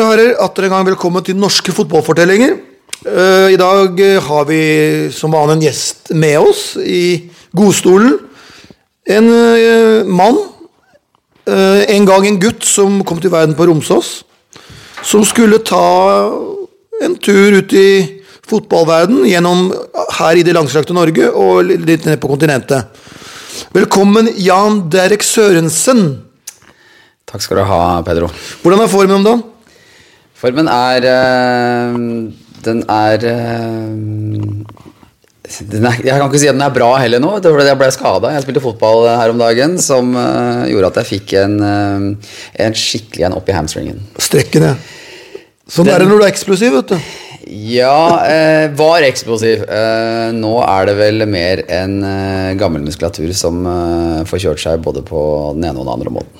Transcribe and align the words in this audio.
og 0.00 0.08
herrer, 0.08 0.32
atter 0.42 0.66
en 0.66 0.72
gang 0.74 0.86
velkommen 0.86 1.22
til 1.24 1.36
Norske 1.38 1.72
fotballfortellinger. 1.74 2.54
Eh, 3.04 3.52
I 3.52 3.58
dag 3.60 4.00
eh, 4.00 4.22
har 4.22 4.46
vi 4.48 4.60
som 5.14 5.34
vanlig 5.34 5.54
en 5.54 5.64
gjest 5.66 6.10
med 6.16 6.38
oss 6.40 6.62
i 6.80 7.30
godstolen. 7.54 8.16
En 9.04 9.28
eh, 9.28 10.08
mann, 10.08 10.40
en 11.44 12.08
gang 12.08 12.24
en 12.24 12.40
gutt 12.40 12.64
som 12.64 13.02
kom 13.04 13.20
til 13.20 13.34
verden 13.34 13.52
på 13.58 13.66
Romsås. 13.68 14.22
Som 15.04 15.26
skulle 15.28 15.60
ta 15.60 15.84
en 17.04 17.18
tur 17.20 17.58
ut 17.60 17.74
i 17.76 17.88
fotballverden 18.48 19.26
gjennom 19.28 19.66
her 20.18 20.40
i 20.40 20.46
det 20.46 20.56
langstrakte 20.56 20.96
Norge 20.96 21.28
og 21.28 21.68
litt 21.68 22.08
ned 22.08 22.16
på 22.22 22.32
kontinentet. 22.32 22.88
Velkommen, 23.76 24.32
Jan 24.40 24.86
Derek 24.88 25.22
Sørensen. 25.22 26.06
Takk 27.28 27.44
skal 27.44 27.60
du 27.60 27.68
ha, 27.68 27.82
Pedro. 28.06 28.32
Hvordan 28.64 28.86
er 28.86 28.96
formen 28.96 29.20
om 29.20 29.28
dagen? 29.28 29.50
Formen 30.44 30.68
er 30.68 31.04
øh, 31.08 31.94
Den 32.64 32.82
er, 32.92 33.22
øh, 33.24 33.92
den 35.72 35.84
er 35.88 35.94
Jeg 36.04 36.16
kan 36.18 36.24
ikke 36.26 36.40
si 36.42 36.48
at 36.50 36.56
den 36.56 36.64
er 36.64 36.72
bra 36.74 36.90
heller 37.00 37.20
nå. 37.22 37.30
Det 37.38 37.48
var 37.48 37.56
fordi 37.58 37.70
jeg 37.70 37.78
ble 37.80 37.88
skada. 37.94 38.32
Jeg 38.34 38.44
spilte 38.44 38.60
fotball 38.64 39.06
her 39.08 39.32
om 39.32 39.40
dagen 39.40 39.78
som 39.80 40.10
øh, 40.16 40.66
gjorde 40.68 40.90
at 40.90 40.98
jeg 41.00 41.08
fikk 41.14 41.32
en, 41.40 41.54
øh, 41.64 42.34
en 42.66 42.76
skikkelig 42.76 43.24
en 43.28 43.36
opp 43.38 43.48
i 43.48 43.56
hamstringen. 43.56 44.02
Strekken, 44.20 44.66
ja. 44.68 44.74
Sånn 45.64 45.88
Den- 45.88 45.94
er 45.94 46.04
det 46.04 46.08
når 46.10 46.20
du 46.20 46.26
er 46.26 46.32
eksplosiv, 46.34 46.76
vet 46.76 46.92
du. 46.92 46.98
Ja, 47.48 47.96
øh, 48.34 48.76
var 48.76 49.04
eksplosiv. 49.08 49.64
Nå 50.36 50.52
er 50.64 50.90
det 50.90 50.96
vel 51.00 51.24
mer 51.28 51.64
en 51.72 51.96
gammel 52.60 52.84
muskulatur 52.84 53.32
som 53.36 53.64
får 54.28 54.44
kjørt 54.44 54.60
seg 54.64 54.84
både 54.84 55.00
på 55.08 55.24
den 55.56 55.64
ene 55.70 55.80
og 55.80 55.86
den 55.88 55.94
andre 55.96 56.12
måten. 56.20 56.30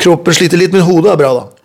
Kroppen 0.00 0.36
sliter 0.36 0.60
litt, 0.60 0.72
men 0.76 0.84
hodet 0.84 1.12
er 1.12 1.20
bra, 1.20 1.32
da. 1.40 1.61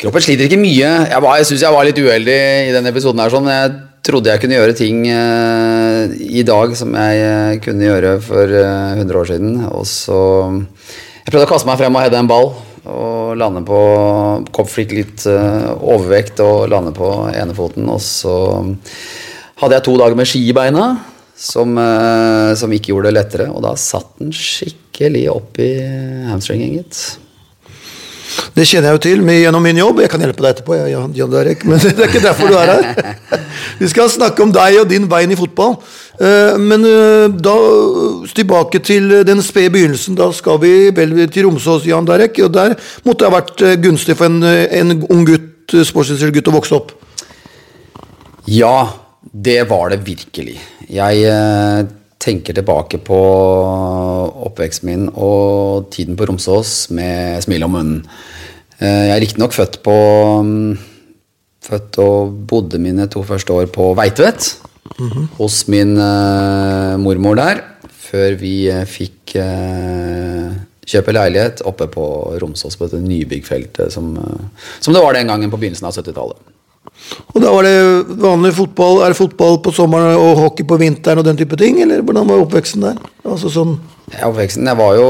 Kroppen 0.00 0.22
sliter 0.24 0.46
ikke 0.48 0.56
mye. 0.60 0.88
Jeg, 1.10 1.20
var- 1.22 1.36
jeg 1.40 1.46
syns 1.50 1.62
jeg 1.66 1.74
var 1.74 1.84
litt 1.84 1.98
uheldig 2.00 2.36
i 2.68 2.72
denne 2.72 2.88
episoden. 2.92 3.20
her 3.20 3.32
sånn. 3.32 3.48
Jeg 3.52 3.72
trodde 4.02 4.30
jeg 4.32 4.40
kunne 4.40 4.56
gjøre 4.56 4.76
ting 4.78 5.02
eh, 5.12 6.14
i 6.40 6.42
dag 6.46 6.72
som 6.78 6.94
jeg 6.96 7.20
eh, 7.20 7.58
kunne 7.60 7.84
gjøre 7.84 8.14
for 8.24 8.48
eh, 8.48 8.96
100 8.96 9.20
år 9.20 9.28
siden. 9.28 9.58
Og 9.68 9.84
så 9.84 10.16
Jeg 11.20 11.34
prøvde 11.34 11.44
å 11.46 11.52
kaste 11.52 11.68
meg 11.68 11.76
frem 11.82 11.94
og 11.94 12.00
heade 12.06 12.16
en 12.16 12.30
ball. 12.30 12.50
Og 12.88 13.36
lande 13.36 13.60
på 13.68 13.78
Kopp 14.56 14.72
litt 14.88 15.26
eh, 15.28 15.68
overvekt 15.84 16.40
og 16.40 16.70
lande 16.72 16.94
på 16.96 17.10
enefoten. 17.36 17.84
Og 17.92 18.00
så 18.00 18.34
hadde 19.60 19.76
jeg 19.76 19.84
to 19.84 19.98
dager 20.00 20.16
med 20.16 20.26
ski 20.26 20.46
i 20.48 20.56
beina. 20.56 20.94
Som, 21.40 21.76
eh, 21.80 22.54
som 22.56 22.72
ikke 22.72 22.92
gjorde 22.94 23.12
det 23.12 23.18
lettere. 23.20 23.50
Og 23.52 23.60
da 23.68 23.74
satt 23.76 24.16
den 24.18 24.32
skikkelig 24.32 25.28
opp 25.32 25.60
i 25.60 25.74
hamstringen, 26.28 26.72
gitt. 26.80 27.18
Det 28.54 28.66
kjenner 28.66 28.90
jeg 28.90 28.98
jo 28.98 29.02
til 29.04 29.24
gjennom 29.30 29.62
min 29.62 29.78
jobb. 29.78 30.00
Jeg 30.02 30.10
kan 30.12 30.22
hjelpe 30.24 30.42
deg 30.42 30.54
etterpå, 30.54 30.76
jeg, 30.76 30.92
Jan, 31.16 31.32
Derek, 31.32 31.64
men 31.68 31.80
det 31.82 31.92
er 31.94 32.08
ikke 32.08 32.22
derfor 32.24 32.50
du 32.50 32.56
er 32.58 32.72
her. 32.72 33.44
Vi 33.80 33.90
skal 33.92 34.10
snakke 34.10 34.42
om 34.44 34.54
deg 34.54 34.80
og 34.82 34.88
din 34.90 35.06
veien 35.10 35.30
i 35.32 35.38
fotball. 35.38 35.76
Eh, 36.20 36.56
Men 36.60 36.84
eh, 36.84 37.28
da 37.32 37.54
tilbake 38.36 38.82
til 38.84 39.22
den 39.26 39.42
spede 39.44 39.72
begynnelsen. 39.76 40.18
Da 40.18 40.30
skal 40.36 40.60
vi 40.62 40.72
vel 40.96 41.14
til 41.32 41.46
Romsås, 41.46 41.86
Jan 41.88 42.08
Derek. 42.08 42.40
Og 42.44 42.52
der 42.54 42.74
måtte 43.06 43.24
det 43.24 43.30
ha 43.30 43.36
vært 43.38 43.64
eh, 43.66 43.78
gunstig 43.80 44.18
for 44.18 44.28
en, 44.28 44.42
eh, 44.44 44.66
en 44.80 44.98
ung 45.08 45.24
gutt, 45.28 45.72
eh, 45.74 46.26
gutt 46.34 46.50
å 46.50 46.56
vokse 46.58 46.76
opp. 46.76 46.92
Ja, 48.50 48.90
det 49.32 49.62
var 49.70 49.90
det 49.92 50.02
virkelig. 50.04 50.58
Jeg 50.90 51.24
eh, 51.24 51.86
tenker 52.20 52.56
tilbake 52.56 52.98
på 53.00 53.20
oppveksten 54.50 54.90
min 54.90 55.08
og 55.14 55.88
tiden 55.94 56.18
på 56.18 56.28
Romsås 56.28 56.90
med 56.92 57.40
smil 57.44 57.64
om 57.64 57.76
munnen. 57.78 58.04
Eh, 58.80 59.02
jeg 59.10 59.12
er 59.12 59.20
riktignok 59.20 59.52
født 59.56 59.82
på 59.84 59.96
mm, 60.46 60.86
Født 61.60 61.98
og 62.00 62.36
bodde 62.48 62.78
mine 62.80 63.04
to 63.12 63.20
første 63.22 63.52
år 63.52 63.66
på 63.68 63.90
Veitvet. 63.98 64.46
Hos 65.36 65.66
min 65.68 65.92
eh, 66.00 66.94
mormor 66.98 67.36
der. 67.36 67.60
Før 67.92 68.38
vi 68.40 68.54
eh, 68.72 68.86
fikk 68.88 69.36
kjøpe 70.90 71.12
leilighet 71.14 71.60
oppe 71.68 71.86
på 71.92 72.04
Romsås, 72.42 72.74
på 72.74 72.88
dette 72.88 73.04
nybyggfeltet 73.04 73.92
som, 73.94 74.08
som 74.80 74.96
det 74.96 75.02
var 75.04 75.14
den 75.14 75.28
gangen 75.30 75.52
på 75.52 75.60
begynnelsen 75.60 75.86
av 75.86 75.94
70-tallet. 75.94 76.40
Og 77.34 77.38
da 77.42 77.50
var 77.52 77.66
det 77.66 77.74
vanlig 78.20 78.52
fotball. 78.56 79.02
Er 79.04 79.12
det 79.12 79.18
fotball 79.20 79.58
på 79.64 79.72
sommeren 79.74 80.16
og 80.18 80.38
hockey 80.40 80.66
på 80.68 80.78
vinteren 80.80 81.20
og 81.20 81.26
den 81.26 81.38
type 81.38 81.56
ting? 81.60 81.80
Eller 81.84 82.02
hvordan 82.04 82.28
var 82.28 82.42
oppveksten 82.44 82.84
der? 82.86 83.00
Altså 83.24 83.52
sånn 83.52 83.76
Ja, 84.16 84.26
Oppveksten 84.26 84.66
Jeg 84.66 84.78
var 84.80 84.96
jo 84.98 85.08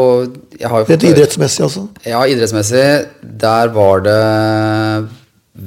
jeg 0.61 0.69
har 0.69 0.83
jo 0.83 0.91
Rett 0.91 1.05
idrettsmessig, 1.09 1.63
altså. 1.65 1.87
Ja, 2.05 2.21
idrettsmessig. 2.29 2.83
Der 3.41 3.71
var 3.73 4.03
det 4.05 4.19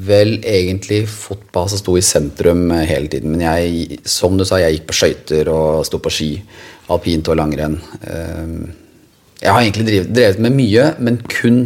vel 0.06 0.36
egentlig 0.46 1.00
fotball 1.10 1.66
som 1.72 1.82
sto 1.82 1.96
i 1.98 2.04
sentrum 2.06 2.68
hele 2.86 3.10
tiden. 3.10 3.34
Men 3.34 3.42
jeg, 3.42 3.98
som 4.06 4.38
du 4.38 4.46
sa, 4.46 4.60
jeg 4.62 4.78
gikk 4.78 4.86
på 4.92 4.98
skøyter 5.00 5.50
og 5.54 5.82
sto 5.90 5.98
på 6.02 6.14
ski. 6.14 6.30
Alpint 6.94 7.30
og 7.34 7.40
langrenn. 7.42 7.80
Eh, 8.06 8.54
Jeg 9.44 9.52
har 9.52 9.60
egentlig 9.64 9.86
drevet, 9.90 10.14
drevet 10.16 10.40
med 10.46 10.54
mye, 10.56 10.84
men 11.04 11.18
kun 11.28 11.58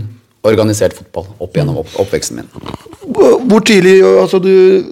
organisert 0.49 0.95
fotball 0.97 1.27
opp 1.43 1.57
gjennom 1.57 1.81
opp, 1.83 1.91
oppveksten 2.03 2.39
min. 2.41 2.47
Hvor 3.07 3.63
tidlig 3.65 3.99
altså 4.03 4.39
du, 4.43 4.83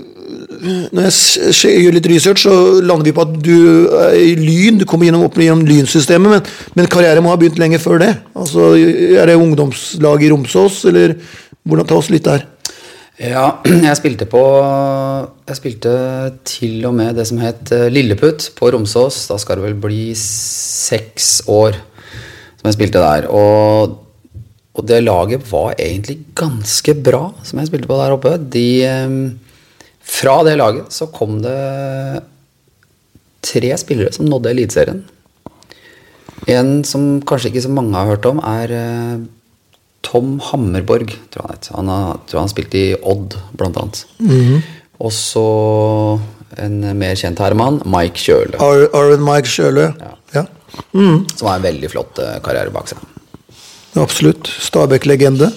Når 0.95 1.09
jeg 1.09 1.83
gjør 1.83 1.95
litt 1.97 2.07
research, 2.09 2.45
så 2.45 2.81
lander 2.81 3.05
vi 3.05 3.13
på 3.13 3.25
at 3.25 3.33
du 3.43 3.57
er 3.99 4.15
i 4.17 4.33
Lyn. 4.39 4.79
Du 4.81 4.85
kommer 4.89 5.09
gjennom, 5.09 5.25
opp 5.27 5.37
gjennom 5.37 5.65
Lynsystemet, 5.67 6.31
men, 6.31 6.73
men 6.79 6.89
karrieren 6.89 7.25
må 7.25 7.33
ha 7.33 7.37
begynt 7.39 7.59
lenge 7.61 7.81
før 7.83 8.01
det. 8.01 8.11
Altså, 8.33 8.73
Er 8.75 9.29
det 9.29 9.37
ungdomslaget 9.37 10.25
i 10.25 10.31
Romsås, 10.33 10.83
eller 10.89 11.17
hvordan 11.65 11.89
Ta 11.89 11.99
oss 11.99 12.11
litt 12.13 12.25
der. 12.25 12.45
Ja, 13.15 13.61
jeg 13.63 13.95
spilte 13.95 14.25
på 14.27 14.41
Jeg 15.47 15.55
spilte 15.55 15.91
til 16.43 16.83
og 16.87 16.97
med 16.97 17.15
det 17.15 17.23
som 17.29 17.39
het 17.39 17.71
eh, 17.71 17.87
Lilleputt 17.93 18.49
på 18.57 18.71
Romsås. 18.75 19.25
Da 19.29 19.37
skal 19.39 19.59
det 19.59 19.69
vel 19.69 19.77
bli 19.79 20.09
seks 20.19 21.45
år 21.47 21.77
som 21.77 22.67
jeg 22.67 22.77
spilte 22.79 23.03
der. 23.03 23.29
Og, 23.29 24.01
og 24.75 24.83
det 24.89 25.01
laget 25.05 25.45
var 25.47 25.75
egentlig 25.79 26.17
ganske 26.35 26.95
bra, 27.05 27.29
som 27.47 27.59
jeg 27.61 27.69
spilte 27.69 27.87
på 27.87 27.99
der 27.99 28.15
oppe. 28.15 28.35
De, 28.51 28.67
eh, 28.83 29.15
fra 30.05 30.41
det 30.47 30.57
laget 30.59 30.91
så 30.93 31.07
kom 31.15 31.39
det 31.43 31.55
tre 33.45 33.71
spillere 33.79 34.11
som 34.13 34.27
nådde 34.27 34.51
Eliteserien. 34.51 35.03
En 36.51 36.83
som 36.85 37.21
kanskje 37.25 37.53
ikke 37.53 37.63
så 37.65 37.71
mange 37.73 37.95
har 37.95 38.11
hørt 38.11 38.27
om, 38.29 38.41
er 38.43 38.73
eh, 38.75 39.23
Tom 40.05 40.35
Hammerborg, 40.51 41.15
tror 41.33 41.49
jeg 41.55 41.71
han 41.73 41.89
har, 41.89 42.19
tror 42.29 42.43
han 42.43 42.51
spilte 42.51 42.77
i 42.77 42.95
Odd, 43.01 43.37
blant 43.57 43.79
annet. 43.81 44.03
Og 45.01 45.11
så 45.11 45.45
en 46.61 46.77
mer 46.99 47.17
kjent 47.19 47.39
herremann, 47.41 47.81
Mike 47.89 48.21
Kjøle. 48.21 48.59
Arvin 48.61 48.93
Arven 48.95 49.25
Mike 49.25 49.49
Kjøle, 49.51 49.89
Ja. 50.35 50.45
Som 50.91 51.47
har 51.47 51.57
en 51.57 51.63
veldig 51.63 51.87
flott 51.91 52.19
eh, 52.19 52.37
karriere 52.43 52.71
bak 52.75 52.89
seg. 52.91 52.99
Absolutt. 54.01 54.49
Stabæk-legende. 54.65 55.51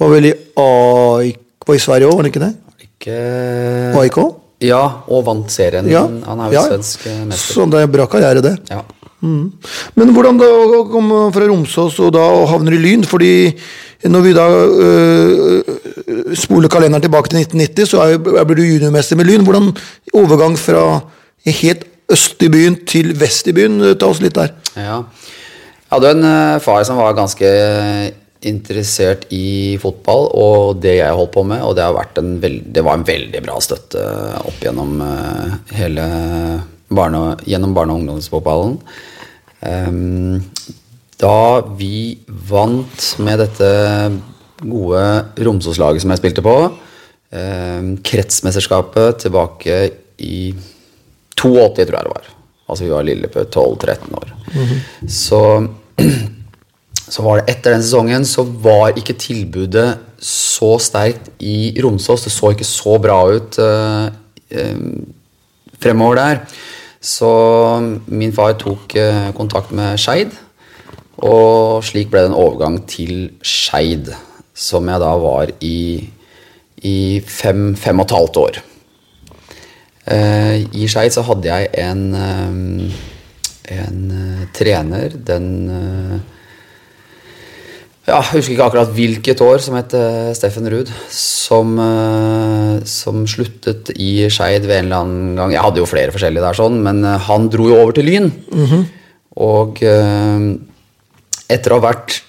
Var 0.00 0.12
vel 0.14 0.30
i 0.30 0.34
AIK 0.60 1.68
var 1.68 1.78
i 1.78 1.82
Sverige 1.82 2.08
òg, 2.08 2.18
var 2.18 2.26
det 2.26 2.32
ikke 2.34 2.44
det? 2.44 2.52
Ikke 2.84 3.18
AIK? 4.00 4.18
Ja, 4.64 4.82
og 5.12 5.24
vant 5.26 5.52
serien. 5.52 5.88
Ja. 5.90 6.04
Han 6.28 6.40
er 6.40 6.52
jo 6.52 6.58
ja. 6.58 6.66
svensk 6.68 7.06
eh, 7.10 7.24
mester. 7.28 7.56
Så 7.56 7.66
det 7.72 7.82
er 7.84 7.90
bra 7.92 8.06
karriere, 8.10 8.44
det. 8.44 8.56
Ja. 8.70 8.82
Men 9.24 10.12
hvordan 10.12 10.36
da 10.36 10.46
å 10.46 10.82
komme 10.92 11.30
fra 11.32 11.46
Romsås 11.48 11.96
og 12.04 12.12
da 12.12 12.24
havner 12.50 12.76
i 12.76 12.80
Lyn? 12.82 13.06
Fordi 13.08 13.32
når 14.12 14.24
vi 14.26 14.34
da 14.36 14.44
øh, 14.52 15.72
spoler 16.36 16.72
kalenderen 16.72 17.06
tilbake 17.06 17.32
til 17.32 17.40
1990, 17.40 17.88
så 17.88 18.04
er, 18.04 18.44
blir 18.44 18.60
du 18.60 18.66
juniormester 18.66 19.16
med 19.20 19.30
Lyn. 19.30 19.46
Hvordan 19.48 19.70
overgang 20.12 20.58
fra 20.60 20.84
helt 21.48 21.86
øst 22.12 22.44
i 22.44 22.50
byen 22.52 22.76
til 22.88 23.14
vest 23.20 23.48
i 23.48 23.56
byen? 23.56 23.80
Ta 23.96 24.12
oss 24.12 24.20
litt 24.24 24.36
der. 24.36 24.52
Ja. 24.76 25.00
Jeg 25.94 26.00
hadde 26.00 26.16
en 26.16 26.26
eh, 26.26 26.58
far 26.58 26.80
som 26.82 26.96
var 26.98 27.12
ganske 27.14 27.48
interessert 28.50 29.28
i 29.30 29.78
fotball 29.78 30.24
og 30.34 30.80
det 30.82 30.96
jeg 30.96 31.14
holdt 31.14 31.30
på 31.36 31.44
med, 31.46 31.60
og 31.62 31.76
det, 31.78 31.84
har 31.86 31.94
vært 31.94 32.18
en 32.18 32.32
veld, 32.42 32.64
det 32.74 32.82
var 32.82 32.98
en 32.98 33.04
veldig 33.06 33.42
bra 33.44 33.60
støtte 33.62 34.02
opp 34.40 34.58
gjennom 34.58 34.96
eh, 35.06 35.52
hele 35.78 36.06
barne, 36.90 37.20
gjennom 37.46 37.76
barne- 37.76 37.94
og 37.94 38.02
ungdomsfotballen. 38.02 38.74
Ehm, 39.70 40.42
da 41.22 41.62
vi 41.78 42.18
vant 42.50 43.06
med 43.22 43.44
dette 43.44 43.70
gode 44.66 45.04
Romsås-laget 45.46 46.02
som 46.02 46.10
jeg 46.10 46.24
spilte 46.24 46.42
på, 46.42 46.56
ehm, 47.38 47.94
kretsmesterskapet 48.02 49.22
tilbake 49.28 49.78
i 50.26 50.42
82, 51.38 51.86
tror 51.86 52.00
jeg 52.00 52.10
det 52.10 52.16
var. 52.18 52.34
Altså 52.66 52.82
vi 52.82 52.92
var 52.96 53.06
lille 53.06 53.30
på 53.30 53.46
12-13 53.46 54.18
år. 54.18 54.36
Så, 55.06 55.40
så 57.14 57.22
var 57.22 57.40
det 57.40 57.52
etter 57.52 57.74
den 57.74 57.84
sesongen 57.84 58.24
så 58.26 58.44
var 58.44 58.96
ikke 58.98 59.16
tilbudet 59.20 59.88
så 60.24 60.74
sterkt 60.80 61.30
i 61.44 61.74
Romsås. 61.84 62.24
Det 62.24 62.32
så 62.32 62.52
ikke 62.54 62.66
så 62.66 62.96
bra 63.02 63.18
ut 63.34 63.58
eh, 63.60 64.72
fremover 65.82 66.20
der. 66.20 66.40
Så 67.04 67.30
min 68.06 68.32
far 68.32 68.56
tok 68.60 68.96
eh, 68.96 69.28
kontakt 69.36 69.74
med 69.76 70.00
Skeid, 70.00 70.32
og 71.20 71.84
slik 71.84 72.08
ble 72.10 72.24
det 72.24 72.32
en 72.32 72.38
overgang 72.40 72.80
til 72.88 73.28
Skeid. 73.44 74.14
som 74.54 74.86
jeg 74.86 75.02
da 75.02 75.10
var 75.18 75.50
i, 75.66 76.08
i 76.86 77.20
fem, 77.26 77.74
fem 77.74 77.98
og 77.98 78.04
et 78.06 78.12
halvt 78.14 78.36
år. 78.38 78.58
I 80.78 80.86
Skeid 80.86 81.10
så 81.10 81.24
hadde 81.26 81.48
jeg 81.48 81.72
en, 81.82 82.04
en 83.72 84.00
eh, 84.12 84.46
trener, 84.52 85.14
den 85.26 85.50
eh, 85.70 86.16
ja, 88.04 88.18
Jeg 88.18 88.34
husker 88.34 88.52
ikke 88.52 88.66
akkurat 88.66 88.90
hvilket 88.92 89.40
år, 89.40 89.62
som 89.64 89.78
het 89.78 89.94
eh, 89.96 90.34
Steffen 90.36 90.68
Ruud. 90.68 90.90
Som, 91.08 91.78
som 92.84 93.22
sluttet 93.30 93.94
i 93.96 94.26
Skeid 94.28 94.66
ved 94.68 94.82
en 94.82 94.90
eller 94.90 95.06
annen 95.06 95.38
gang. 95.38 95.54
Jeg 95.54 95.64
hadde 95.64 95.80
jo 95.80 95.88
flere 95.88 96.12
forskjellige 96.12 96.44
der, 96.44 96.58
sånn, 96.58 96.82
men 96.84 97.00
han 97.28 97.48
dro 97.52 97.70
jo 97.70 97.80
over 97.80 97.96
til 97.96 98.08
Lyn. 98.10 98.28
Og 99.40 99.80
eh, 99.88 100.46
etter 101.48 101.74
å 101.74 101.80
ha 101.80 101.88
vært 101.90 102.20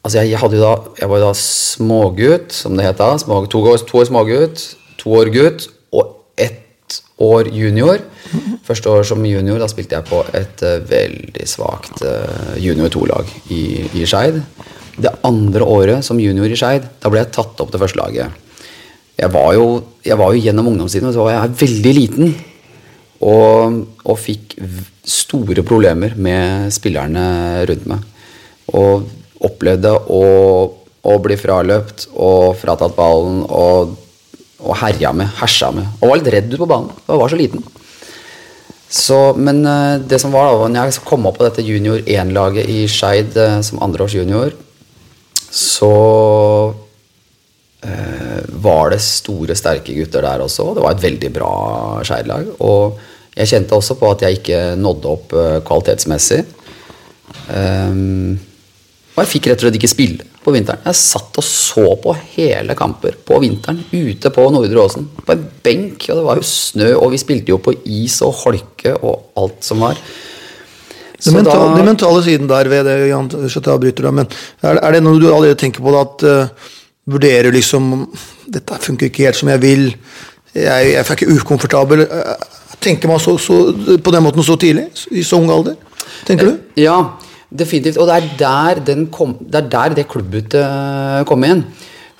Altså, 0.00 0.22
jeg, 0.22 0.30
jeg, 0.30 0.40
hadde 0.40 0.56
jo 0.56 0.62
da, 0.64 0.92
jeg 0.96 1.10
var 1.10 1.18
jo 1.20 1.24
da 1.26 1.32
smågutt, 1.36 2.54
som 2.56 2.72
det 2.72 2.86
het 2.86 2.96
da. 2.96 3.10
Små, 3.20 3.42
to, 3.52 3.60
år, 3.68 3.82
to 3.84 3.98
år 4.00 4.06
smågutt, 4.08 4.62
to 4.96 5.12
år 5.12 5.28
gutt 5.34 5.66
og 5.92 6.14
ett 6.40 6.69
år 7.20 7.50
junior. 7.54 8.02
Første 8.66 8.92
år 8.92 9.06
som 9.08 9.24
junior, 9.26 9.58
da 9.60 9.68
spilte 9.70 9.98
jeg 9.98 10.08
på 10.08 10.22
et 10.36 10.64
uh, 10.66 10.76
veldig 10.90 11.46
svakt 11.48 12.04
uh, 12.06 12.54
junior 12.60 12.92
2-lag 12.92 13.32
i, 13.52 13.62
i 14.00 14.06
Skeid. 14.08 14.40
Det 15.00 15.12
andre 15.26 15.64
året 15.64 16.06
som 16.06 16.20
junior 16.20 16.50
i 16.50 16.58
Skeid, 16.58 16.86
da 17.00 17.12
ble 17.12 17.22
jeg 17.22 17.32
tatt 17.36 17.60
opp 17.62 17.72
til 17.72 17.82
førstelaget. 17.82 18.46
Jeg 19.20 19.28
jeg 20.04 20.16
var 20.16 20.32
jo 20.32 20.40
gjennom 20.40 20.70
ungdomstiden, 20.70 21.12
så 21.12 21.26
var 21.26 21.34
jeg 21.34 21.56
veldig 21.60 21.94
liten. 21.96 22.30
Og, 23.20 23.82
og 24.08 24.16
fikk 24.16 24.54
store 25.04 25.64
problemer 25.66 26.14
med 26.16 26.72
spillerne 26.72 27.24
rundt 27.68 27.88
meg. 27.90 28.06
Og 28.72 29.10
opplevde 29.44 29.92
å, 29.92 30.22
å 31.04 31.18
bli 31.24 31.36
fraløpt 31.40 32.08
og 32.14 32.56
fratatt 32.60 32.96
ballen 32.96 33.42
og, 33.44 33.92
og 34.60 34.76
herja 34.80 35.12
med, 35.16 35.30
hersa 35.40 35.70
med. 35.74 35.88
Og 36.00 36.10
var 36.10 36.20
litt 36.20 36.32
redd 36.34 36.50
ute 36.50 36.60
på 36.60 36.68
banen. 36.70 36.92
Jeg 37.06 37.20
var 37.22 37.32
så 37.32 37.38
liten. 37.40 37.64
Så, 38.90 39.18
men 39.38 39.62
eh, 39.66 40.00
det 40.02 40.18
som 40.18 40.34
var 40.34 40.50
da, 40.50 40.68
når 40.68 40.90
jeg 40.90 41.04
kom 41.06 41.28
opp 41.30 41.38
på 41.38 41.46
dette 41.46 41.64
junior 41.64 42.02
1-laget 42.02 42.70
i 42.70 42.82
Skeid 42.90 43.36
eh, 43.38 43.60
som 43.66 43.82
andreårs 43.86 44.16
junior, 44.18 44.54
så 45.50 45.92
eh, 47.86 48.40
var 48.64 48.90
det 48.94 49.00
store, 49.04 49.54
sterke 49.58 49.94
gutter 49.94 50.26
der 50.26 50.42
også. 50.42 50.72
Det 50.74 50.84
var 50.84 50.96
et 50.96 51.06
veldig 51.06 51.32
bra 51.38 51.52
Skeid-lag. 52.06 52.50
Og 52.66 52.98
jeg 53.36 53.52
kjente 53.52 53.78
også 53.78 53.96
på 54.00 54.10
at 54.10 54.26
jeg 54.26 54.40
ikke 54.40 54.60
nådde 54.80 55.14
opp 55.14 55.36
eh, 55.38 55.60
kvalitetsmessig. 55.66 56.42
Um, 57.50 58.34
og 59.14 59.20
jeg 59.22 59.30
fikk 59.30 59.48
rett 59.48 59.60
og 59.60 59.68
slett 59.68 59.76
ikke 59.78 59.90
spille 59.90 60.29
på 60.44 60.54
vinteren. 60.54 60.80
Jeg 60.86 60.96
satt 60.96 61.36
og 61.40 61.44
så 61.44 61.84
på 62.00 62.14
hele 62.34 62.74
kamper 62.78 63.16
på 63.28 63.38
vinteren 63.42 63.82
ute 63.92 64.32
på 64.32 64.46
Nordre 64.54 64.82
Åsen. 64.86 65.08
På 65.26 65.34
en 65.36 65.46
benk, 65.64 66.06
og 66.08 66.20
det 66.20 66.26
var 66.26 66.40
jo 66.40 66.46
snø, 66.48 66.90
og 66.96 67.12
vi 67.12 67.20
spilte 67.20 67.52
jo 67.52 67.60
på 67.62 67.74
is 67.84 68.20
og 68.24 68.38
holke 68.44 68.94
og 69.00 69.32
alt 69.40 69.64
som 69.66 69.84
var. 69.84 70.00
Den, 71.20 71.36
mentale, 71.36 71.76
da- 71.76 71.84
mentale 71.84 72.22
siden 72.24 72.48
der 72.48 72.68
ved 72.72 72.86
det, 72.88 72.96
Jan, 73.10 73.28
jeg 73.36 73.64
avbryter 73.68 74.06
deg, 74.08 74.14
men 74.16 74.30
er, 74.64 74.78
er 74.80 74.96
det 74.96 75.02
noe 75.04 75.20
du 75.20 75.28
allerede 75.28 75.58
tenker 75.60 75.84
på 75.84 75.92
da, 75.92 76.06
at 76.06 76.24
uh, 76.24 76.70
vurderer 77.10 77.52
liksom 77.52 78.06
Dette 78.50 78.78
funker 78.82 79.10
ikke 79.10 79.28
helt 79.28 79.38
som 79.38 79.50
jeg 79.52 79.60
vil. 79.62 79.84
Jeg, 80.56 80.64
jeg 80.64 80.96
er 80.98 81.12
ikke 81.14 81.36
ukomfortabel. 81.36 82.06
Uh, 82.08 82.32
Tenker 82.80 83.10
man 83.10 83.20
så, 83.20 83.34
så, 83.36 83.58
på 84.00 84.12
den 84.14 84.22
måten 84.24 84.40
så 84.42 84.54
tidlig? 84.56 84.86
I 85.12 85.20
så 85.26 85.36
ung 85.36 85.50
alder? 85.52 85.74
Tenker 86.24 86.48
du? 86.48 86.54
Ja, 86.80 86.94
definitivt. 87.50 87.98
Og 87.98 88.08
det 88.08 88.16
er 88.16 88.28
der, 88.38 88.82
den 88.86 89.06
kom, 89.12 89.36
det, 89.40 89.64
er 89.64 89.68
der 89.72 89.96
det 89.98 90.08
klubbbyttet 90.10 90.60
eh, 90.62 91.24
kom 91.28 91.44
inn. 91.46 91.64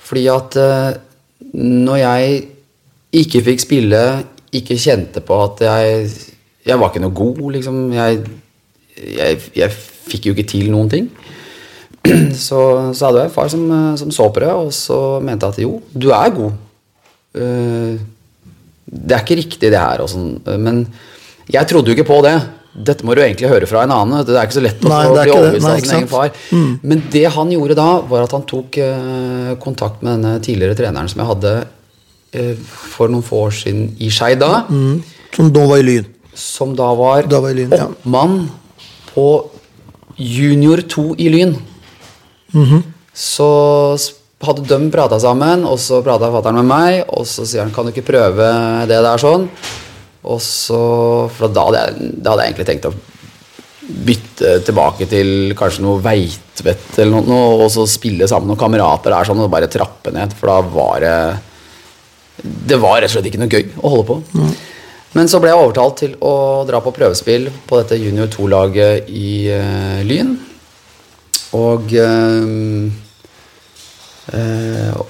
Fordi 0.01 0.25
at 0.31 0.57
eh, 0.59 0.91
når 1.53 2.01
jeg 2.01 2.43
ikke 3.21 3.43
fikk 3.47 3.63
spille, 3.63 4.03
ikke 4.51 4.79
kjente 4.79 5.23
på 5.23 5.43
at 5.45 5.65
jeg 5.67 6.11
Jeg 6.61 6.77
var 6.77 6.91
ikke 6.91 7.01
noe 7.01 7.13
god, 7.17 7.39
liksom. 7.55 7.77
Jeg, 7.89 8.19
jeg, 9.01 9.37
jeg 9.55 9.71
fikk 10.11 10.27
jo 10.27 10.33
ikke 10.35 10.45
til 10.45 10.67
noen 10.69 10.89
ting. 10.91 11.07
Så, 12.47 12.59
så 12.93 13.07
hadde 13.07 13.23
jeg 13.23 13.29
en 13.31 13.33
far 13.33 13.49
som, 13.49 13.63
eh, 13.65 13.97
som 13.97 14.11
så 14.13 14.27
på 14.29 14.43
det, 14.43 14.51
og 14.53 14.69
så 14.73 15.19
mente 15.25 15.47
jeg 15.47 15.55
at 15.55 15.63
jo, 15.63 15.81
du 15.93 16.11
er 16.13 16.29
god. 16.35 16.51
Det 18.91 19.15
er 19.15 19.23
ikke 19.23 19.39
riktig, 19.39 19.71
det 19.71 19.79
her. 19.79 20.03
Og 20.03 20.09
sånn. 20.11 20.37
Men 20.61 20.83
jeg 21.49 21.65
trodde 21.65 21.89
jo 21.89 21.97
ikke 21.97 22.09
på 22.11 22.19
det. 22.25 22.35
Dette 22.71 23.03
må 23.03 23.15
du 23.15 23.19
egentlig 23.19 23.49
høre 23.51 23.67
fra 23.67 23.83
en 23.83 23.91
annen. 23.91 24.23
Det 24.23 24.35
er 24.35 24.47
ikke 24.47 24.55
så 24.55 24.63
lett 24.63 24.85
å 24.85 24.91
Nei, 24.91 25.01
bli 25.11 25.33
overbevist 25.33 25.67
av 25.67 25.79
sin 25.81 25.95
egen 25.97 26.07
far. 26.11 26.29
Mm. 26.55 26.69
Men 26.87 27.03
det 27.11 27.25
han 27.35 27.51
gjorde 27.51 27.75
da, 27.75 27.87
var 28.07 28.23
at 28.23 28.35
han 28.37 28.45
tok 28.47 28.79
eh, 28.79 29.49
kontakt 29.63 30.05
med 30.05 30.13
denne 30.15 30.37
tidligere 30.45 30.77
treneren 30.79 31.11
som 31.11 31.19
jeg 31.19 31.29
hadde 31.33 31.51
eh, 32.31 32.53
for 32.93 33.11
noen 33.11 33.25
få 33.27 33.43
år 33.49 33.57
siden 33.59 33.89
i 33.99 34.07
Skei 34.13 34.37
da. 34.39 34.63
Mm. 34.71 35.01
Som 35.35 35.51
da 35.51 35.65
var 35.67 35.83
i 35.83 35.87
Lyn. 35.89 36.07
Som 36.31 36.71
da 36.79 36.87
var, 36.95 37.27
Da 37.27 37.41
var 37.43 37.51
i 37.51 37.59
Lyn, 37.59 37.75
ja. 37.75 37.89
oppmann 37.91 38.39
på 39.11 39.27
junior 40.15 40.85
2 40.95 41.05
i 41.19 41.29
Lyn. 41.33 41.53
Mhm. 42.55 42.81
Så 43.11 43.51
hadde 44.41 44.63
de 44.65 44.89
prata 44.93 45.19
sammen, 45.19 45.65
og 45.67 45.77
så 45.79 45.99
prata 46.05 46.31
fatter'n 46.31 46.61
med 46.61 46.69
meg, 46.71 47.01
og 47.11 47.27
så 47.27 47.43
sier 47.45 47.65
han 47.65 47.73
kan 47.75 47.85
du 47.85 47.91
ikke 47.91 48.07
prøve 48.07 48.47
det 48.89 49.01
der 49.03 49.21
sånn? 49.21 49.49
Og 50.29 50.41
så, 50.43 50.81
For 51.33 51.49
da 51.49 51.65
hadde 51.67 51.81
jeg, 51.81 52.11
da 52.21 52.33
hadde 52.33 52.45
jeg 52.45 52.53
egentlig 52.53 52.69
tenkt 52.69 52.89
å 52.91 52.93
bytte 53.81 54.57
tilbake 54.65 55.07
til 55.09 55.53
kanskje 55.57 55.83
noe 55.83 56.01
Veitvet 56.03 56.99
eller 57.01 57.25
noe, 57.25 57.55
og 57.63 57.71
så 57.73 57.87
spille 57.89 58.27
sammen 58.29 58.47
med 58.47 58.53
noen 58.55 58.63
kamerater 58.63 59.13
der 59.13 59.27
sånn, 59.27 59.41
og 59.41 59.51
bare 59.51 59.71
trappe 59.71 60.13
ned, 60.15 60.35
for 60.37 60.51
da 60.51 60.59
var 60.75 61.01
det 61.03 61.15
Det 62.69 62.77
var 62.81 63.01
rett 63.01 63.09
og 63.11 63.17
slett 63.17 63.31
ikke 63.31 63.41
noe 63.41 63.51
gøy 63.51 63.65
å 63.81 63.89
holde 63.95 64.07
på. 64.07 64.45
Men 65.11 65.27
så 65.27 65.41
ble 65.43 65.51
jeg 65.51 65.59
overtalt 65.59 65.97
til 65.99 66.13
å 66.23 66.33
dra 66.65 66.79
på 66.81 66.93
prøvespill 66.95 67.49
på 67.67 67.81
dette 67.81 67.99
junior 67.99 68.29
2-laget 68.31 69.09
i 69.11 69.51
uh, 69.51 69.99
Lyn. 70.07 70.37
Og 71.59 71.91
uh, 71.99 72.87
eh, 74.31 75.01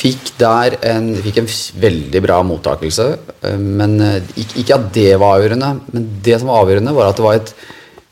fikk 0.00 0.32
der 0.40 0.78
en, 0.90 1.12
fikk 1.20 1.42
en 1.42 1.50
veldig 1.82 2.22
bra 2.24 2.40
mottakelse. 2.46 3.06
eh, 3.42 3.58
Men 3.58 3.98
eh, 4.00 4.32
ikke, 4.36 4.78
at 4.78 4.88
det 4.96 5.10
var 5.20 5.36
avgjørende, 5.36 5.70
men 5.92 6.08
det 6.24 6.38
som 6.40 6.50
var 6.52 6.64
avgjørende, 6.64 6.96
var 6.96 7.10
at 7.10 7.20
det 7.20 7.26
var 7.26 7.40
et 7.40 7.54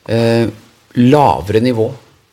eh, 0.08 0.50
lavere 0.98 1.62
nivå. 1.64 1.88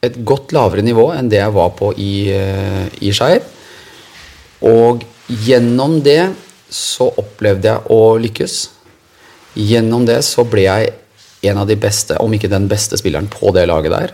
Et 0.05 0.17
godt 0.27 0.53
lavere 0.55 0.83
nivå 0.85 1.09
enn 1.15 1.29
det 1.31 1.39
jeg 1.39 1.55
var 1.55 1.71
på 1.77 1.93
i, 1.97 2.13
eh, 2.35 2.85
i 3.01 3.13
Skeid. 3.15 3.47
Og 4.65 5.05
gjennom 5.45 5.99
det 6.05 6.21
så 6.71 7.07
opplevde 7.21 7.71
jeg 7.71 7.91
å 7.93 8.01
lykkes. 8.21 8.59
Gjennom 9.55 10.05
det 10.07 10.19
så 10.27 10.43
ble 10.47 10.67
jeg 10.67 10.93
en 11.45 11.61
av 11.61 11.69
de 11.69 11.77
beste, 11.77 12.17
om 12.19 12.33
ikke 12.33 12.49
den 12.51 12.67
beste 12.67 12.97
spilleren 12.99 13.29
på 13.31 13.53
det 13.55 13.67
laget 13.69 13.93
der. 13.93 14.13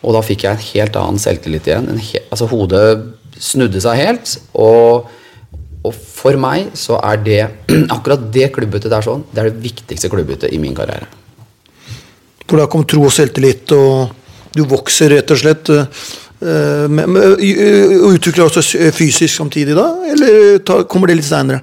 Og 0.00 0.16
da 0.16 0.22
fikk 0.24 0.44
jeg 0.46 0.56
en 0.56 0.68
helt 0.72 0.96
annen 0.98 1.20
selvtillit 1.20 1.68
igjen. 1.68 1.88
En 1.92 2.00
he 2.00 2.22
altså 2.32 2.48
Hodet 2.50 2.84
snudde 3.40 3.80
seg 3.82 3.98
helt. 4.00 4.34
Og, 4.60 5.08
og 5.80 5.96
for 5.96 6.36
meg 6.40 6.74
så 6.78 7.00
er 7.00 7.22
det 7.24 7.40
akkurat 7.96 8.28
det 8.34 8.50
klubbbyttet 8.56 8.92
der 8.92 9.06
sånn, 9.06 9.24
det 9.32 9.42
er 9.42 9.50
det 9.50 9.64
viktigste 9.64 10.12
klubbbyttet 10.12 10.54
i 10.54 10.60
min 10.62 10.76
karriere. 10.76 11.08
For 12.46 12.58
da 12.58 12.66
kom 12.70 12.82
tro 12.88 13.04
og 13.06 13.14
selvtillit, 13.14 13.70
og 13.76 14.56
du 14.56 14.64
vokser 14.68 15.12
rett 15.14 15.30
og 15.30 15.38
slett. 15.38 15.70
eh, 15.70 16.86
og 16.90 18.14
utvikler 18.16 18.46
også 18.46 18.62
fysisk 18.96 19.34
samtidig 19.34 19.76
da? 19.76 19.90
Eller 20.10 20.84
kommer 20.90 21.10
det 21.10 21.20
litt 21.20 21.28
seinere? 21.28 21.62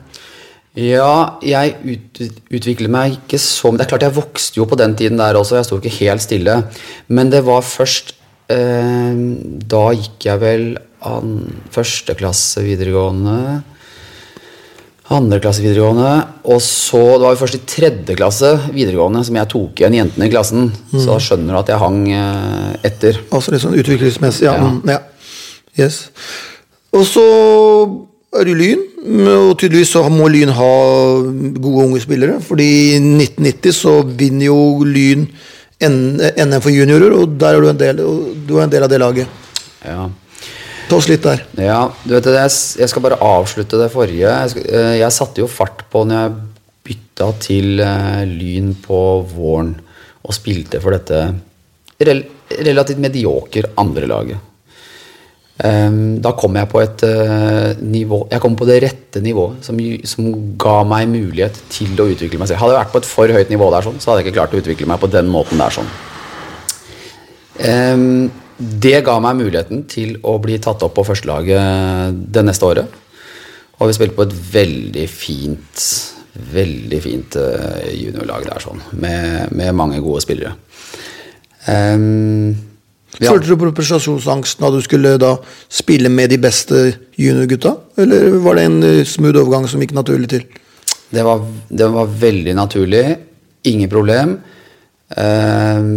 Ja, 0.78 1.40
jeg 1.42 1.74
ut, 1.82 2.20
utvikler 2.54 2.92
meg 2.94 3.16
ikke 3.16 3.40
så 3.42 3.72
Det 3.74 3.88
er 3.88 3.90
klart 3.90 4.04
jeg 4.06 4.14
vokste 4.14 4.60
jo 4.60 4.68
på 4.70 4.78
den 4.78 4.94
tiden 4.96 5.18
der 5.18 5.40
også, 5.40 5.58
jeg 5.58 5.66
sto 5.66 5.80
ikke 5.80 5.96
helt 6.04 6.22
stille. 6.22 6.58
Men 7.10 7.32
det 7.34 7.42
var 7.48 7.66
først 7.66 8.14
eh, 8.54 9.18
Da 9.74 9.84
gikk 9.98 10.30
jeg 10.30 10.44
vel 10.44 10.68
an, 11.08 11.34
første 11.74 12.16
klasse 12.20 12.64
videregående. 12.66 13.64
Andre 15.16 15.40
klasse 15.40 15.64
videregående. 15.64 16.12
Og 16.52 16.60
så 16.64 17.00
Det 17.16 17.24
var 17.24 17.36
jo 17.36 17.42
først 17.44 17.56
i 17.56 17.66
tredje 17.66 18.16
klasse 18.20 18.52
videregående 18.74 19.24
som 19.24 19.40
jeg 19.40 19.50
tok 19.54 19.80
igjen 19.80 19.96
jentene 20.02 20.28
i 20.28 20.34
klassen. 20.34 20.72
Så 20.92 21.06
da 21.08 21.20
skjønner 21.24 21.56
du 21.56 21.60
at 21.62 21.72
jeg 21.72 21.84
hang 21.84 22.02
eh, 22.12 22.74
etter. 22.92 23.22
Altså 23.32 23.54
litt 23.54 23.64
sånn 23.64 23.78
utviklingsmessig. 23.80 24.50
Ja. 24.50 24.58
Ja. 24.60 24.68
mm, 24.68 24.82
ja. 24.92 25.00
Yes. 25.78 26.10
Og 26.92 27.06
så 27.08 27.24
er 28.38 28.48
det 28.48 28.56
Lyn, 28.60 28.82
og 29.32 29.54
tydeligvis 29.60 29.94
så 29.96 30.04
må 30.12 30.28
Lyn 30.32 30.52
ha 30.58 30.72
gode 31.56 31.86
unge 31.86 32.02
spillere. 32.04 32.42
fordi 32.44 32.68
i 32.98 33.00
1990 33.00 33.72
så 33.74 34.02
vinner 34.04 34.50
jo 34.50 34.84
Lyn 34.84 35.28
NM 35.80 36.62
for 36.62 36.74
juniorer, 36.74 37.14
og 37.14 37.38
der 37.38 37.56
er 37.56 37.62
du 37.62 37.70
en 37.70 37.78
del, 37.78 38.00
du 38.48 38.58
er 38.58 38.64
en 38.66 38.74
del 38.74 38.84
av 38.84 38.90
det 38.90 39.00
laget. 39.00 39.28
Ja. 39.86 40.10
Ta 40.88 40.96
oss 40.96 41.10
litt 41.10 41.25
der. 41.25 41.41
Ja, 41.60 41.82
du 42.06 42.13
vet 42.15 42.27
det, 42.29 42.38
jeg, 42.39 42.88
skal 42.88 43.03
bare 43.03 43.20
avslutte 43.24 43.79
det 43.82 43.89
forrige. 43.91 44.29
Jeg, 44.32 44.63
eh, 44.72 44.94
jeg 45.01 45.15
satte 45.15 45.44
jo 45.44 45.50
fart 45.51 45.84
på 45.91 46.06
når 46.08 46.22
jeg 46.22 46.38
bytta 46.88 47.27
til 47.44 47.82
uh, 47.84 48.24
Lyn 48.24 48.72
på 48.79 49.00
våren 49.27 49.74
og 50.24 50.36
spilte 50.36 50.79
for 50.84 50.96
dette 50.96 51.25
rel 52.08 52.24
relativt 52.63 53.01
medioker 53.03 53.74
andrelaget. 53.82 54.39
Um, 55.58 56.20
da 56.24 56.32
kom 56.38 56.56
jeg 56.56 56.70
på 56.70 56.79
et 56.84 57.01
uh, 57.10 57.79
nivå 57.82 58.20
Jeg 58.29 58.44
kom 58.44 58.53
på 58.53 58.67
det 58.70 58.75
rette 58.84 59.24
nivået 59.25 59.65
som, 59.65 59.79
som 60.06 60.27
ga 60.62 60.75
meg 60.86 61.08
mulighet 61.10 61.58
til 61.74 61.98
å 61.98 62.06
utvikle 62.13 62.39
meg 62.39 62.48
selv. 62.48 62.62
Hadde 62.62 62.75
jeg 62.75 62.84
vært 62.86 62.94
på 62.94 63.01
et 63.01 63.10
for 63.10 63.34
høyt 63.36 63.51
nivå 63.51 63.72
der, 63.74 63.88
sånn, 63.88 63.98
så 64.00 64.12
hadde 64.12 64.22
jeg 64.22 64.29
ikke 64.29 64.38
klart 64.38 64.53
å 64.53 64.62
utvikle 64.62 64.91
meg 64.94 65.01
på 65.01 65.10
den 65.12 65.32
måten 65.34 65.60
der. 65.60 65.74
sånn. 65.74 65.89
Ehm, 67.67 68.29
det 68.58 69.02
ga 69.06 69.18
meg 69.22 69.38
muligheten 69.38 69.84
til 69.90 70.16
å 70.26 70.38
bli 70.42 70.58
tatt 70.62 70.82
opp 70.86 70.96
på 70.98 71.06
førstelaget 71.06 72.22
det 72.34 72.44
neste 72.46 72.66
året. 72.66 72.96
Og 73.78 73.92
vi 73.92 73.98
spilte 73.98 74.18
på 74.18 74.26
et 74.26 74.38
veldig 74.54 75.04
fint, 75.12 75.84
veldig 76.54 77.02
fint 77.04 77.38
eh, 77.38 77.92
juniorlag 77.94 78.48
der, 78.48 78.64
sånn, 78.64 78.82
med, 78.98 79.54
med 79.54 79.78
mange 79.78 80.02
gode 80.02 80.24
spillere. 80.26 80.56
Um, 81.68 82.56
ja. 83.18 83.32
Følte 83.32 83.52
du 83.52 83.60
på 83.60 83.72
prestasjonsangsten 83.76 84.64
da 84.64 84.72
du 84.74 84.80
skulle 84.86 85.16
da 85.22 85.36
spille 85.70 86.10
med 86.14 86.32
de 86.34 86.42
beste 86.42 86.82
juniorgutta? 87.18 87.76
Eller 88.02 88.38
var 88.42 88.58
det 88.58 88.68
en 88.72 88.80
eh, 88.86 89.06
smooth 89.06 89.44
overgang 89.44 89.70
som 89.70 89.82
gikk 89.84 89.94
naturlig 89.98 90.32
til? 90.34 90.46
Det 91.14 91.24
var, 91.24 91.46
det 91.70 91.88
var 91.94 92.10
veldig 92.26 92.54
naturlig. 92.58 93.06
Ingen 93.70 93.90
problem. 93.92 94.38
Ehm, 95.16 95.94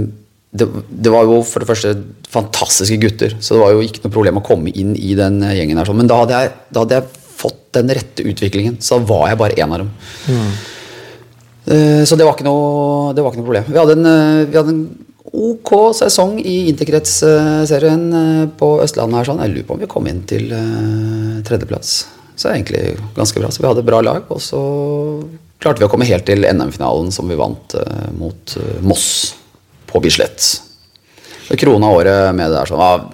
det, 0.50 0.66
det 0.90 1.11
var 1.14 1.28
jo 1.28 1.40
for 1.47 1.62
det 1.62 1.69
første 1.71 1.92
fantastiske 2.30 2.97
gutter, 3.02 3.37
så 3.38 3.54
det 3.54 3.62
var 3.62 3.75
jo 3.76 3.85
ikke 3.87 4.02
noe 4.04 4.14
problem 4.14 4.40
å 4.40 4.45
komme 4.47 4.73
inn 4.75 4.97
i 4.99 5.14
den 5.19 5.38
gjengen. 5.47 5.78
her. 5.78 5.87
sånn. 5.87 6.00
Men 6.02 6.11
da 6.11 6.19
hadde, 6.25 6.40
jeg, 6.42 6.52
da 6.75 6.83
hadde 6.85 6.99
jeg 6.99 7.21
fått 7.40 7.61
den 7.78 7.92
rette 7.97 8.25
utviklingen, 8.26 8.80
så 8.83 8.99
da 8.99 9.07
var 9.12 9.28
jeg 9.30 9.38
bare 9.40 9.57
én 9.62 9.71
av 9.73 9.85
dem. 9.85 9.92
Eh, 11.71 12.02
Så 12.04 12.16
det 12.19 12.26
var 12.26 12.40
noe, 12.42 13.12
det 13.14 13.23
var 13.23 13.30
ikke 13.33 13.42
noe 13.42 13.49
problem. 13.50 13.71
Vi 13.71 13.78
hadde 13.78 13.97
en, 13.99 14.07
eh, 14.11 14.47
vi 14.50 14.59
hadde 14.59 14.75
en 14.75 15.07
ok 15.30 15.71
sesong 15.95 16.40
i 16.42 16.57
interkretsserien 16.73 18.07
eh, 18.21 18.47
på 18.59 18.80
Østlandet. 18.83 19.21
her 19.21 19.25
sånn. 19.30 19.42
Jeg 19.45 19.54
lurer 19.54 19.69
på 19.69 19.75
om 19.76 19.80
vi 19.85 19.87
kom 19.95 20.07
inn 20.11 20.23
til 20.26 20.50
eh, 20.50 21.42
tredjeplass. 21.47 22.07
Så 22.35 22.50
egentlig 22.50 22.97
ganske 23.14 23.38
bra. 23.38 23.50
Så 23.52 23.61
vi 23.62 23.69
hadde 23.69 23.85
bra 23.87 24.00
lag, 24.02 24.25
og 24.33 24.40
så 24.42 24.61
klarte 25.61 25.78
vi 25.83 25.87
å 25.87 25.92
komme 25.92 26.09
helt 26.09 26.25
til 26.26 26.42
NM-finalen 26.49 27.12
som 27.12 27.28
vi 27.28 27.37
vant 27.38 27.75
eh, 27.78 28.09
mot 28.19 28.57
eh, 28.57 28.80
Moss 28.83 29.37
på 29.90 30.00
Bislett. 30.02 30.49
Det 31.50 31.59
krona 31.59 31.90
året 31.90 32.35
med 32.37 32.50
det 32.50 32.59
der 32.59 32.70
sånn 32.70 32.80
var, 32.80 33.09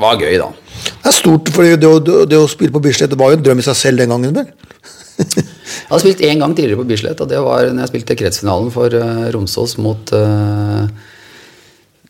var 0.00 0.20
gøy, 0.20 0.34
da. 0.40 0.50
Det 0.88 1.10
er 1.10 1.16
stort, 1.16 1.48
for 1.54 1.64
det, 1.64 1.88
å- 1.88 2.26
det 2.28 2.38
å 2.38 2.48
spille 2.50 2.74
på 2.74 2.82
Bislett 2.84 3.10
det 3.10 3.18
var 3.18 3.32
jo 3.32 3.38
en 3.38 3.46
drøm 3.46 3.62
i 3.62 3.66
seg 3.66 3.78
selv 3.78 4.02
den 4.02 4.12
gangen. 4.12 4.34
vel? 4.36 4.50
Jeg 5.68 5.90
hadde 5.90 6.02
spilt 6.02 6.24
én 6.26 6.40
gang 6.40 6.54
tidligere 6.56 6.80
på 6.82 6.88
Bislett, 6.88 7.20
og 7.20 7.28
det 7.30 7.38
var 7.44 7.64
når 7.70 7.82
jeg 7.82 7.90
spilte 7.92 8.16
kretsfinalen 8.18 8.68
for 8.72 8.92
uh, 8.92 9.24
Romsås 9.34 9.76
mot 9.80 10.12
uh, 10.16 10.84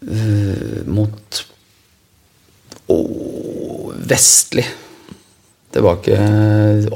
uh, 0.03 0.81
Mot 0.87 1.41
oh, 2.91 3.93
Vestlig. 4.11 4.67
Det 5.75 5.83
ikke 5.85 6.19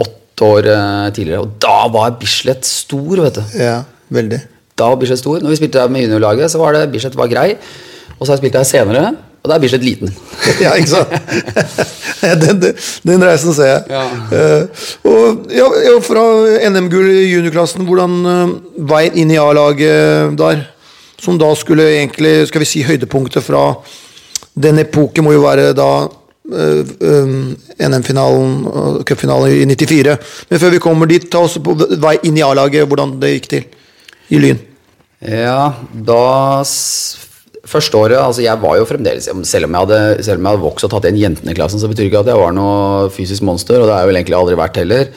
åtte 0.02 0.48
år 0.48 0.68
tidligere. 1.14 1.42
Og 1.44 1.56
da 1.62 1.86
var 1.92 2.16
Bislett 2.18 2.66
stor, 2.66 3.20
vet 3.28 3.38
du. 3.38 3.42
Ja, 3.62 3.76
veldig. 4.10 4.40
Da 4.82 4.90
var 4.90 4.98
Bislett 4.98 5.22
stor. 5.22 5.38
Når 5.38 5.54
vi 5.54 5.60
spilte 5.60 5.86
med 5.88 6.02
juniorlaget, 6.06 6.50
så 6.50 6.58
var 6.58 6.74
det 6.74 6.88
Bislett 6.90 7.18
var 7.18 7.30
grei. 7.30 7.52
Og 8.18 8.26
så 8.26 8.32
har 8.32 8.36
jeg 8.36 8.42
spilt 8.42 8.58
der 8.58 8.66
senere, 8.66 9.12
og 9.42 9.50
da 9.50 9.56
er 9.56 9.62
Bislett 9.62 9.86
liten. 9.86 10.10
Ja, 10.64 10.74
ikke 10.74 10.90
sant? 10.90 11.08
Den, 12.22 12.60
den, 12.62 12.76
den 13.02 13.22
reisen 13.26 13.50
ser 13.50 13.66
jeg. 13.66 13.80
Ja. 13.90 14.02
Uh, 14.30 14.82
og 15.10 15.48
ja, 15.50 15.64
ja, 15.82 15.96
Fra 16.06 16.22
NM-gull 16.70 17.08
i 17.10 17.24
juniorklassen, 17.32 17.82
hvordan 17.88 18.14
uh, 18.22 18.52
veien 18.92 19.16
inn 19.18 19.32
i 19.34 19.40
A-laget 19.42 20.36
der? 20.38 20.62
Som 21.18 21.40
da 21.40 21.48
skulle 21.58 21.88
egentlig, 21.96 22.46
skal 22.46 22.62
vi 22.62 22.68
si, 22.70 22.84
høydepunktet 22.86 23.42
fra 23.42 23.64
den 24.54 24.78
epoken 24.84 25.26
må 25.26 25.34
jo 25.34 25.42
være 25.44 25.70
da 25.76 25.90
eh, 26.06 26.90
um, 27.02 27.52
NM-finalen 27.78 28.56
og 28.68 28.98
cupfinalen 29.08 29.54
i 29.54 29.66
94. 29.70 30.16
Men 30.50 30.62
før 30.62 30.74
vi 30.74 30.82
kommer 30.82 31.10
dit, 31.10 31.26
ta 31.30 31.42
oss 31.46 31.58
på 31.62 31.74
vei 32.02 32.18
inn 32.28 32.38
i 32.38 32.44
A-laget, 32.46 32.86
hvordan 32.86 33.16
det 33.22 33.36
gikk 33.36 33.48
til 33.54 33.70
i 34.32 34.42
Lyn. 34.42 34.60
Ja, 35.22 35.74
da 35.94 36.22
Første 37.72 37.94
året, 37.94 38.18
altså 38.18 38.42
jeg 38.42 38.58
var 38.58 38.74
jo 38.80 38.86
fremdeles 38.88 39.28
Selv 39.46 39.68
om 39.68 39.76
jeg 39.76 39.86
hadde, 39.86 40.24
selv 40.26 40.40
om 40.40 40.46
jeg 40.48 40.56
hadde 40.56 40.64
vokst 40.64 40.86
og 40.86 40.90
tatt 40.90 41.06
igjen 41.06 41.20
jentene 41.20 41.52
i 41.54 41.56
klassen, 41.56 41.78
så 41.78 41.90
betyr 41.90 42.08
ikke 42.08 42.24
at 42.24 42.32
jeg 42.32 42.40
var 42.40 42.56
noe 42.56 43.06
fysisk 43.14 43.44
monster, 43.46 43.78
og 43.78 43.86
det 43.86 43.94
har 43.94 44.02
jeg 44.02 44.10
vel 44.10 44.18
egentlig 44.18 44.38
aldri 44.38 44.58
vært 44.58 44.80
heller. 44.82 45.12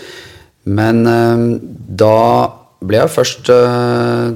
Men 0.66 1.02
eh, 1.10 1.46
da 2.02 2.20
ble 2.86 3.02
jeg 3.02 3.14
først 3.14 3.50
eh, 3.54 4.30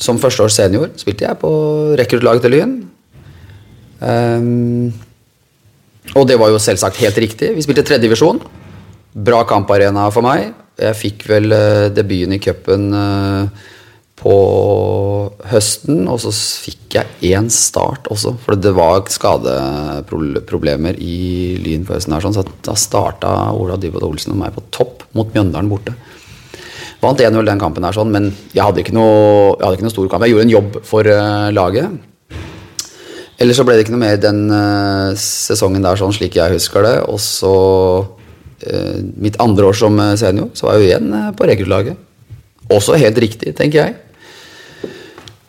Som 0.00 0.20
førsteårs 0.22 0.56
senior 0.56 0.90
spilte 1.00 1.26
jeg 1.26 1.40
på 1.40 1.52
rekruttlaget 2.00 2.44
til 2.46 2.54
Lyn. 2.54 2.74
Um, 3.98 4.92
og 6.14 6.28
det 6.30 6.36
var 6.38 6.52
jo 6.52 6.60
selvsagt 6.62 7.00
helt 7.02 7.18
riktig. 7.18 7.50
Vi 7.56 7.64
spilte 7.64 7.82
tredjedivisjon. 7.82 8.38
Bra 9.26 9.42
kamparena 9.48 10.06
for 10.14 10.22
meg. 10.22 10.52
Jeg 10.78 10.94
fikk 10.94 11.26
vel 11.26 11.50
debuten 11.96 12.36
i 12.36 12.38
cupen 12.40 12.94
eh, 12.94 13.66
på 14.18 14.34
høsten, 15.46 16.02
og 16.10 16.18
så 16.22 16.32
fikk 16.34 16.96
jeg 16.98 17.34
én 17.36 17.46
start 17.52 18.08
også. 18.10 18.34
For 18.42 18.58
det 18.58 18.72
var 18.76 19.04
skadeproblemer 19.12 20.98
i 20.98 21.56
Lyn 21.62 21.86
på 21.86 21.94
høsten, 21.94 22.16
her, 22.16 22.24
sånn, 22.24 22.34
så 22.34 22.44
da 22.66 22.74
starta 22.78 23.30
Ola 23.54 23.78
Dybwad 23.78 24.06
Olsen 24.08 24.34
og 24.34 24.40
meg 24.42 24.56
på 24.56 24.66
topp 24.74 25.06
mot 25.16 25.30
Mjøndalen 25.34 25.70
borte. 25.70 25.94
Vant 26.98 27.20
1-0 27.22 27.46
den 27.46 27.62
kampen, 27.62 27.86
her, 27.86 27.94
sånn, 27.94 28.10
men 28.10 28.32
jeg 28.50 28.64
hadde, 28.64 28.82
ikke 28.82 28.96
noe, 28.96 29.54
jeg 29.54 29.64
hadde 29.64 29.78
ikke 29.78 29.86
noe 29.86 29.94
stor 29.94 30.10
kamp. 30.10 30.26
Jeg 30.26 30.34
gjorde 30.34 30.48
en 30.48 30.54
jobb 30.56 30.80
for 30.88 31.12
uh, 31.14 31.46
laget. 31.54 31.86
Ellers 33.38 33.60
så 33.60 33.62
ble 33.62 33.76
det 33.78 33.84
ikke 33.84 33.94
noe 33.94 34.02
mer 34.02 34.18
den 34.18 34.48
uh, 34.50 35.14
sesongen 35.14 35.84
der, 35.84 36.00
sånn 36.00 36.16
slik 36.16 36.40
jeg 36.40 36.56
husker 36.56 36.82
det. 36.88 36.96
Og 37.06 37.22
så 37.22 37.54
uh, 38.02 38.98
mitt 39.14 39.38
andre 39.38 39.70
år 39.70 39.78
som 39.78 40.02
senior, 40.18 40.50
så 40.58 40.66
var 40.66 40.74
jeg 40.74 40.82
jo 40.82 40.90
igjen 40.90 41.16
på 41.38 41.46
rekruttlaget. 41.52 42.04
Også 42.74 42.98
helt 42.98 43.22
riktig, 43.22 43.54
tenker 43.56 43.84
jeg. 43.84 43.96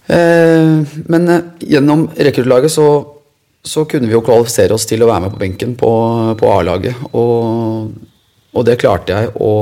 Eh, 0.10 0.82
men 1.06 1.30
eh, 1.30 1.42
gjennom 1.60 2.10
rekruttlaget 2.16 2.72
så, 2.72 2.88
så 3.64 3.86
kunne 3.86 4.10
vi 4.10 4.16
jo 4.16 4.24
kvalifisere 4.26 4.74
oss 4.74 4.88
til 4.90 5.06
å 5.06 5.10
være 5.10 5.28
med 5.28 5.36
på 5.36 5.42
benken 5.44 5.76
på, 5.78 5.92
på 6.40 6.54
A-laget. 6.56 7.04
Og, 7.14 7.92
og 8.58 8.66
det 8.66 8.80
klarte 8.82 9.14
jeg 9.18 9.34
å 9.38 9.54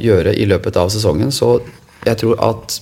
gjøre 0.00 0.32
i 0.40 0.48
løpet 0.48 0.80
av 0.80 0.92
sesongen. 0.94 1.34
Så 1.34 1.58
jeg 2.06 2.20
tror 2.22 2.40
at 2.48 2.78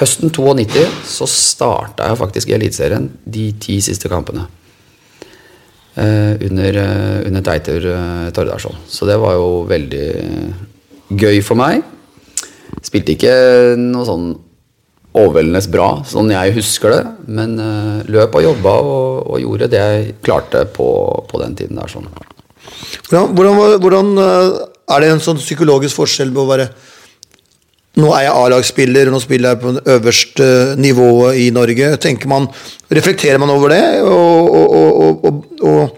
høsten 0.00 0.34
92 0.34 0.82
så 1.06 1.30
starta 1.30 2.10
jeg 2.10 2.18
faktisk 2.18 2.50
i 2.50 2.58
Eliteserien 2.58 3.06
de 3.22 3.46
ti 3.62 3.78
siste 3.84 4.10
kampene. 4.10 4.48
Eh, 5.94 6.34
under, 6.50 6.82
under 7.28 7.46
Teitur 7.46 7.86
Tordarsson. 8.34 8.82
Så 8.90 9.06
det 9.06 9.18
var 9.22 9.38
jo 9.38 9.62
veldig 9.70 10.10
gøy 11.22 11.42
for 11.46 11.58
meg. 11.58 11.82
Spilte 12.82 13.14
ikke 13.14 13.34
noe 13.78 14.06
sånn 14.08 14.30
overveldende 15.10 15.62
bra, 15.72 15.88
sånn 16.06 16.30
jeg 16.30 16.54
husker 16.54 16.94
det. 16.94 17.00
Men 17.34 17.56
uh, 17.58 18.02
løp 18.10 18.36
og 18.38 18.44
jobba 18.46 18.74
og, 18.84 19.30
og 19.32 19.40
gjorde 19.42 19.70
det 19.72 19.80
jeg 19.80 20.12
klarte 20.26 20.64
på, 20.70 20.90
på 21.30 21.42
den 21.42 21.56
tiden 21.58 21.80
der. 21.80 21.90
Sånn. 21.90 22.06
Hvordan, 23.08 23.34
hvordan, 23.34 23.80
hvordan 23.82 24.10
eh, 24.20 24.60
Er 24.94 25.02
det 25.02 25.08
en 25.10 25.22
sånn 25.22 25.40
psykologisk 25.40 25.98
forskjell 25.98 26.30
på 26.34 26.44
å 26.44 26.48
være 26.50 26.66
Nå 27.98 28.12
er 28.14 28.28
jeg 28.28 28.34
A-lagsspiller, 28.38 29.10
nå 29.10 29.18
spiller 29.18 29.50
jeg 29.50 29.60
på 29.64 29.72
det 29.74 29.80
øverste 29.96 30.44
nivået 30.78 31.40
i 31.42 31.48
Norge. 31.50 31.88
Tenker 31.98 32.30
man, 32.30 32.46
Reflekterer 32.86 33.40
man 33.42 33.50
over 33.50 33.74
det, 33.74 33.82
og, 34.06 34.54
og, 34.54 35.24
og, 35.26 35.40
og, 35.66 35.96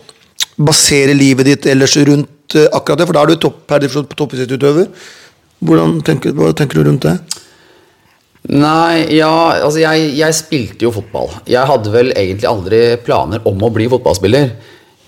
baserer 0.57 1.13
livet 1.17 1.51
ditt 1.51 1.69
ellers 1.69 1.99
rundt 2.09 2.57
eh, 2.57 2.65
akkurat 2.73 3.03
det? 3.03 3.09
For 3.11 3.19
da 3.19 3.27
er 3.27 3.35
du 3.35 3.43
topp, 3.45 3.61
per 3.69 3.85
definisjon 3.85 4.09
toppidrettsutøver. 4.17 4.89
Hva 5.69 5.85
tenker 6.09 6.81
du 6.81 6.83
rundt 6.89 7.05
det? 7.05 7.43
Nei, 8.51 9.07
ja, 9.15 9.31
altså 9.63 9.79
jeg, 9.85 10.09
jeg 10.19 10.35
spilte 10.35 10.89
jo 10.89 10.91
fotball. 10.95 11.31
Jeg 11.47 11.63
hadde 11.69 11.93
vel 11.95 12.11
egentlig 12.11 12.49
aldri 12.51 12.81
planer 13.05 13.45
om 13.47 13.63
å 13.63 13.71
bli 13.71 13.87
fotballspiller. 13.93 14.51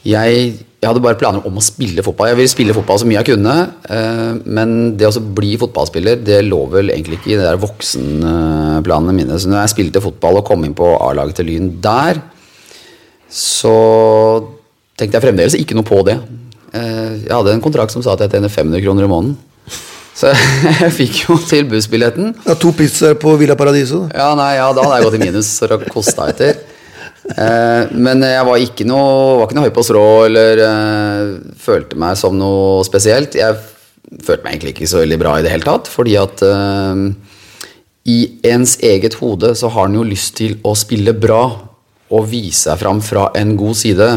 Jeg, 0.07 0.45
jeg 0.55 0.87
hadde 0.87 1.03
bare 1.03 1.19
planer 1.19 1.47
om 1.49 1.59
å 1.59 1.65
spille 1.65 2.05
fotball. 2.07 2.31
Jeg 2.31 2.39
ville 2.39 2.53
spille 2.53 2.77
fotball 2.77 3.01
så 3.01 3.09
mye 3.09 3.19
jeg 3.19 3.33
kunne. 3.33 3.57
Eh, 3.91 4.31
men 4.45 4.77
det 5.01 5.11
å 5.11 5.23
bli 5.35 5.57
fotballspiller, 5.59 6.23
det 6.23 6.45
lå 6.47 6.61
vel 6.77 6.93
egentlig 6.95 7.19
ikke 7.19 7.33
i 7.33 7.39
de 7.41 7.47
der 7.49 7.59
voksenplanene 7.63 9.17
mine. 9.17 9.41
Så 9.41 9.51
når 9.51 9.65
jeg 9.65 9.75
spilte 9.75 10.05
fotball 10.05 10.39
og 10.39 10.47
kom 10.47 10.63
inn 10.69 10.77
på 10.79 10.93
A-laget 11.01 11.41
til 11.41 11.51
Lyn 11.51 11.73
der, 11.83 12.23
så 13.35 13.75
tenkte 14.95 15.19
jeg 15.19 15.27
fremdeles 15.27 15.59
ikke 15.59 15.75
noe 15.75 15.89
på 15.89 16.05
det. 16.07 16.21
Eh, 16.71 17.27
jeg 17.27 17.35
hadde 17.35 17.57
en 17.57 17.65
kontrakt 17.65 17.97
som 17.97 18.05
sa 18.05 18.15
at 18.15 18.23
jeg 18.23 18.37
tjener 18.37 18.53
500 18.53 18.85
kroner 18.87 19.09
i 19.09 19.11
måneden. 19.11 19.35
Så 20.15 20.31
jeg 20.81 20.93
fikk 20.95 21.25
jo 21.25 21.39
tilbudsbilletten. 21.43 22.35
Ja, 22.47 22.55
to 22.59 22.71
pizzaer 22.77 23.19
på 23.19 23.35
Villa 23.41 23.57
Paradiso. 23.59 24.05
Ja, 24.15 24.31
nei, 24.39 24.55
ja, 24.61 24.71
da 24.77 24.87
hadde 24.87 25.01
jeg 25.01 25.09
gått 25.09 25.19
i 25.19 25.25
minus 25.27 25.51
for 25.63 25.75
å 25.75 25.81
koste 25.91 26.31
etter. 26.31 26.63
Eh, 27.25 27.93
men 27.97 28.21
jeg 28.21 28.47
var 28.47 28.61
ikke 28.61 28.87
noe, 28.87 29.39
var 29.41 29.49
ikke 29.49 29.57
noe 29.57 29.69
høy 29.69 29.75
på 29.75 29.85
strå 29.87 30.09
eller 30.27 30.61
eh, 30.61 31.31
følte 31.61 31.99
meg 32.01 32.19
som 32.21 32.37
noe 32.39 32.85
spesielt. 32.87 33.39
Jeg 33.39 33.57
følte 34.23 34.45
meg 34.45 34.55
egentlig 34.55 34.75
ikke 34.77 34.91
så 34.93 35.01
veldig 35.03 35.21
bra 35.23 35.39
i 35.39 35.45
det 35.47 35.55
hele 35.55 35.67
tatt, 35.67 35.91
fordi 35.91 36.19
at 36.21 36.45
eh, 36.47 37.05
i 38.13 38.19
ens 38.45 38.77
eget 38.85 39.17
hode 39.23 39.55
så 39.57 39.73
har 39.73 39.89
en 39.89 39.99
jo 39.99 40.07
lyst 40.07 40.37
til 40.39 40.59
å 40.63 40.77
spille 40.77 41.17
bra 41.17 41.45
og 42.15 42.27
vise 42.29 42.69
seg 42.69 42.83
fram 42.83 43.01
fra 43.03 43.31
en 43.41 43.55
god 43.59 43.81
side. 43.81 44.09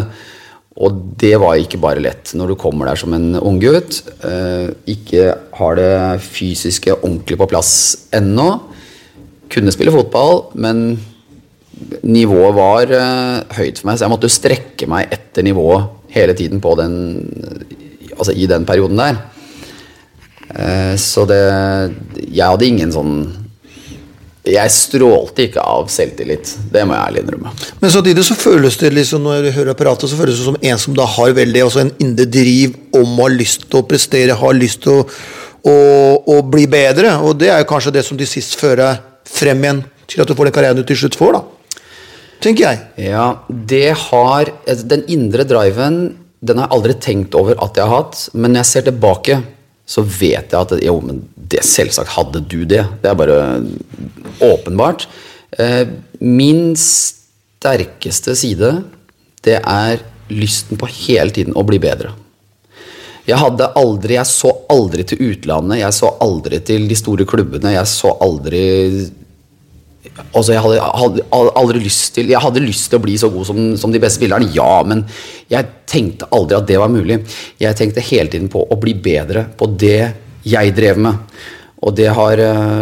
Og 0.78 0.98
det 1.18 1.34
var 1.42 1.58
ikke 1.58 1.80
bare 1.82 2.02
lett 2.04 2.36
når 2.38 2.52
du 2.54 2.60
kommer 2.60 2.90
der 2.90 3.00
som 3.02 3.14
en 3.18 3.32
unggutt. 3.40 4.04
Eh, 4.22 4.70
ikke 4.94 5.32
har 5.58 5.78
det 5.80 5.94
fysiske 6.22 7.00
ordentlig 7.00 7.40
på 7.40 7.48
plass 7.50 7.72
ennå. 8.14 8.50
Kunne 9.50 9.74
spille 9.74 9.94
fotball, 9.96 10.44
men 10.60 11.00
nivået 12.06 12.58
var 12.58 12.94
eh, 12.94 13.58
høyt 13.58 13.82
for 13.82 13.90
meg, 13.90 13.98
så 13.98 14.06
jeg 14.06 14.14
måtte 14.14 14.32
strekke 14.34 14.90
meg 14.90 15.10
etter 15.14 15.46
nivået 15.46 15.90
hele 16.14 16.38
tiden 16.38 16.64
på 16.64 16.78
den 16.80 16.96
Altså 18.18 18.34
i 18.34 18.48
den 18.50 18.64
perioden 18.66 18.98
der. 18.98 19.18
Eh, 20.50 20.96
så 20.98 21.22
det 21.30 21.38
Jeg 22.34 22.48
hadde 22.50 22.66
ingen 22.66 22.90
sånn 22.90 23.12
Jeg 24.48 24.72
strålte 24.72 25.48
ikke 25.48 25.64
av 25.64 25.90
selvtillit. 25.92 26.54
Det 26.72 26.84
må 26.88 26.96
jeg 26.96 27.10
ærlig 27.10 27.24
innrømme. 27.24 27.52
Men 27.82 27.92
samtidig 27.94 28.24
så 28.28 28.38
føles 28.40 28.78
det 28.80 28.94
liksom, 28.96 29.26
når 29.26 29.50
jeg 29.50 29.58
hører 29.58 29.74
apparatet, 29.74 30.10
så 30.12 30.20
føles 30.20 30.40
det 30.40 30.48
som 30.48 30.60
en 30.60 30.80
som 30.82 30.96
da 30.98 31.08
har 31.18 31.36
veldig 31.38 31.66
altså 31.66 31.84
en 31.84 31.92
indre 32.04 32.28
driv 32.32 32.78
om 32.96 33.18
å 33.18 33.28
ha 33.28 33.34
lyst 33.34 33.68
til 33.68 33.82
å 33.82 33.88
prestere, 33.90 34.38
har 34.40 34.58
lyst 34.58 34.84
til 34.86 35.02
å, 35.02 35.04
å, 35.68 35.76
å 36.38 36.40
bli 36.48 36.68
bedre. 36.72 37.18
Og 37.28 37.36
det 37.42 37.52
er 37.54 37.62
jo 37.64 37.70
kanskje 37.74 37.96
det 37.98 38.06
som 38.08 38.20
til 38.20 38.30
sist 38.30 38.56
fører 38.60 39.02
frem 39.28 39.66
igjen 39.66 39.84
til 40.08 40.24
at 40.24 40.30
du 40.30 40.38
får 40.38 40.50
den 40.50 40.56
karrieren 40.56 40.80
du 40.80 40.88
til 40.88 41.02
slutt 41.04 41.20
får, 41.20 41.40
da. 41.40 41.84
Tenker 42.44 42.68
jeg. 42.68 43.10
Ja, 43.10 43.28
det 43.50 43.96
har 43.98 44.52
Den 44.86 45.02
indre 45.10 45.44
driven 45.50 46.02
den 46.46 46.60
har 46.62 46.68
jeg 46.68 46.78
aldri 46.78 46.96
tenkt 47.02 47.36
over 47.38 47.58
at 47.66 47.78
jeg 47.78 47.90
har 47.90 48.04
hatt. 48.04 48.20
Men 48.34 48.54
når 48.54 48.62
jeg 48.62 48.70
ser 48.70 48.86
tilbake, 48.88 49.40
så 49.88 50.04
vet 50.04 50.52
jeg 50.52 50.60
at 50.60 50.76
jo, 50.84 50.98
men 51.04 51.22
det 51.36 51.64
selvsagt 51.64 52.12
hadde 52.18 52.44
du 52.44 52.60
det. 52.68 52.84
Det 53.02 53.10
er 53.10 53.18
bare 53.18 53.40
åpenbart. 54.44 55.08
Eh, 55.56 55.88
min 56.20 56.74
sterkeste 56.78 58.36
side, 58.36 58.74
det 59.48 59.62
er 59.62 60.04
lysten 60.28 60.80
på 60.80 60.90
hele 60.92 61.32
tiden 61.32 61.56
å 61.56 61.64
bli 61.68 61.80
bedre. 61.80 62.12
Jeg 63.28 63.40
hadde 63.42 63.72
aldri, 63.80 64.16
jeg 64.16 64.28
så 64.30 64.54
aldri 64.72 65.04
til 65.08 65.24
utlandet, 65.32 65.82
jeg 65.82 65.96
så 65.96 66.14
aldri 66.24 66.60
til 66.64 66.86
de 66.88 66.96
store 66.96 67.26
klubbene. 67.28 67.74
Jeg 67.76 67.90
så 67.92 68.14
aldri 68.24 68.62
Altså, 70.34 70.54
jeg 70.54 70.62
hadde, 70.64 71.24
hadde 71.32 71.54
aldri 71.60 71.82
lyst 71.84 72.14
til 72.16 72.32
Jeg 72.32 72.42
hadde 72.44 72.64
lyst 72.64 72.90
til 72.92 73.00
å 73.00 73.04
bli 73.04 73.18
så 73.20 73.30
god 73.34 73.48
som, 73.50 73.60
som, 73.80 73.94
de 73.94 74.02
beste 74.02 74.22
spillerne, 74.22 74.50
ja, 74.56 74.82
men 74.88 75.04
jeg 75.52 75.70
tenkte 75.90 76.30
aldri 76.36 76.58
at 76.58 76.70
det 76.70 76.80
var 76.82 76.92
mulig. 76.92 77.20
Jeg 77.62 77.78
tenkte 77.80 78.04
hele 78.06 78.32
tiden 78.34 78.50
på 78.52 78.64
å 78.64 78.80
bli 78.80 78.96
bedre 78.98 79.48
på 79.58 79.70
det 79.80 80.14
jeg 80.48 80.74
drev 80.78 81.00
med. 81.04 81.38
Og 81.84 81.94
det 81.98 82.10
har, 82.18 82.40
eh, 82.42 82.82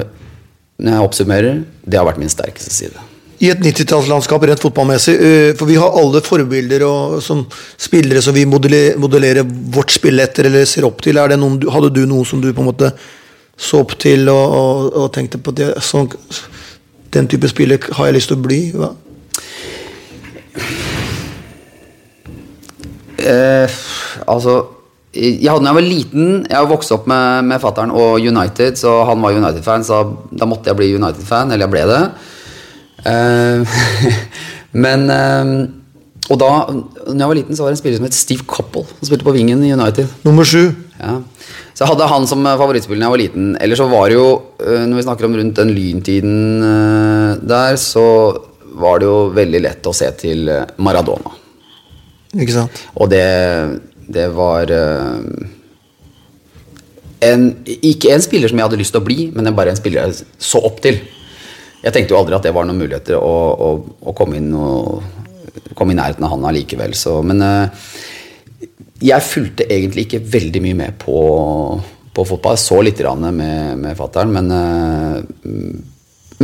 når 0.80 0.98
jeg 0.98 1.10
oppsummerer, 1.10 1.60
det 1.84 2.00
har 2.00 2.08
vært 2.08 2.22
min 2.22 2.32
sterkeste 2.32 2.74
side. 2.74 3.06
I 3.44 3.50
et 3.52 3.60
90-tallslandskap 3.60 4.46
rent 4.48 4.62
fotballmessig, 4.64 5.16
eh, 5.20 5.54
for 5.60 5.68
vi 5.68 5.76
har 5.76 5.98
alle 6.00 6.22
forbilder 6.24 6.86
og, 6.88 7.18
som 7.24 7.44
spillere 7.78 8.22
som 8.24 8.36
vi 8.36 8.46
modellerer, 8.48 9.44
vårt 9.76 9.92
spill 9.92 10.24
etter 10.24 10.48
eller 10.48 10.66
ser 10.70 10.88
opp 10.88 11.04
til. 11.04 11.20
Noen, 11.36 11.60
hadde 11.72 11.92
du 11.94 12.06
noe 12.08 12.26
som 12.28 12.42
du 12.42 12.54
på 12.54 12.64
en 12.64 12.72
måte 12.72 12.94
så 13.56 13.82
opp 13.84 13.98
til 14.00 14.30
og, 14.32 14.56
og, 14.56 14.94
og 15.02 15.12
tenkte 15.16 15.42
på 15.44 15.52
det? 15.56 15.74
Sånn, 15.84 16.08
den 17.16 17.28
type 17.32 17.50
spiller 17.50 17.90
har 17.98 18.10
jeg 18.10 18.18
lyst 18.18 18.32
til 18.32 18.38
å 18.38 18.46
bli? 18.46 18.62
Hva? 18.76 18.92
Eh, 23.26 23.76
altså 24.28 24.62
jeg 25.16 25.48
hadde, 25.48 25.64
når 25.64 25.70
jeg 25.70 25.78
var 25.78 25.86
liten 25.86 26.26
Jeg 26.50 26.58
har 26.58 26.68
vokst 26.68 26.92
opp 26.92 27.06
med, 27.08 27.46
med 27.48 27.62
fattern 27.64 27.94
og 27.96 28.20
United, 28.20 28.76
så 28.76 28.98
han 29.08 29.22
var 29.24 29.38
United-fan, 29.38 29.86
så 29.88 30.02
da 30.28 30.48
måtte 30.50 30.68
jeg 30.70 30.80
bli 30.80 30.90
United-fan. 30.98 31.54
Eller 31.54 31.66
jeg 31.66 31.72
ble 31.72 31.86
det. 31.88 32.02
Eh, 33.08 33.78
men 34.86 35.08
eh, 35.14 35.54
Og 36.26 36.40
da 36.42 36.52
når 37.06 37.22
jeg 37.22 37.30
var 37.30 37.38
liten, 37.38 37.56
så 37.56 37.64
var 37.64 37.72
det 37.72 37.78
en 37.78 37.84
spiller 37.84 38.02
som 38.02 38.10
het 38.10 38.18
Steve 38.18 38.48
Coppell. 38.50 38.88
Som 38.98 39.08
spilte 39.08 39.28
på 39.28 39.36
vingen 39.36 39.64
i 39.64 39.72
United. 39.72 40.12
Nummer 40.28 40.44
sju. 40.44 40.74
Ja. 41.00 41.16
Så 41.76 41.84
jeg 41.84 41.92
hadde 41.92 42.08
han 42.08 42.28
som 42.30 42.46
favorittspiller 42.46 43.04
da 43.04 43.08
jeg 43.10 43.16
var 43.16 43.22
liten. 43.22 43.48
Eller 43.62 43.80
så 43.80 43.88
var 43.92 44.10
det 44.10 44.18
jo, 44.18 44.28
eh, 44.64 44.86
når 44.88 45.00
vi 45.00 45.08
snakker 45.08 45.28
om 45.28 45.36
rundt 45.40 45.60
den 45.60 45.74
lyntiden 45.76 46.38
eh, 46.64 47.32
der, 47.44 47.80
så 47.82 48.06
var 48.76 49.00
det 49.00 49.10
jo 49.10 49.18
veldig 49.36 49.62
lett 49.64 49.90
å 49.90 49.96
se 49.96 50.08
til 50.20 50.48
eh, 50.52 50.64
Maradona. 50.84 51.36
Ikke 52.36 52.56
sant? 52.56 52.80
Og 53.00 53.12
det, 53.12 53.26
det 54.12 54.28
var 54.36 54.72
en, 57.24 57.46
Ikke 57.80 58.12
en 58.12 58.24
spiller 58.24 58.52
som 58.52 58.60
jeg 58.60 58.68
hadde 58.68 58.80
lyst 58.82 58.92
til 58.96 59.04
å 59.04 59.08
bli, 59.08 59.30
men 59.36 59.56
bare 59.56 59.72
en 59.72 59.80
spiller 59.80 60.04
jeg 60.04 60.26
så 60.40 60.60
opp 60.68 60.82
til. 60.84 61.00
Jeg 61.86 61.94
tenkte 61.96 62.16
jo 62.16 62.20
aldri 62.20 62.36
at 62.36 62.44
det 62.44 62.52
var 62.56 62.68
noen 62.68 62.82
muligheter 62.82 63.16
å, 63.20 63.36
å, 63.56 63.70
å 64.10 64.16
komme 64.18 64.42
inn 64.42 64.52
og 64.58 65.04
komme 65.76 65.94
i 65.94 65.98
nærheten 65.98 66.24
av 66.26 66.34
han 66.34 66.48
allikevel. 66.50 66.96
Så, 66.98 67.22
men 67.24 67.40
jeg 69.04 69.28
fulgte 69.28 69.68
egentlig 69.68 70.06
ikke 70.06 70.22
veldig 70.36 70.62
mye 70.64 70.78
med 70.80 70.96
på, 71.02 71.18
på 72.16 72.26
fotball. 72.28 72.56
Jeg 72.56 72.64
så 72.64 72.80
litt 72.86 73.04
med, 73.36 73.82
med 73.82 73.98
fattern, 73.98 74.32
men, 74.36 74.52
eh, 74.56 75.52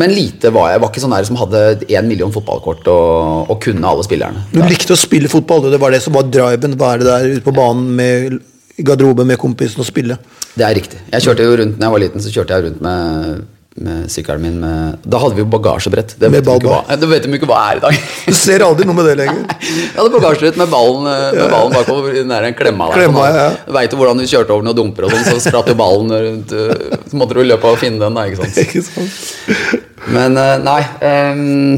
men 0.01 0.15
lite 0.15 0.51
var 0.53 0.69
jeg. 0.69 0.77
Jeg 0.77 0.84
var 0.84 0.91
ikke 0.91 1.03
sånn 1.05 1.15
der 1.15 1.29
som 1.29 1.39
hadde 1.39 1.63
én 1.88 2.10
million 2.10 2.34
fotballkort 2.34 2.91
og, 2.91 3.49
og, 3.49 3.55
kunne 3.63 3.88
alle 3.88 4.05
spillerne. 4.07 4.45
Du 4.51 4.62
likte 4.65 4.95
å 4.95 4.99
spille 4.99 5.31
fotball, 5.31 5.69
det 5.71 5.81
var 5.81 5.95
det 5.95 6.03
som 6.03 6.15
var 6.15 6.27
driven? 6.27 6.77
Være 6.79 7.07
der 7.07 7.29
ute 7.38 7.45
på 7.47 7.55
banen 7.55 7.91
med 7.97 8.39
garderoben 8.81 9.27
med 9.29 9.39
kompisen 9.39 9.84
og 9.84 9.88
spille? 9.88 10.17
Det 10.55 10.67
er 10.67 10.75
riktig. 10.75 10.99
Jeg 11.12 11.27
kjørte 11.27 11.47
jo 11.47 11.57
rundt, 11.60 11.79
når 11.79 11.88
jeg 11.88 11.95
var 11.95 12.05
liten, 12.05 12.23
så 12.23 12.31
kjørte 12.34 12.57
jeg 12.57 12.67
rundt 12.67 12.84
med 12.84 13.43
med 13.75 14.12
sykkelen 14.12 14.41
min 14.43 14.57
med 14.60 14.97
Da 15.07 15.19
hadde 15.21 15.38
vi 15.38 15.43
jo 15.43 15.47
bagasjebrett. 15.51 16.15
Det 16.19 16.29
vet, 16.34 16.47
hva, 16.47 16.81
det 17.01 17.07
vet 17.07 17.23
de 17.23 17.38
ikke 17.38 17.47
hva 17.49 17.60
er 17.69 17.79
i 17.79 17.84
dag. 17.86 17.99
Du 18.27 18.36
ser 18.36 18.65
aldri 18.65 18.88
noe 18.88 18.97
med 18.97 19.07
det 19.07 19.15
lenger. 19.21 19.45
jeg 19.69 19.95
hadde 19.95 20.12
bagasjebrett 20.17 20.60
med 20.60 20.71
ballen, 20.73 21.07
eh, 21.12 21.27
med 21.38 21.53
ballen 21.53 21.75
bakover. 21.77 22.17
Nær 22.27 22.47
en 22.49 22.57
klemma 22.57 22.89
der. 22.91 22.99
Klemma, 22.99 23.27
sånn, 23.27 23.39
ja. 23.39 23.53
Du 23.67 23.75
veit 23.77 23.95
jo 23.95 24.01
hvordan 24.01 24.19
du 24.19 24.25
kjørte 24.27 24.55
over 24.55 24.67
noen 24.67 24.79
dumper, 24.81 25.07
og 25.07 25.15
sånn, 25.15 25.29
så 25.29 25.43
spratt 25.45 25.71
jo 25.71 25.77
ballen 25.79 26.12
rundt. 26.27 26.51
Eh, 26.51 26.97
så 27.07 27.21
måtte 27.21 27.38
du 27.38 27.45
løpe 27.45 27.71
og 27.71 27.79
finne 27.79 28.01
den, 28.03 28.19
da. 28.19 28.27
Ikke 28.27 28.43
sant? 28.43 28.60
ikke 28.65 28.84
sant? 28.89 29.88
Men 30.12 30.36
eh, 30.41 30.55
nei 30.65 30.79
um, 31.05 31.75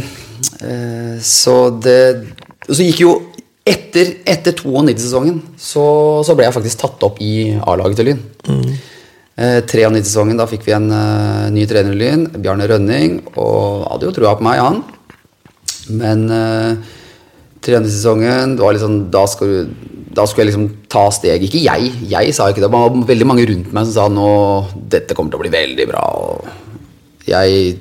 Så 1.19 1.56
det 1.84 1.97
Så 2.69 2.86
gikk 2.86 3.01
jo 3.03 3.12
etter, 3.67 4.15
etter 4.27 4.56
92-sesongen 4.56 5.38
så, 5.60 5.84
så, 6.25 6.36
ble 6.36 6.47
jeg 6.47 6.56
faktisk 6.56 6.82
tatt 6.82 7.06
opp 7.06 7.21
i 7.23 7.53
A-laget 7.63 8.01
til 8.01 8.10
Lyn. 8.10 8.23
Mm. 8.49 8.73
Eh, 9.34 9.62
93-sesongen, 9.65 10.38
da 10.38 10.46
fikk 10.46 10.67
vi 10.67 10.76
en 10.76 10.91
uh, 10.93 11.50
ny 11.50 11.63
trener 11.65 11.96
i 11.96 11.98
Lyn, 11.98 12.28
Bjarne 12.38 12.67
Rønning, 12.69 13.15
og 13.34 13.88
hadde 13.89 14.06
jo 14.06 14.13
trua 14.13 14.36
på 14.38 14.46
meg, 14.46 14.62
han. 14.62 14.84
Men 15.89 16.28
uh, 16.30 16.76
93-sesongen, 17.63 18.54
det 18.58 18.62
var 18.62 18.78
liksom 18.78 19.00
da, 19.13 19.24
skal 19.32 19.56
da 20.13 20.28
skulle 20.30 20.46
jeg 20.46 20.52
liksom 20.52 20.67
ta 20.91 21.08
steg. 21.15 21.48
Ikke 21.48 21.63
jeg, 21.63 21.89
jeg 22.12 22.36
sa 22.36 22.52
ikke 22.52 22.62
det, 22.62 22.69
det 22.69 22.76
var 22.76 23.10
veldig 23.10 23.30
mange 23.30 23.48
rundt 23.50 23.74
meg 23.74 23.89
som 23.89 23.96
sa 23.96 24.06
nå 24.12 24.30
dette 24.93 25.17
kommer 25.17 25.34
til 25.34 25.41
å 25.41 25.46
bli 25.48 25.54
veldig 25.56 25.89
bra. 25.89 26.04
Og 26.22 27.26
jeg 27.26 27.74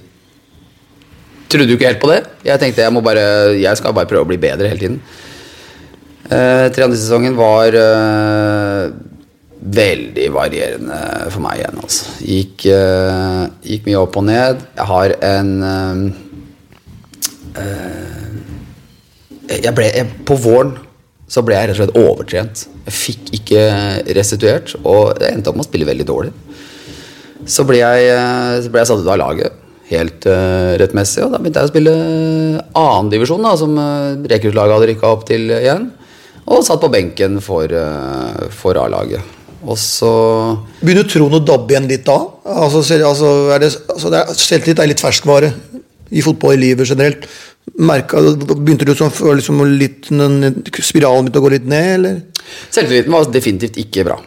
trodde 1.52 1.68
jo 1.68 1.76
ikke 1.76 1.90
helt 1.90 2.00
på 2.00 2.12
det. 2.14 2.22
Jeg 2.48 2.62
tenkte 2.62 2.86
jeg 2.86 2.96
må 2.96 3.04
bare, 3.04 3.26
jeg 3.60 3.76
skal 3.76 3.92
bare 3.96 4.08
prøve 4.08 4.24
å 4.24 4.30
bli 4.32 4.40
bedre 4.40 4.72
hele 4.72 4.80
tiden. 4.80 5.02
Eh, 6.32 6.70
93-sesongen 6.72 7.36
var 7.36 7.76
uh, 7.76 8.88
veldig 9.62 10.26
varierende 10.34 10.98
for 11.30 11.42
meg 11.44 11.60
igjen. 11.60 11.80
Altså. 11.84 12.10
Gikk, 12.26 12.66
uh, 12.74 13.46
gikk, 13.66 13.86
mye 13.86 14.00
opp 14.00 14.18
og 14.18 14.26
ned. 14.26 14.62
Jeg 14.78 14.88
har 14.90 15.14
en 15.28 15.52
uh, 15.62 16.02
uh, 17.60 18.40
jeg 19.52 19.74
ble, 19.76 19.88
jeg, 19.92 20.08
På 20.26 20.38
våren 20.40 20.74
så 21.32 21.44
ble 21.46 21.56
jeg 21.56 21.70
rett 21.70 21.78
og 21.78 21.80
slett 21.80 21.98
overtrent. 22.00 22.66
Jeg 22.88 22.96
fikk 22.98 23.32
ikke 23.38 23.62
restituert, 24.18 24.74
og 24.82 25.14
jeg 25.22 25.32
endte 25.32 25.48
opp 25.48 25.56
med 25.56 25.64
å 25.64 25.70
spille 25.70 25.88
veldig 25.88 26.06
dårlig. 26.08 26.32
Så 27.48 27.64
ble 27.66 27.78
jeg, 27.80 28.10
så 28.62 28.70
ble 28.70 28.82
jeg 28.82 28.90
satt 28.90 29.00
ut 29.02 29.08
av 29.08 29.18
laget 29.22 29.58
helt 29.92 30.26
rettmessig, 30.80 31.24
og 31.24 31.32
da 31.32 31.40
begynte 31.40 31.62
jeg 31.62 31.68
å 31.68 31.72
spille 31.72 31.94
annendivisjon, 32.78 33.48
som 33.60 33.74
rekruttlaget 34.30 34.76
hadde 34.76 34.90
rykka 34.92 35.10
opp 35.16 35.24
til 35.28 35.48
igjen. 35.56 35.88
Og 36.52 36.62
satt 36.68 36.84
på 36.84 36.92
benken 36.92 37.40
for, 37.44 37.72
for 38.52 38.80
A-laget. 38.84 39.41
Og 39.62 39.78
så 39.78 40.10
Begynner 40.80 41.06
troen 41.06 41.38
å 41.38 41.42
dabbe 41.44 41.74
igjen 41.74 41.88
litt 41.90 42.04
da? 42.06 42.18
Altså, 42.42 42.82
altså, 42.98 43.30
er 43.54 43.62
det, 43.62 43.70
altså 43.94 44.10
det 44.10 44.20
er, 44.20 44.34
Selvtillit 44.42 44.82
er 44.82 44.90
litt 44.90 45.02
ferskvare 45.02 45.52
i 46.12 46.22
fotball 46.24 46.56
i 46.56 46.62
livet 46.66 46.90
generelt. 46.90 47.28
Merket, 47.78 48.42
begynte 48.52 48.86
du 48.88 48.92
sånn, 48.98 49.12
liksom 49.38 49.62
litt, 49.78 50.10
spiralen 50.82 51.28
begynte 51.28 51.40
å 51.40 51.44
gå 51.44 51.52
litt 51.54 51.68
ned, 51.70 51.88
eller? 51.94 52.18
Selvtilliten 52.74 53.14
var 53.14 53.30
definitivt 53.32 53.78
ikke 53.80 54.04
bra. 54.10 54.18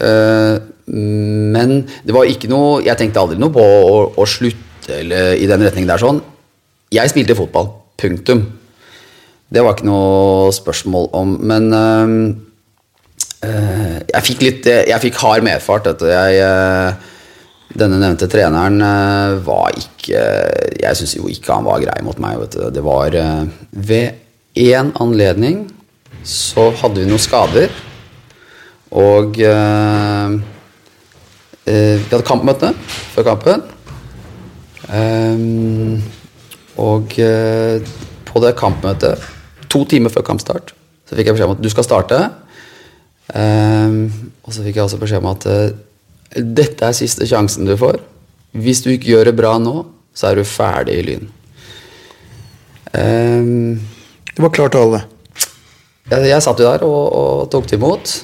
Uh, 0.00 0.56
men 0.88 1.82
det 2.02 2.14
var 2.16 2.24
ikke 2.26 2.48
noe 2.50 2.78
Jeg 2.82 2.96
tenkte 2.98 3.20
aldri 3.20 3.36
noe 3.38 3.52
på 3.52 3.60
å, 3.62 3.98
å 4.16 4.24
slutte 4.26 4.96
eller 4.96 5.36
i 5.36 5.44
den 5.46 5.62
retningen 5.62 5.92
der 5.92 6.00
sånn. 6.00 6.18
Jeg 6.92 7.12
spilte 7.12 7.36
fotball. 7.38 7.68
Punktum. 8.00 8.40
Det 9.52 9.62
var 9.62 9.76
ikke 9.76 9.86
noe 9.86 10.48
spørsmål 10.56 11.12
om. 11.14 11.36
Men 11.46 11.68
uh, 11.70 12.08
jeg 13.42 14.22
fikk 14.28 14.42
litt 14.44 14.66
eh, 14.70 14.84
Jeg 14.86 15.02
fikk 15.02 15.20
hard 15.22 15.46
medfart. 15.46 15.88
Jeg, 16.06 16.40
eh, 16.42 17.10
denne 17.72 17.98
nevnte 17.98 18.28
treneren 18.28 18.78
var 19.46 19.72
ikke 19.72 20.22
Jeg 20.78 20.98
syns 20.98 21.16
jo 21.16 21.30
ikke 21.32 21.54
han 21.56 21.66
var 21.66 21.82
grei 21.82 21.98
mot 22.04 22.18
meg. 22.22 22.44
Det 22.52 22.84
var 22.84 23.16
ved 23.72 24.20
én 24.52 24.92
anledning 25.00 25.64
så 26.22 26.70
hadde 26.78 27.02
vi 27.02 27.08
noen 27.08 27.22
skader. 27.22 27.72
Og 28.92 29.38
eh, 29.40 30.34
eh, 31.66 31.96
Vi 31.98 32.10
hadde 32.10 32.26
kampmøte 32.28 32.72
før 33.14 33.30
kampen. 33.32 33.64
Ehm, 34.92 36.02
og 36.82 37.18
eh, 37.20 37.80
på 38.28 38.42
det 38.44 38.54
kampmøtet, 38.58 39.24
to 39.72 39.84
timer 39.88 40.12
før 40.12 40.26
kampstart, 40.26 40.74
så 41.08 41.16
fikk 41.16 41.30
jeg 41.30 41.36
beskjed 41.36 41.50
om 41.50 41.56
at 41.56 41.64
du 41.64 41.70
skal 41.72 41.86
starte. 41.86 42.20
Ehm, 43.38 44.06
og 44.44 44.52
så 44.54 44.64
fikk 44.64 44.76
jeg 44.78 44.84
også 44.84 45.00
beskjed 45.00 45.22
om 45.22 45.30
at 45.32 45.46
eh, 45.48 46.42
dette 46.42 46.88
er 46.88 46.96
siste 46.96 47.26
sjansen 47.28 47.68
du 47.68 47.74
får. 47.80 48.00
Hvis 48.52 48.82
du 48.84 48.90
ikke 48.92 49.12
gjør 49.14 49.30
det 49.30 49.36
bra 49.38 49.54
nå, 49.60 49.86
så 50.12 50.30
er 50.30 50.40
du 50.40 50.44
ferdig 50.48 50.98
i 51.00 51.06
Lyn. 51.06 51.30
Ehm, 52.98 53.80
Det 54.32 54.40
var 54.40 54.52
klar 54.52 54.70
tale. 54.72 55.02
jeg, 56.10 56.28
jeg 56.28 56.42
satt 56.42 56.60
jo 56.60 56.68
der 56.68 56.84
og, 56.86 57.02
og 57.12 57.50
tok 57.52 57.66
det 57.68 57.76
imot. 57.76 58.14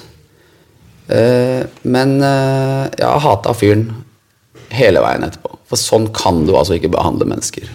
Eh, 1.09 1.65
men 1.89 2.17
eh, 2.21 2.85
jeg 2.97 3.23
hata 3.25 3.53
fyren 3.57 3.87
hele 4.73 5.01
veien 5.01 5.25
etterpå. 5.25 5.55
For 5.69 5.77
sånn 5.77 6.09
kan 6.13 6.43
du 6.45 6.55
altså 6.57 6.77
ikke 6.77 6.91
behandle 6.93 7.25
mennesker. 7.29 7.69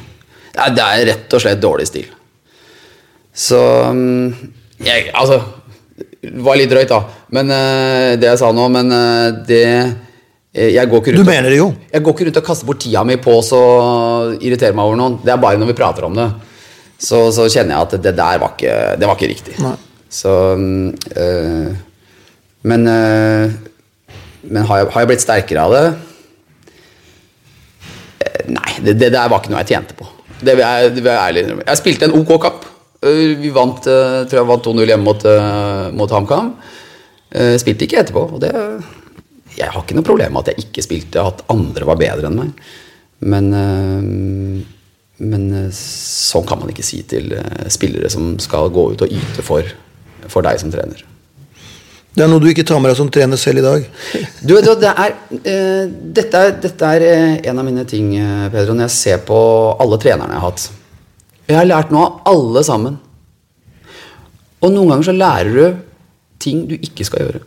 Det 0.54 0.60
er, 0.62 0.74
det 0.74 0.84
er 0.84 1.06
rett 1.10 1.34
og 1.34 1.42
slett 1.42 1.62
dårlig 1.62 1.86
stil. 1.90 2.10
Så 3.34 3.58
mm, 3.90 4.34
jeg, 4.86 5.08
Altså, 5.14 5.40
var 6.44 6.56
litt 6.58 6.70
drøyt, 6.72 6.90
da. 6.90 7.00
Men 7.36 7.50
eh, 7.54 8.14
det 8.20 8.28
jeg 8.30 8.40
sa 8.40 8.50
nå, 8.54 8.64
men 8.72 8.92
eh, 8.94 9.28
det 9.48 9.62
eh, 9.74 10.70
Jeg 10.74 10.86
går 10.90 11.00
ikke 11.02 11.14
rundt 11.14 11.24
du 11.24 11.30
mener 11.30 11.50
det 11.50 11.58
jo. 11.58 11.68
jeg 11.92 12.04
går 12.06 12.14
ikke 12.14 12.26
rundt 12.28 12.40
og 12.40 12.46
kaster 12.46 12.68
bort 12.68 12.80
tida 12.84 13.02
mi 13.04 13.16
på 13.18 13.34
å 13.42 13.62
irritere 14.38 14.74
meg 14.76 14.84
over 14.86 15.00
noen. 15.00 15.16
Det 15.24 15.32
er 15.34 15.40
bare 15.42 15.58
når 15.58 15.72
vi 15.72 15.76
prater 15.80 16.06
om 16.06 16.14
det. 16.18 16.28
Så, 17.02 17.26
så 17.34 17.48
kjenner 17.50 17.74
jeg 17.74 17.88
at 17.88 17.96
det 18.06 18.14
der 18.16 18.38
var 18.40 18.54
ikke, 18.54 18.74
det 19.00 19.08
var 19.10 19.18
ikke 19.18 19.32
riktig. 19.32 19.56
Nei. 19.64 19.74
Så 20.14 20.30
øh, 20.54 21.70
Men 22.62 22.86
øh, 22.86 23.50
Men 24.46 24.66
har 24.68 24.78
jeg, 24.84 24.90
har 24.94 25.00
jeg 25.02 25.08
blitt 25.10 25.24
sterkere 25.24 25.64
av 25.66 25.72
det? 25.74 25.86
Nei, 28.54 28.70
det, 28.84 28.94
det 29.00 29.10
der 29.14 29.28
var 29.32 29.40
ikke 29.40 29.52
noe 29.54 29.62
jeg 29.64 29.72
tjente 29.74 29.96
på. 29.98 30.06
Det 30.44 30.52
vil 30.52 30.62
jeg, 30.64 30.92
det 30.94 31.02
vil 31.02 31.10
jeg 31.12 31.20
ærlig 31.20 31.42
innrømme. 31.44 31.64
Jeg 31.66 31.80
spilte 31.80 32.08
en 32.08 32.16
ok 32.18 32.32
kamp. 32.42 32.66
Øh, 33.04 33.34
Vi 33.40 33.52
vant 33.54 33.86
øh, 33.86 34.24
tror 34.28 34.40
jeg 34.40 34.48
vant 34.48 34.66
2-0 34.66 34.86
hjemme 34.86 35.04
mot, 35.04 35.24
øh, 35.24 35.94
mot 35.94 36.10
HamKam. 36.10 36.54
Eh, 37.30 37.56
Spilte 37.60 37.86
ikke 37.86 38.00
etterpå. 38.02 38.28
Og 38.34 38.40
det 38.40 38.52
Jeg 39.56 39.70
har 39.70 39.82
ikke 39.84 39.94
noe 39.94 40.06
problem 40.06 40.32
med 40.34 40.48
at 40.48 40.54
jeg 40.54 40.66
ikke 40.66 40.82
spilte, 40.82 41.22
at 41.22 41.44
andre 41.52 41.86
var 41.86 42.00
bedre 42.00 42.26
enn 42.26 42.40
meg. 42.40 42.64
Men, 43.24 43.46
men 45.22 45.44
sånn 45.70 46.44
kan 46.44 46.58
man 46.58 46.72
ikke 46.74 46.82
si 46.82 47.04
til 47.06 47.30
spillere 47.70 48.10
som 48.10 48.34
skal 48.42 48.66
gå 48.74 48.88
ut 48.92 49.06
og 49.06 49.14
yte 49.14 49.46
for, 49.46 49.62
for 50.26 50.42
deg 50.42 50.58
som 50.58 50.74
trener. 50.74 51.04
Det 52.14 52.22
er 52.22 52.28
noe 52.30 52.38
du 52.38 52.46
ikke 52.46 52.62
tar 52.66 52.78
med 52.78 52.92
deg 52.92 52.98
som 53.00 53.08
trener 53.10 53.38
selv 53.40 53.58
i 53.58 53.64
dag. 53.64 53.86
Du, 54.38 54.54
du, 54.54 54.70
det 54.78 54.90
er, 54.90 55.16
uh, 55.34 55.84
dette 56.14 56.42
er, 56.46 56.52
dette 56.62 56.90
er 56.96 57.06
eh, 57.08 57.32
en 57.50 57.58
av 57.58 57.66
mine 57.66 57.82
ting, 57.90 58.12
eh, 58.14 58.44
Pedro, 58.52 58.76
når 58.76 58.86
jeg 58.86 58.94
ser 58.94 59.24
på 59.26 59.38
alle 59.82 59.98
trenerne 59.98 60.36
jeg 60.36 60.42
har 60.44 60.52
hatt. 60.52 60.66
Jeg 61.48 61.58
har 61.58 61.68
lært 61.68 61.90
noe 61.92 62.06
av 62.06 62.30
alle 62.30 62.62
sammen. 62.66 63.00
Og 64.64 64.72
noen 64.72 64.94
ganger 64.94 65.08
så 65.10 65.16
lærer 65.16 65.52
du 65.52 65.82
ting 66.40 66.64
du 66.68 66.76
ikke 66.78 67.06
skal 67.06 67.26
gjøre. 67.26 67.42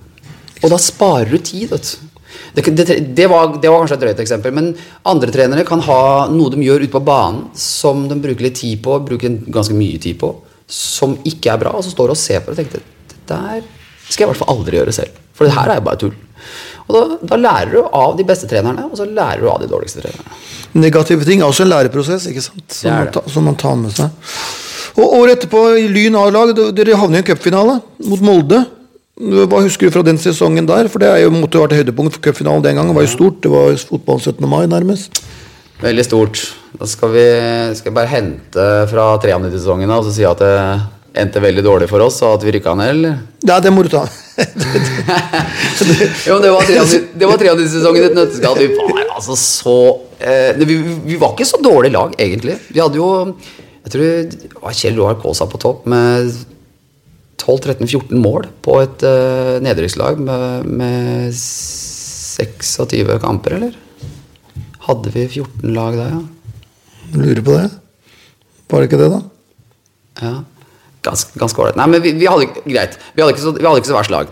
Og 0.62 0.74
da 0.74 0.78
sparer 0.82 1.32
du 1.32 1.38
tid. 1.38 1.70
vet 1.72 1.88
du. 1.88 2.06
Det, 2.54 2.64
det, 2.76 2.98
det, 3.18 3.26
var, 3.30 3.56
det 3.62 3.70
var 3.72 3.82
kanskje 3.82 3.98
et 3.98 4.04
drøyt 4.04 4.22
eksempel, 4.22 4.54
men 4.54 4.74
andre 5.08 5.32
trenere 5.34 5.66
kan 5.66 5.82
ha 5.86 6.28
noe 6.30 6.54
de 6.54 6.62
gjør 6.66 6.86
ute 6.86 6.94
på 6.94 7.02
banen 7.06 7.48
som 7.58 8.06
de 8.10 8.18
bruker 8.22 8.50
litt 8.50 8.60
tid 8.60 8.82
på, 8.84 9.00
bruker 9.06 9.40
ganske 9.54 9.78
mye 9.78 9.98
tid 10.02 10.20
på, 10.22 10.34
som 10.70 11.16
ikke 11.26 11.54
er 11.54 11.62
bra, 11.62 11.74
og 11.78 11.86
så 11.86 11.94
står 11.94 12.12
du 12.12 12.14
og 12.14 12.22
ser 12.22 12.44
på 12.44 12.52
det 12.52 12.58
og 12.58 12.62
tenker 12.62 12.84
det 12.84 13.18
der 13.28 13.64
skal 14.08 14.24
jeg 14.24 14.28
i 14.28 14.32
hvert 14.32 14.40
fall 14.40 14.54
aldri 14.56 14.80
gjøre 14.80 14.96
selv. 14.96 15.22
For 15.36 15.48
det 15.48 15.56
her 15.58 15.72
er 15.72 15.80
jo 15.80 15.86
bare 15.88 16.00
tull. 16.02 16.14
Og 16.88 16.96
da, 16.96 17.18
da 17.34 17.40
lærer 17.40 17.74
du 17.74 17.82
av 17.86 18.16
de 18.18 18.26
beste 18.28 18.48
trenerne, 18.48 18.86
og 18.88 18.96
så 19.00 19.08
lærer 19.08 19.44
du 19.44 19.50
av 19.52 19.60
de 19.64 19.68
dårligste 19.72 20.04
trenerne. 20.06 20.38
Negative 20.78 21.28
ting 21.28 21.42
er 21.42 21.50
også 21.50 21.66
en 21.66 21.72
læreprosess 21.74 22.30
ikke 22.32 22.44
sant? 22.46 22.66
Som, 22.72 22.94
man, 22.94 23.12
ta, 23.14 23.24
som 23.34 23.48
man 23.48 23.60
tar 23.60 23.76
med 23.80 23.96
seg. 23.96 24.32
Og 24.98 25.14
Året 25.20 25.38
etterpå 25.38 25.62
i 25.78 25.86
Lyn 25.92 26.18
A-lag, 26.18 26.54
dere 26.76 26.98
havner 26.98 27.20
i 27.20 27.24
en 27.24 27.28
cupfinale 27.28 27.80
mot 28.08 28.24
Molde. 28.24 28.64
Hva 29.18 29.64
husker 29.66 29.90
du 29.90 29.94
fra 29.96 30.06
den 30.06 30.20
sesongen 30.22 30.68
der? 30.70 30.90
For 30.94 31.02
Det 31.02 31.10
er 31.10 31.24
jo, 31.24 31.34
måtte 31.34 31.58
jo 31.58 31.66
vært 31.66 31.80
høydepunkt 31.80 32.18
for 32.18 32.24
cupfinalen 32.30 32.66
den 32.66 32.78
gangen. 32.78 32.94
Det 32.94 33.00
var 33.00 33.08
jo 33.08 33.14
stort. 33.16 33.40
Det 33.44 33.52
var 33.52 33.78
fotball 33.90 34.22
17. 34.22 34.48
mai, 34.50 34.64
nærmest. 34.70 35.22
Veldig 35.82 36.06
stort. 36.06 36.42
Da 36.78 36.86
skal 36.90 37.14
vi 37.14 37.26
skal 37.78 37.94
bare 37.94 38.10
hente 38.10 38.68
fra 38.90 39.10
93-sesongen 39.22 39.94
og 39.94 40.06
så 40.06 40.14
si 40.14 40.26
at 40.26 40.42
det 40.42 40.54
endte 41.22 41.42
veldig 41.44 41.64
dårlig 41.66 41.88
for 41.92 42.04
oss, 42.06 42.20
og 42.26 42.38
at 42.38 42.46
vi 42.48 42.54
rykka 42.58 42.74
ned, 42.78 42.90
eller? 42.96 43.20
Ja, 43.48 43.60
det 43.64 43.72
må 43.74 43.84
du 43.86 43.92
ta. 43.94 44.06
Jo, 46.28 46.38
det 46.44 46.52
var 46.54 46.68
93 46.68 47.24
av 47.24 47.32
var 47.32 47.40
93-sesongen 47.42 48.04
i 48.04 48.10
et 48.10 48.18
nøtteskall. 48.18 48.60
Vi 48.60 48.68
var 48.78 49.16
altså 49.16 49.38
så 49.40 49.78
eh, 50.20 50.60
vi, 50.62 50.78
vi 51.08 51.18
var 51.20 51.34
ikke 51.34 51.48
så 51.50 51.60
dårlig 51.64 51.92
lag, 51.96 52.14
egentlig. 52.22 52.58
Vi 52.70 52.84
hadde 52.84 53.00
jo 53.00 53.10
Jeg 53.88 53.94
tror 53.94 54.04
det 54.04 54.52
var 54.62 54.78
Kjell 54.78 54.98
Roar 55.00 55.18
Kaasa 55.22 55.48
på 55.50 55.62
topp 55.64 55.86
med 55.90 56.34
12-13-14 57.40 58.18
mål 58.20 58.50
på 58.66 58.80
et 58.82 59.04
uh, 59.08 59.58
nedrykkslag 59.64 60.20
med, 60.20 60.68
med 60.68 61.32
26 61.38 63.14
kamper, 63.24 63.56
eller? 63.58 63.78
Hadde 64.88 65.14
vi 65.14 65.24
14 65.30 65.72
lag 65.76 65.96
da, 65.96 66.10
ja? 66.12 66.22
Lurer 67.16 67.44
på 67.46 67.56
det. 67.56 67.70
Var 68.68 68.84
det 68.84 68.90
ikke 68.90 69.00
det, 69.00 69.10
da? 69.14 69.22
Ja, 70.20 70.34
ganske 71.06 71.40
ganske 71.40 71.62
ålreit. 71.62 71.78
Nei, 71.80 71.88
men 71.92 72.04
vi, 72.04 72.14
vi 72.18 72.30
hadde 72.30 72.50
greit. 72.66 72.98
Vi 73.14 73.24
hadde 73.24 73.36
ikke 73.36 73.44
så, 73.44 73.54
vi 73.58 73.66
hadde 73.66 73.82
ikke 73.82 73.92
så 73.92 73.98
verst 73.98 74.14
lag. 74.14 74.32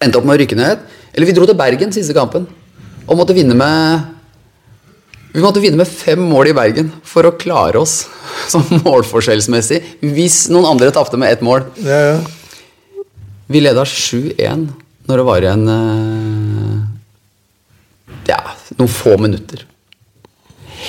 Endte 0.00 0.20
opp 0.20 0.26
med 0.28 0.36
å 0.36 0.40
rykke 0.40 0.58
ned. 0.58 0.82
Eller 1.12 1.28
vi 1.28 1.36
dro 1.36 1.46
til 1.48 1.58
Bergen 1.58 1.92
siste 1.94 2.16
kampen 2.16 2.48
og 3.10 3.18
måtte 3.18 3.34
vinne 3.34 3.56
med 3.58 4.16
Vi 5.34 5.42
måtte 5.42 5.62
vinne 5.62 5.78
med 5.78 5.88
fem 5.88 6.20
mål 6.30 6.50
i 6.50 6.54
Bergen 6.54 6.90
for 7.06 7.26
å 7.26 7.34
klare 7.38 7.78
oss 7.78 8.04
sånn 8.52 8.82
målforskjellsmessig. 8.84 9.80
Hvis 10.02 10.44
noen 10.50 10.68
andre 10.72 10.90
tapte 10.94 11.20
med 11.20 11.34
ett 11.36 11.44
mål. 11.46 11.66
Ja, 11.84 12.00
ja. 12.12 12.20
Vi 13.50 13.62
leda 13.62 13.82
7-1 13.86 14.68
når 15.10 15.18
det 15.18 15.26
var 15.26 15.42
igjen 15.42 15.70
eh, 15.74 16.74
Ja, 18.30 18.40
noen 18.78 18.92
få 18.94 19.16
minutter. 19.18 19.64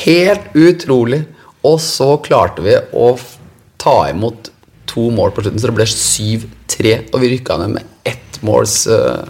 Helt 0.04 0.54
utrolig. 0.58 1.24
Og 1.66 1.78
så 1.82 2.16
klarte 2.26 2.64
vi 2.66 2.76
å 2.98 3.12
ta 3.82 3.96
imot 4.12 4.52
to 4.92 5.10
mål 5.14 5.34
på 5.34 5.44
slutten, 5.44 5.62
så 5.62 5.72
det 5.72 5.78
ble 5.78 5.88
7-3. 5.88 6.96
Og 7.12 7.24
vi 7.24 7.34
rykka 7.36 7.58
ned 7.62 7.76
med 7.78 7.98
ett 8.08 8.42
måls 8.46 8.84
uh, 8.92 9.22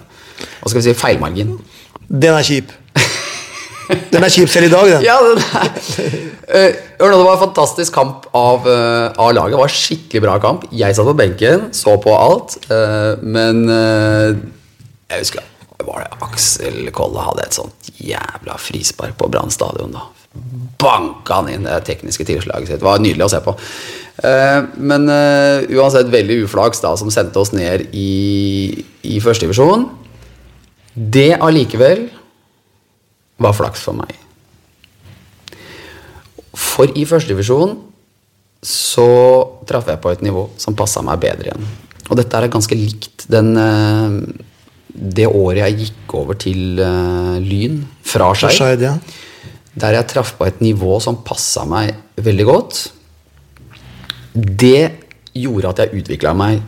Hva 0.61 0.71
skal 0.71 0.79
vi 0.79 0.85
si 0.87 0.97
feilmargin. 0.97 1.57
Den 2.09 2.37
er 2.37 2.45
kjip. 2.45 2.71
Den 4.11 4.23
er 4.23 4.31
kjip 4.31 4.49
selv 4.49 4.69
i 4.69 4.71
dag, 4.71 4.87
den. 4.87 5.05
Ja, 5.09 5.19
den 5.25 5.41
er 5.41 6.29
Uh, 6.51 6.73
Det 6.99 7.07
var 7.07 7.31
en 7.31 7.39
fantastisk 7.39 7.93
kamp 7.95 8.25
av, 8.35 8.65
uh, 8.67 9.07
av 9.15 9.29
laget. 9.31 9.53
Det 9.53 9.59
var 9.61 9.69
en 9.69 9.77
skikkelig 9.77 10.21
bra 10.25 10.33
kamp. 10.43 10.65
Jeg 10.75 10.97
satt 10.97 11.07
på 11.07 11.13
benken, 11.15 11.69
så 11.71 11.95
på 12.01 12.11
alt. 12.11 12.57
Uh, 12.67 13.15
men 13.23 13.63
jeg 13.71 15.23
husker 15.23 15.47
var 15.81 16.03
det 16.03 16.25
Aksel 16.27 16.91
Kolle 16.93 17.23
hadde 17.25 17.45
et 17.47 17.55
sånt 17.57 17.87
jævla 17.97 18.57
frispark 18.61 19.15
på 19.17 19.31
Brann 19.31 19.49
stadion. 19.53 19.95
da 19.95 20.20
Banka 20.31 21.41
han 21.41 21.49
inn 21.51 21.65
det 21.67 21.81
tekniske 21.87 22.25
tilslaget 22.27 22.69
sitt. 22.69 22.79
Det 22.79 22.87
var 22.87 23.01
nydelig 23.03 23.27
å 23.27 23.31
se 23.33 23.41
på. 23.43 23.55
Eh, 24.23 24.59
men 24.77 25.09
eh, 25.11 25.67
uansett 25.75 26.11
veldig 26.11 26.43
uflaks 26.45 26.83
da 26.83 26.93
som 26.99 27.11
sendte 27.13 27.41
oss 27.41 27.53
ned 27.55 27.87
i, 27.91 28.83
i 29.07 29.19
førstedivisjon. 29.23 29.87
Det 30.93 31.33
allikevel 31.39 32.05
var 33.41 33.55
flaks 33.57 33.83
for 33.87 33.97
meg. 33.97 34.13
For 36.57 36.91
i 36.95 37.07
førstedivisjon 37.07 37.77
så 38.61 39.09
traff 39.67 39.89
jeg 39.89 40.01
på 40.03 40.11
et 40.13 40.21
nivå 40.23 40.45
som 40.61 40.77
passa 40.77 41.01
meg 41.05 41.23
bedre 41.23 41.49
igjen. 41.49 41.67
Og 42.11 42.19
dette 42.19 42.37
er 42.37 42.51
ganske 42.51 42.77
likt 42.77 43.25
den, 43.31 43.55
eh, 43.57 44.15
det 44.91 45.27
året 45.27 45.63
jeg 45.63 45.87
gikk 45.87 46.15
over 46.19 46.39
til 46.39 46.79
Lyn 47.41 47.83
fra. 48.05 48.31
Skeid, 48.35 48.83
ja. 48.85 48.95
Der 49.79 49.95
jeg 49.95 50.09
traff 50.11 50.33
på 50.37 50.47
et 50.49 50.59
nivå 50.63 50.99
som 51.03 51.21
passa 51.23 51.63
meg 51.69 51.93
veldig 52.19 52.47
godt. 52.47 52.81
Det 54.33 54.91
gjorde 55.31 55.71
at 55.71 55.83
jeg 55.83 56.01
utvikla 56.01 56.33
meg 56.35 56.59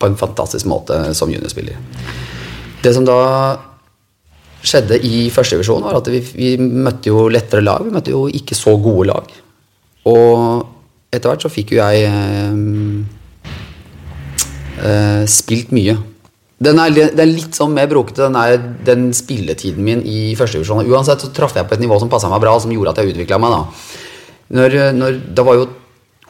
på 0.00 0.10
en 0.10 0.18
fantastisk 0.20 0.68
måte 0.68 0.98
som 1.16 1.30
juniorspiller. 1.32 1.78
Det 2.84 2.92
som 2.92 3.06
da 3.08 3.20
skjedde 4.64 4.98
i 5.04 5.28
første 5.32 5.56
divisjon, 5.56 5.84
var 5.84 5.98
at 6.00 6.08
vi, 6.12 6.20
vi 6.36 6.54
møtte 6.60 7.10
jo 7.12 7.26
lettere 7.32 7.64
lag. 7.64 7.84
Vi 7.84 7.92
møtte 7.92 8.12
jo 8.12 8.26
ikke 8.28 8.56
så 8.56 8.76
gode 8.80 9.08
lag. 9.12 9.32
Og 10.08 10.64
etter 11.14 11.30
hvert 11.30 11.44
så 11.44 11.52
fikk 11.52 11.74
jo 11.74 11.80
jeg 11.80 12.08
eh, 12.08 12.54
eh, 14.84 15.22
spilt 15.30 15.72
mye. 15.76 15.96
Den 16.62 16.78
er, 16.78 16.92
den 16.94 17.18
er 17.18 17.26
litt 17.26 17.56
sånn 17.56 17.72
mer 17.74 17.88
brokete, 17.90 18.28
den, 18.30 18.66
den 18.86 19.08
spilletiden 19.16 19.82
min 19.84 20.04
i 20.06 20.34
første 20.38 20.60
divisjon. 20.60 20.86
Uansett 20.86 21.24
så 21.24 21.32
traff 21.34 21.56
jeg 21.58 21.66
på 21.66 21.74
et 21.74 21.82
nivå 21.82 21.98
som 21.98 22.10
passa 22.12 22.30
meg 22.30 22.42
bra, 22.44 22.54
som 22.62 22.70
gjorde 22.72 22.92
at 22.94 23.00
jeg 23.02 23.10
utvikla 23.14 23.40
meg. 23.42 23.56
da. 23.56 23.62
Når, 24.54 24.76
når, 24.94 25.18
det 25.34 25.44
var 25.46 25.58
jo 25.58 25.66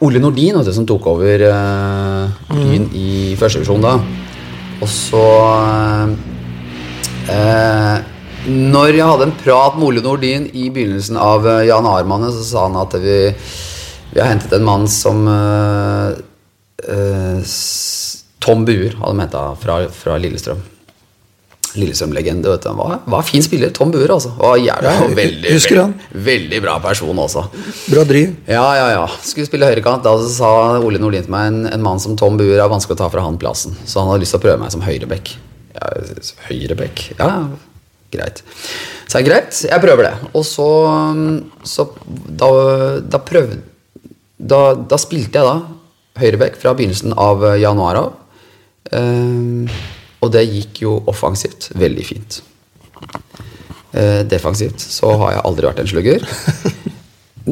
Ole 0.03 0.19
Nordin 0.19 0.57
du, 0.65 0.71
som 0.75 0.87
tok 0.87 1.05
over 1.07 1.45
uh, 1.47 2.25
Lyn 2.57 2.89
i 2.97 3.35
første 3.39 3.61
divisjon 3.61 3.85
da. 3.85 3.93
Og 4.83 4.89
så 4.91 5.21
uh, 7.29 7.95
Når 8.49 8.97
jeg 8.97 9.07
hadde 9.07 9.29
en 9.29 9.37
prat 9.39 9.77
med 9.77 9.87
Ole 9.87 10.03
Nordin 10.03 10.49
i 10.51 10.67
begynnelsen 10.73 11.21
av 11.21 11.45
Jan 11.47 11.69
januarmåned, 11.69 12.33
så 12.35 12.43
sa 12.49 12.65
han 12.67 12.81
at 12.81 12.97
vi, 12.99 13.19
vi 14.11 14.19
har 14.19 14.33
hentet 14.33 14.57
en 14.57 14.67
mann 14.67 14.89
som 14.91 15.23
uh, 15.29 16.11
eh, 16.83 17.39
s- 17.45 18.14
Tom 18.43 18.65
Buer 18.67 18.93
hadde 18.99 19.13
de 19.15 19.23
henta 19.25 19.43
fra, 19.61 19.79
fra 19.89 20.17
Lillestrøm. 20.21 20.59
Lillestrøm-legende. 21.75 22.47
vet 22.53 22.63
du. 22.63 22.69
Han 22.69 22.77
var, 22.79 22.99
var 23.11 23.23
fin 23.27 23.43
spiller. 23.43 23.71
Tom 23.75 23.91
Buer, 23.91 24.11
altså. 24.15 24.31
Var 24.39 24.57
jævlig, 24.61 24.91
Ja, 24.91 25.07
veldig, 25.17 25.55
veldig, 25.55 26.23
veldig 26.29 26.61
bra 26.63 26.75
person 26.83 27.19
også. 27.19 27.43
Bra 27.91 28.05
driv. 28.07 28.35
Ja, 28.47 28.63
ja, 28.79 28.85
ja. 28.95 29.05
Skulle 29.25 29.47
spille 29.49 29.67
høyrekant. 29.67 30.05
Da 30.05 30.13
sa 30.31 30.51
Ole 30.79 31.01
Nordlien 31.01 31.25
til 31.27 31.33
meg 31.35 31.49
en, 31.51 31.61
en 31.73 31.83
mann 31.83 31.99
som 32.03 32.15
Tom 32.19 32.37
Buer 32.39 32.61
er 32.63 32.71
vanskelig 32.71 32.95
å 32.95 33.01
ta 33.03 33.09
fra 33.11 33.25
han 33.25 33.39
plassen. 33.41 33.75
Så 33.83 33.99
han 33.99 34.11
hadde 34.13 34.23
lyst 34.23 34.35
til 34.37 34.41
å 34.43 34.45
prøve 34.47 34.61
meg 34.63 34.71
som 34.75 34.85
høyrebekk. 34.85 35.33
Ja, 35.75 35.91
høyrebekk? 36.47 37.07
Ja, 37.19 37.31
greit. 38.15 38.43
Så 39.09 39.19
jeg 39.19 39.27
greit, 39.27 39.57
jeg 39.67 39.83
prøver 39.83 40.07
det. 40.07 40.13
Og 40.31 40.45
så, 40.47 40.67
så 41.67 41.89
da, 42.07 42.47
da 43.03 43.19
prøvde 43.25 43.59
da, 44.35 44.75
da 44.75 44.97
spilte 44.99 45.39
jeg 45.39 45.47
da 45.47 46.21
høyrebekk 46.21 46.57
fra 46.61 46.71
begynnelsen 46.77 47.15
av 47.19 47.43
januar 47.59 47.99
av. 47.99 48.13
Ehm, 48.93 49.65
og 50.21 50.33
det 50.33 50.45
gikk 50.49 50.83
jo 50.85 50.97
offensivt 51.09 51.71
veldig 51.77 52.05
fint. 52.05 52.41
Eh, 53.95 54.21
defensivt 54.27 54.81
så 54.81 55.13
har 55.21 55.37
jeg 55.37 55.45
aldri 55.47 55.69
vært 55.69 55.81
en 55.83 55.89
slugger. 55.89 56.25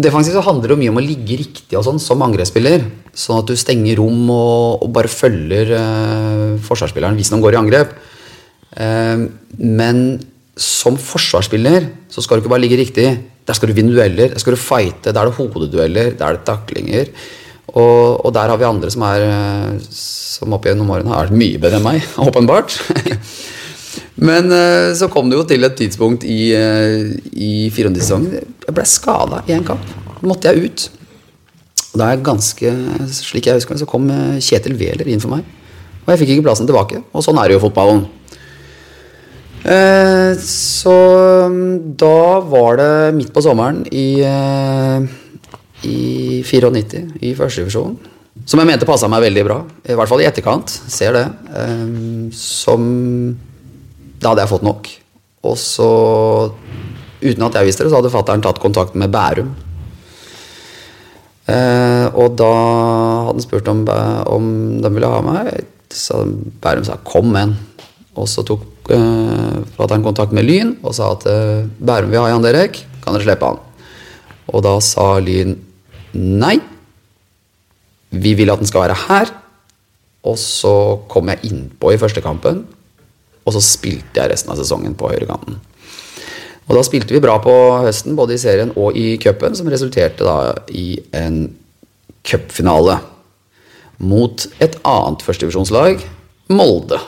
Defensivt 0.06 0.36
så 0.36 0.44
handler 0.46 0.74
det 0.74 0.80
mye 0.82 0.92
om 0.92 1.00
å 1.00 1.06
ligge 1.06 1.38
riktig 1.40 1.78
og 1.78 1.86
sånn 1.86 2.02
som 2.02 2.22
angrepsspiller. 2.26 2.88
Sånn 3.14 3.44
at 3.44 3.50
du 3.50 3.56
stenger 3.60 4.00
rom 4.02 4.26
og, 4.34 4.84
og 4.84 4.90
bare 4.96 5.12
følger 5.12 5.74
eh, 5.78 6.48
forsvarsspilleren 6.66 7.18
hvis 7.20 7.30
noen 7.34 7.44
går 7.46 7.56
i 7.56 7.62
angrep. 7.62 7.94
Eh, 8.74 9.28
men 9.62 10.04
som 10.60 10.98
forsvarsspiller 11.02 11.88
så 12.14 12.22
skal 12.22 12.38
du 12.38 12.44
ikke 12.44 12.54
bare 12.54 12.66
ligge 12.66 12.82
riktig. 12.82 13.08
Der 13.44 13.58
skal 13.58 13.70
du 13.70 13.78
vinne 13.78 13.94
dueller, 13.94 14.32
der 14.32 14.42
skal 14.42 14.56
du 14.56 14.62
fighte, 14.62 15.12
der 15.12 15.20
er 15.20 15.30
det 15.30 15.38
hodedueller, 15.38 16.14
der 16.18 16.26
er 16.28 16.38
det 16.38 16.46
taklinger. 16.48 17.10
Og, 17.74 18.26
og 18.26 18.34
der 18.36 18.52
har 18.52 18.60
vi 18.62 18.68
andre 18.68 18.92
som 18.94 19.02
er 19.08 19.24
eh, 19.26 19.78
Som 19.90 20.54
opp 20.54 20.68
gjennom 20.68 20.92
årene 20.94 21.10
har 21.10 21.26
vært 21.26 21.40
mye 21.40 21.62
bedre 21.62 21.80
enn 21.80 21.88
meg, 21.88 22.08
åpenbart. 22.28 22.76
Men 24.28 24.52
eh, 24.54 24.92
så 24.98 25.10
kom 25.12 25.30
det 25.30 25.40
jo 25.40 25.46
til 25.50 25.66
et 25.66 25.78
tidspunkt 25.78 26.26
i, 26.26 26.54
uh, 26.54 27.10
i 27.34 27.70
94-sesongen. 27.74 28.44
Jeg 28.68 28.76
ble 28.78 28.86
skada 28.90 29.42
i 29.50 29.56
en 29.58 29.66
kamp. 29.66 29.90
Da 30.20 30.30
måtte 30.30 30.54
jeg 30.54 30.70
ut. 30.70 30.86
Og 31.94 32.00
da 32.02 32.08
er 32.08 32.16
jeg 32.16 32.26
ganske, 32.26 32.74
slik 33.14 33.48
jeg 33.48 33.60
husker 33.60 33.78
det, 33.78 33.84
så 33.84 33.90
kom 33.90 34.10
eh, 34.10 34.42
Kjetil 34.42 34.78
Wæler 34.80 35.10
inn 35.14 35.22
for 35.22 35.36
meg. 35.36 35.46
Og 36.04 36.10
jeg 36.10 36.24
fikk 36.24 36.32
ikke 36.34 36.48
plassen 36.48 36.70
tilbake. 36.70 37.04
Og 37.14 37.26
sånn 37.26 37.38
er 37.38 37.50
det 37.50 37.58
jo 37.60 37.64
fotballen. 37.68 38.02
Eh, 39.64 40.32
så 40.44 40.96
mm, 41.54 41.94
da 42.02 42.40
var 42.50 42.80
det 42.82 42.94
midt 43.20 43.30
på 43.36 43.44
sommeren 43.46 43.84
i, 43.94 44.08
eh, 44.26 45.06
i 45.86 46.42
94 46.46 47.22
i 47.22 47.34
første 47.38 47.64
divisjon. 47.64 47.96
Som 48.50 48.60
jeg 48.60 48.68
mente 48.68 48.88
passa 48.90 49.08
meg 49.12 49.24
veldig 49.28 49.44
bra. 49.46 49.60
I 49.86 49.96
hvert 49.98 50.10
fall 50.10 50.24
i 50.24 50.28
etterkant. 50.28 50.72
Ser 50.92 51.16
det. 51.16 51.26
Eh, 51.54 52.30
som 52.36 52.88
Da 54.24 54.32
hadde 54.32 54.46
jeg 54.46 54.54
fått 54.54 54.64
nok. 54.64 54.88
Og 55.44 55.58
så, 55.60 55.88
uten 57.20 57.44
at 57.44 57.58
jeg 57.60 57.68
visste 57.68 57.84
det, 57.84 57.92
så 57.92 58.00
hadde 58.00 58.12
fatter'n 58.14 58.44
tatt 58.46 58.62
kontakt 58.64 58.96
med 58.96 59.12
Bærum. 59.12 59.50
Eh, 61.52 62.06
og 62.16 62.38
da 62.40 62.52
hadde 63.28 63.34
han 63.34 63.44
spurt 63.44 63.68
om, 63.68 63.84
om 64.32 64.48
de 64.80 64.92
ville 64.96 65.10
ha 65.12 65.20
meg. 65.26 65.68
Så 65.92 66.24
Bærum 66.64 66.88
sa 66.88 66.96
'kom 67.04 67.36
igjen'. 67.36 67.58
Og 68.16 68.28
så 68.32 68.46
tok 68.48 68.64
eh, 68.90 69.60
fatter'n 69.76 70.08
kontakt 70.08 70.32
med 70.32 70.46
Lyn 70.48 70.78
og 70.84 70.96
sa 70.96 71.12
at 71.12 71.28
'Bærum 71.28 72.10
vil 72.10 72.22
ha 72.22 72.30
Jan 72.30 72.42
Derek, 72.42 72.86
kan 73.04 73.14
dere 73.14 73.24
slippe 73.24 73.46
han?' 73.46 73.60
Og 74.48 74.64
da 74.64 74.80
sa 74.80 75.20
Lyn 75.20 75.60
nei. 76.14 76.58
Vi 78.14 78.34
vil 78.38 78.52
at 78.54 78.62
den 78.62 78.70
skal 78.70 78.86
være 78.88 79.00
her. 79.08 79.34
Og 80.24 80.38
så 80.40 80.74
kom 81.12 81.30
jeg 81.32 81.50
innpå 81.50 81.92
i 81.92 82.00
første 82.00 82.22
kampen, 82.24 82.62
og 83.44 83.56
så 83.56 83.60
spilte 83.60 84.22
jeg 84.22 84.32
resten 84.32 84.54
av 84.54 84.60
sesongen 84.60 84.96
på 84.96 85.10
høyrekanten. 85.12 85.58
Og 86.64 86.78
da 86.78 86.84
spilte 86.88 87.12
vi 87.12 87.20
bra 87.24 87.36
på 87.44 87.54
høsten, 87.84 88.16
både 88.16 88.38
i 88.38 88.40
serien 88.40 88.72
og 88.80 88.96
i 88.96 89.18
cupen, 89.20 89.56
som 89.60 89.68
resulterte 89.68 90.24
da 90.24 90.54
i 90.72 90.96
en 91.20 91.42
cupfinale 92.24 93.02
mot 94.04 94.46
et 94.64 94.78
annet 94.88 95.26
førstedivisjonslag, 95.28 96.06
Molde. 96.54 97.00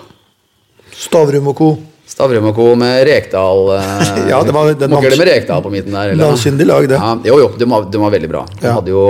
Stavrum 0.95 1.51
og 1.51 1.57
co. 1.59 1.69
Stavrum 2.15 2.45
og 2.47 2.55
co. 2.55 2.65
med 2.79 3.01
Rekdal 3.09 3.65
eh, 3.75 4.11
Ja, 4.31 4.39
det 4.47 4.53
var 4.55 4.71
den 4.73 4.93
Må 4.95 5.01
det 5.03 5.17
med 5.19 5.27
Rekdal 5.27 5.61
på 5.65 5.71
midten 5.73 5.91
der. 5.95 6.13
eller? 6.13 6.29
Navnskyndig 6.29 6.67
lag, 6.69 6.87
det. 6.89 6.95
Ja, 7.01 7.13
jo, 7.27 7.39
jo, 7.43 7.49
de 7.59 7.67
var, 7.69 7.89
de 7.91 7.99
var 8.05 8.13
veldig 8.15 8.29
bra. 8.31 8.45
De 8.55 8.67
Ja. 8.69 8.75
hadde 8.79 8.93
jo 8.95 9.03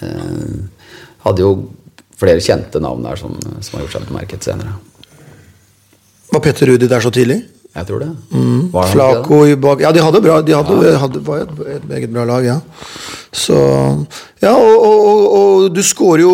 eh, 0.00 0.54
Hadde 1.26 1.42
jo 1.44 1.50
flere 2.16 2.40
kjente 2.40 2.80
navn 2.80 3.02
der 3.04 3.18
som, 3.20 3.34
som 3.60 3.76
har 3.76 3.84
gjort 3.84 3.96
seg 3.98 4.06
bemerket 4.08 4.46
senere. 4.46 4.72
Var 6.32 6.40
Petter 6.46 6.70
Rudi 6.70 6.88
der 6.88 7.02
så 7.04 7.10
tidlig? 7.12 7.42
Jeg 7.76 7.84
tror 7.90 8.00
det. 8.00 8.08
Var 8.72 8.86
Flako? 8.88 9.42
I 9.50 9.56
bak 9.60 9.82
Ja, 9.84 9.90
de 9.92 10.00
hadde 10.00 10.22
bra. 10.24 10.38
De 10.40 10.54
hadde, 10.56 10.94
hadde, 10.96 11.20
var 11.26 11.42
et, 11.44 11.50
et 11.74 11.84
meget 11.90 12.12
bra 12.14 12.24
lag, 12.24 12.46
ja. 12.48 12.54
Så 13.36 13.58
Ja, 14.40 14.54
og, 14.56 14.78
og, 14.80 14.96
og, 15.10 15.26
og 15.36 15.66
du 15.76 15.82
scorer 15.84 16.22
jo 16.24 16.32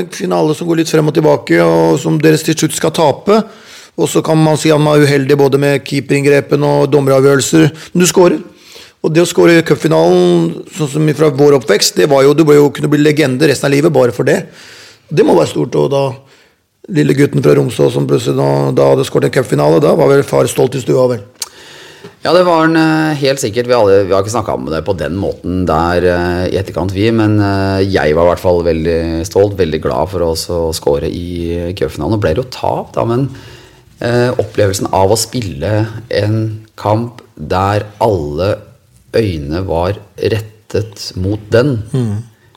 en 0.00 0.08
finale 0.10 0.56
som 0.58 0.66
går 0.66 0.80
litt 0.82 0.90
frem 0.90 1.06
og 1.06 1.14
tilbake, 1.14 1.60
og 1.62 1.94
som 2.02 2.18
dere 2.18 2.40
til 2.42 2.56
slutt 2.58 2.74
skal 2.74 2.90
tape. 2.96 3.38
Og 3.98 4.08
så 4.08 4.22
kan 4.24 4.38
man 4.38 4.58
si 4.60 4.70
han 4.72 4.86
er 4.86 5.04
uheldig 5.04 5.36
både 5.40 5.60
med 5.60 5.84
keeperinngrepene 5.86 6.72
og 6.80 6.90
dommeravgjørelser, 6.92 7.68
men 7.92 8.04
du 8.04 8.08
skårer. 8.08 8.40
Og 9.00 9.12
det 9.14 9.24
å 9.24 9.28
skåre 9.28 9.56
i 9.56 9.64
cupfinalen, 9.64 10.50
sånn 10.76 10.90
som 10.92 11.12
fra 11.16 11.30
vår 11.32 11.56
oppvekst, 11.60 11.96
det 11.96 12.08
var 12.10 12.26
jo 12.26 12.34
Du 12.36 12.44
ble 12.44 12.58
jo 12.58 12.68
kunne 12.74 12.90
bli 12.92 13.00
legende 13.00 13.48
resten 13.48 13.70
av 13.70 13.72
livet 13.72 13.92
bare 13.92 14.12
for 14.12 14.28
det. 14.28 14.42
Det 15.08 15.24
må 15.24 15.34
være 15.38 15.52
stort. 15.54 15.76
Og 15.80 15.88
da 15.92 16.04
lille 16.92 17.16
gutten 17.16 17.42
fra 17.44 17.54
Romsås 17.56 17.94
som 17.94 18.08
plutselig 18.08 18.36
da, 18.36 18.50
da 18.76 18.90
hadde 18.92 19.06
skåret 19.08 19.30
en 19.30 19.36
cupfinale, 19.38 19.80
da 19.82 19.94
var 19.96 20.10
vel 20.12 20.26
far 20.26 20.48
stolt 20.50 20.76
i 20.76 20.82
stua, 20.82 21.06
vel. 21.14 21.22
Ja, 22.20 22.34
det 22.36 22.42
var 22.44 22.66
en, 22.66 22.76
eh, 22.76 23.16
helt 23.16 23.40
sikkert. 23.40 23.68
Vi, 23.68 23.76
alle, 23.76 24.02
vi 24.04 24.12
har 24.12 24.20
ikke 24.20 24.34
snakka 24.34 24.56
om 24.56 24.66
det 24.68 24.82
på 24.84 24.96
den 24.96 25.16
måten 25.20 25.64
der 25.68 26.04
eh, 26.04 26.42
i 26.52 26.58
etterkant, 26.60 26.92
vi. 26.92 27.08
Men 27.16 27.38
eh, 27.40 27.86
jeg 27.88 28.16
var 28.16 28.28
i 28.28 28.32
hvert 28.34 28.42
fall 28.42 28.60
veldig 28.66 29.24
stolt, 29.28 29.56
veldig 29.56 29.80
glad 29.80 30.12
for 30.12 30.26
å 30.28 30.34
skåre 30.76 31.08
i 31.08 31.72
cupfinalen. 31.78 32.16
Nå 32.16 32.20
ble 32.20 32.34
jo 32.36 32.44
tap, 32.52 32.92
da, 32.96 33.06
men 33.08 33.30
opplevelsen 34.00 34.86
av 34.96 35.12
å 35.12 35.16
spille 35.20 35.70
en 36.16 36.36
kamp 36.80 37.20
der 37.36 37.84
alle 38.00 38.54
øyne 39.16 39.60
var 39.68 39.98
rettet 40.16 41.10
mot 41.20 41.42
den, 41.52 41.74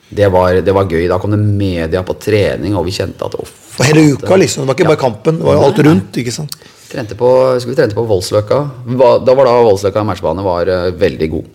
det, 0.08 0.28
var, 0.32 0.60
det 0.64 0.74
var 0.76 0.88
gøy. 0.88 1.08
Da 1.10 1.18
kom 1.20 1.34
det 1.34 1.40
media 1.42 2.04
på 2.06 2.14
trening, 2.22 2.76
og 2.78 2.86
vi 2.86 2.94
kjente 2.96 3.26
at 3.26 3.34
å, 3.36 3.44
Og 3.44 3.82
hele 3.88 4.04
uka, 4.14 4.36
liksom. 4.38 4.62
Det 4.64 4.70
var 4.70 4.78
ikke 4.78 4.92
bare 4.92 5.02
kampen, 5.02 5.40
det 5.40 5.48
var 5.48 5.60
alt 5.66 5.82
rundt. 5.84 6.16
ikke 6.22 6.32
sant? 6.34 6.54
Trente 6.92 7.16
på, 7.18 7.28
vi 7.66 7.74
trente 7.74 7.96
på 7.96 8.06
Voldsløkka. 8.06 8.60
Da 8.94 9.34
var 9.34 9.48
da 9.48 9.58
Voldsløkka 9.66 10.04
matchbane 10.06 10.44
var 10.46 10.70
eh, 10.70 10.92
veldig 11.00 11.28
god. 11.32 11.52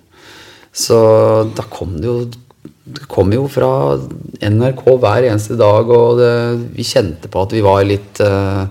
Så 0.75 0.99
da 1.58 1.65
kom 1.71 1.95
det 1.97 2.08
jo 2.10 2.19
Det 2.89 3.06
kom 3.10 3.30
jo 3.34 3.43
fra 3.49 3.97
NRK 4.41 4.80
hver 4.97 5.28
eneste 5.30 5.54
dag, 5.58 5.89
og 5.93 6.17
det, 6.17 6.32
vi 6.73 6.86
kjente 6.86 7.30
på 7.30 7.43
at 7.45 7.52
vi 7.54 7.62
var 7.62 7.84
litt 7.86 8.19
eh, 8.25 8.65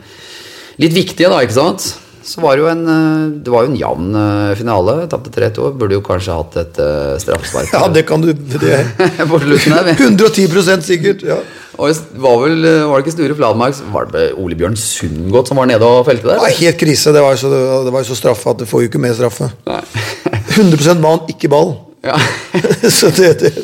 Litt 0.79 0.95
viktige, 0.95 1.31
da, 1.33 1.41
ikke 1.43 1.57
sant? 1.57 1.87
Så 2.29 2.43
var 2.45 2.59
det 2.59 2.65
jo 2.65 2.69
en, 2.69 2.83
eh, 2.93 3.29
det 3.45 3.53
var 3.53 3.65
jo 3.65 3.71
en 3.73 3.79
jevn 3.79 4.09
eh, 4.21 4.51
finale. 4.59 4.97
Tapte 5.09 5.33
3-2. 5.33 5.71
Burde 5.81 5.97
jo 5.97 6.03
kanskje 6.05 6.35
hatt 6.37 6.59
et 6.61 6.81
uh, 6.83 7.15
straffespark 7.23 7.73
Ja, 7.77 7.87
det 7.93 8.03
kan 8.09 8.21
du 8.21 8.35
det 8.35 8.75
er 8.75 9.25
på 9.31 9.41
slutten 9.41 9.75
her. 9.75 9.89
110 9.95 10.85
sikkert. 10.85 11.25
ja. 11.25 11.41
Og 11.79 11.95
var 12.19 12.41
vel 12.43 12.65
var 12.91 12.99
det 12.99 13.05
ikke 13.05 13.13
Sture 13.15 13.35
Fladmark 13.39 13.77
Var 13.95 14.09
det 14.11 14.23
Ole 14.43 14.57
Bjørn 14.59 14.75
Sundgodt 14.75 15.47
som 15.47 15.61
var 15.61 15.69
nede 15.71 15.87
og 15.87 16.09
felte 16.09 16.27
der? 16.27 16.41
Nei, 16.43 16.51
helt 16.59 16.81
krise. 16.81 17.13
Det 17.15 17.23
var 17.23 17.37
jo 17.37 17.43
så, 17.45 17.53
det 17.87 17.93
var 17.95 18.03
jo 18.03 18.11
så 18.11 18.19
straffe 18.19 18.51
at 18.51 18.59
du 18.59 18.67
får 18.67 18.83
jo 18.83 18.91
ikke 18.91 19.03
mer 19.03 19.15
straffe. 19.15 19.47
Nei. 19.69 19.81
100% 20.59 20.99
mann, 21.01 21.23
ikke 21.31 21.51
ball. 21.55 21.77
Ja. 22.05 22.19
så 22.99 23.13
det, 23.15 23.37
det 23.45 23.55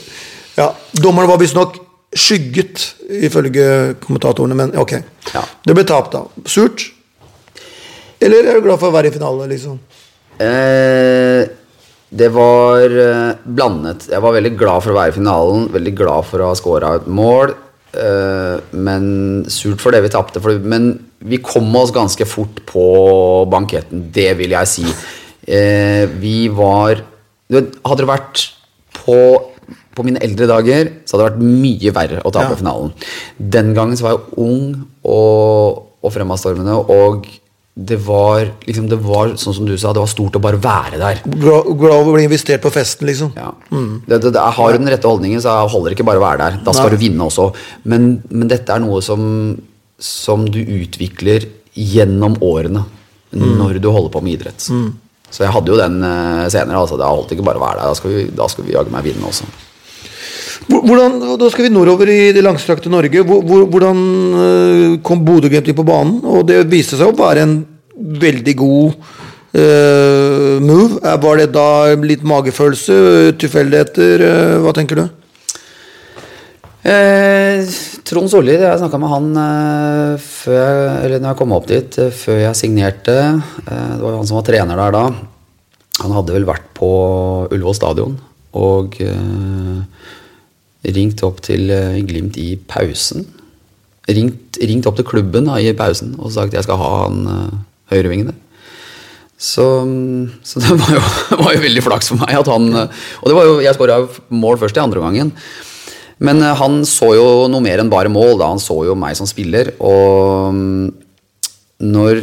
Ja. 0.55 0.71
Dommeren 0.95 1.29
var 1.29 1.43
visstnok 1.43 1.81
skygget, 2.15 2.95
ifølge 3.27 3.97
kommentatorene, 4.05 4.55
men 4.55 4.77
ok. 4.79 5.01
Ja. 5.35 5.43
Det 5.67 5.75
ble 5.75 5.85
tap, 5.89 6.13
da. 6.15 6.23
Surt? 6.47 6.94
Eller 8.25 8.49
er 8.49 8.57
du 8.59 8.65
glad 8.65 8.81
for 8.81 8.89
å 8.91 8.95
være 8.97 9.11
i 9.11 9.15
finalen, 9.15 9.51
liksom? 9.53 9.79
Eh, 10.41 11.43
det 12.15 12.29
var 12.35 12.85
eh, 13.05 13.35
blandet. 13.45 14.09
Jeg 14.13 14.23
var 14.25 14.37
veldig 14.37 14.55
glad 14.59 14.85
for 14.85 14.95
å 14.95 14.99
være 14.99 15.13
i 15.13 15.17
finalen. 15.19 15.69
Veldig 15.75 15.95
glad 15.99 16.29
for 16.29 16.43
å 16.45 16.51
ha 16.53 16.59
scora 16.59 16.95
et 17.01 17.09
mål. 17.11 17.55
Eh, 17.95 18.57
men 18.75 19.09
surt 19.51 19.83
for 19.83 19.95
det 19.95 20.03
vi 20.07 20.13
tapte. 20.15 20.43
Men 20.63 20.93
vi 21.25 21.41
kom 21.45 21.69
oss 21.81 21.93
ganske 21.95 22.27
fort 22.29 22.63
på 22.71 22.85
banketten. 23.53 24.07
Det 24.15 24.31
vil 24.41 24.55
jeg 24.57 24.71
si. 24.73 24.87
Eh, 25.47 26.07
vi 26.21 26.47
var 26.55 27.03
Hadde 27.55 28.01
det 28.01 28.09
vært 28.09 28.41
på 29.05 29.17
på 29.95 30.03
mine 30.03 30.19
eldre 30.25 30.49
dager 30.51 30.89
så 31.07 31.15
hadde 31.15 31.27
det 31.27 31.29
vært 31.29 31.61
mye 31.63 31.93
verre 31.95 32.23
å 32.27 32.33
tape 32.35 32.51
Ja. 32.51 32.59
finalen. 32.59 32.89
Den 33.39 33.75
gangen 33.77 33.95
så 33.97 34.09
var 34.09 34.17
jeg 34.17 34.39
ung 34.43 34.89
og, 35.05 35.85
og 36.03 36.13
fremadstormende, 36.13 36.75
og 36.91 37.29
det 37.75 37.97
var 38.07 38.53
liksom 38.69 38.87
Det 38.87 39.01
var 39.03 39.33
sånn 39.41 39.55
som 39.57 39.67
du 39.67 39.75
sa, 39.75 39.91
det 39.91 40.03
var 40.03 40.11
stort 40.11 40.37
å 40.39 40.43
bare 40.43 40.61
være 40.63 40.99
der. 41.01 41.23
Glad 41.27 41.67
over 41.75 42.13
å 42.13 42.15
bli 42.15 42.27
investert 42.29 42.63
på 42.63 42.71
festen, 42.71 43.09
liksom. 43.11 43.33
Ja. 43.35 43.51
Det, 44.07 44.21
det, 44.23 44.31
det, 44.37 44.45
har 44.59 44.73
du 44.73 44.79
den 44.79 44.93
rette 44.93 45.11
holdningen, 45.11 45.43
så 45.43 45.57
holder 45.67 45.91
det 45.91 45.99
ikke 45.99 46.07
bare 46.07 46.23
å 46.23 46.25
være 46.25 46.43
der. 46.45 46.61
Da 46.63 46.75
skal 46.77 46.93
Nei. 46.93 46.95
du 46.95 47.03
vinne 47.03 47.27
også. 47.27 47.49
Men, 47.91 48.07
men 48.31 48.53
dette 48.53 48.71
er 48.71 48.85
noe 48.85 49.03
som, 49.03 49.25
som 49.99 50.47
du 50.47 50.61
utvikler 50.63 51.49
gjennom 51.75 52.39
årene 52.47 52.85
når 53.35 53.81
du 53.83 53.91
holder 53.91 54.13
på 54.15 54.23
med 54.23 54.37
idrett. 54.37 54.63
Så 55.35 55.43
jeg 55.43 55.51
hadde 55.51 55.73
jo 55.73 55.79
den 55.81 55.99
eh, 56.07 56.47
senere. 56.53 56.79
altså 56.79 56.95
Det 57.01 57.11
holdt 57.11 57.35
ikke 57.35 57.47
bare 57.47 57.59
å 57.59 57.65
være 57.65 57.81
der. 57.81 57.91
Da 57.91 57.99
skal 57.99 58.13
vi, 58.15 58.25
da 58.39 58.47
skal 58.51 58.69
vi 58.69 58.77
jaggu 58.77 58.95
meg 58.95 59.09
vinne 59.09 59.27
også. 59.27 59.49
Hvor- 60.69 60.85
Hvordan, 60.87 61.19
da 61.41 61.49
skal 61.51 61.67
vi 61.67 61.73
nordover 61.75 62.09
i 62.13 62.33
det 62.37 62.43
langstrakte 62.45 62.91
Norge. 62.93 63.23
Hvor, 63.27 63.43
hvor, 63.43 63.65
hvordan 63.73 64.01
eh, 64.45 65.01
kom 65.03 65.25
Bodø-Glimt 65.27 65.71
på 65.77 65.87
banen? 65.87 66.21
Og 66.25 66.47
det 66.49 66.63
viste 66.71 66.99
seg 67.01 67.11
å 67.11 67.17
være 67.19 67.43
en 67.47 67.55
veldig 67.95 68.55
god 68.59 68.95
uh, 69.55 70.57
move. 70.61 70.99
Eh, 71.03 71.19
Var 71.23 71.37
det 71.43 71.53
da 71.55 71.67
litt 72.03 72.25
magefølelse, 72.27 73.35
tilfeldigheter? 73.39 74.25
Uh, 74.25 74.57
hva 74.65 74.73
tenker 74.77 74.99
du? 75.03 75.05
Eh, 76.85 77.65
Trond 78.05 78.29
Solli, 78.29 78.59
jeg 78.61 78.81
snakka 78.83 78.99
med 79.01 79.09
han 79.15 79.29
eh, 79.41 80.17
før 80.21 80.67
jeg, 81.09 81.21
når 81.23 81.31
jeg 81.31 81.39
kom 81.39 81.55
opp 81.57 81.69
dit, 81.71 81.97
før 82.13 82.43
jeg 82.43 82.59
signerte. 82.61 83.15
Det 83.65 84.03
var 84.03 84.11
jo 84.11 84.19
han 84.19 84.29
som 84.29 84.37
var 84.37 84.45
trener 84.51 84.83
der 84.83 84.93
da. 84.99 85.05
Han 86.03 86.13
hadde 86.13 86.35
vel 86.35 86.45
vært 86.49 86.67
på 86.77 86.91
Ullevål 87.49 87.77
stadion 87.79 88.19
og 88.55 88.99
eh, 89.01 89.81
ringt 90.85 91.23
opp 91.25 91.41
til 91.45 91.71
eh, 91.73 92.01
Glimt 92.07 92.37
i 92.41 92.55
pausen. 92.69 93.27
Ringt, 94.09 94.59
ringt 94.61 94.87
opp 94.89 94.99
til 94.99 95.07
klubben 95.09 95.49
da, 95.49 95.57
i 95.59 95.73
pausen 95.77 96.13
og 96.19 96.33
sagt 96.35 96.53
at 96.53 96.59
jeg 96.59 96.67
skal 96.67 96.81
ha 96.81 96.89
han 97.07 97.23
uh, 97.25 97.55
høyrevingen. 97.93 98.35
Så, 99.41 99.65
så 100.45 100.61
det 100.63 100.77
var 100.81 100.93
jo, 100.93 101.05
var 101.41 101.55
jo 101.57 101.63
veldig 101.65 101.85
flaks 101.85 102.13
for 102.13 102.21
meg 102.21 102.37
at 102.39 102.51
han 102.53 102.69
eh, 102.71 103.07
Og 103.21 103.31
det 103.31 103.39
var 103.39 103.49
jo, 103.49 103.55
jeg 103.65 103.77
skåra 103.77 104.03
mål 104.33 104.61
først 104.61 104.77
i 104.77 104.85
andre 104.85 105.01
omgangen. 105.01 105.33
Men 106.25 106.45
han 106.45 106.85
så 106.87 107.11
jo 107.17 107.25
noe 107.51 107.65
mer 107.65 107.81
enn 107.83 107.91
bare 107.93 108.13
mål. 108.13 108.37
da 108.41 108.53
Han 108.53 108.63
så 108.63 108.77
jo 108.87 108.95
meg 108.99 109.17
som 109.19 109.29
spiller. 109.29 109.73
Og 109.83 110.55
mm, 110.55 110.85
når 111.89 112.23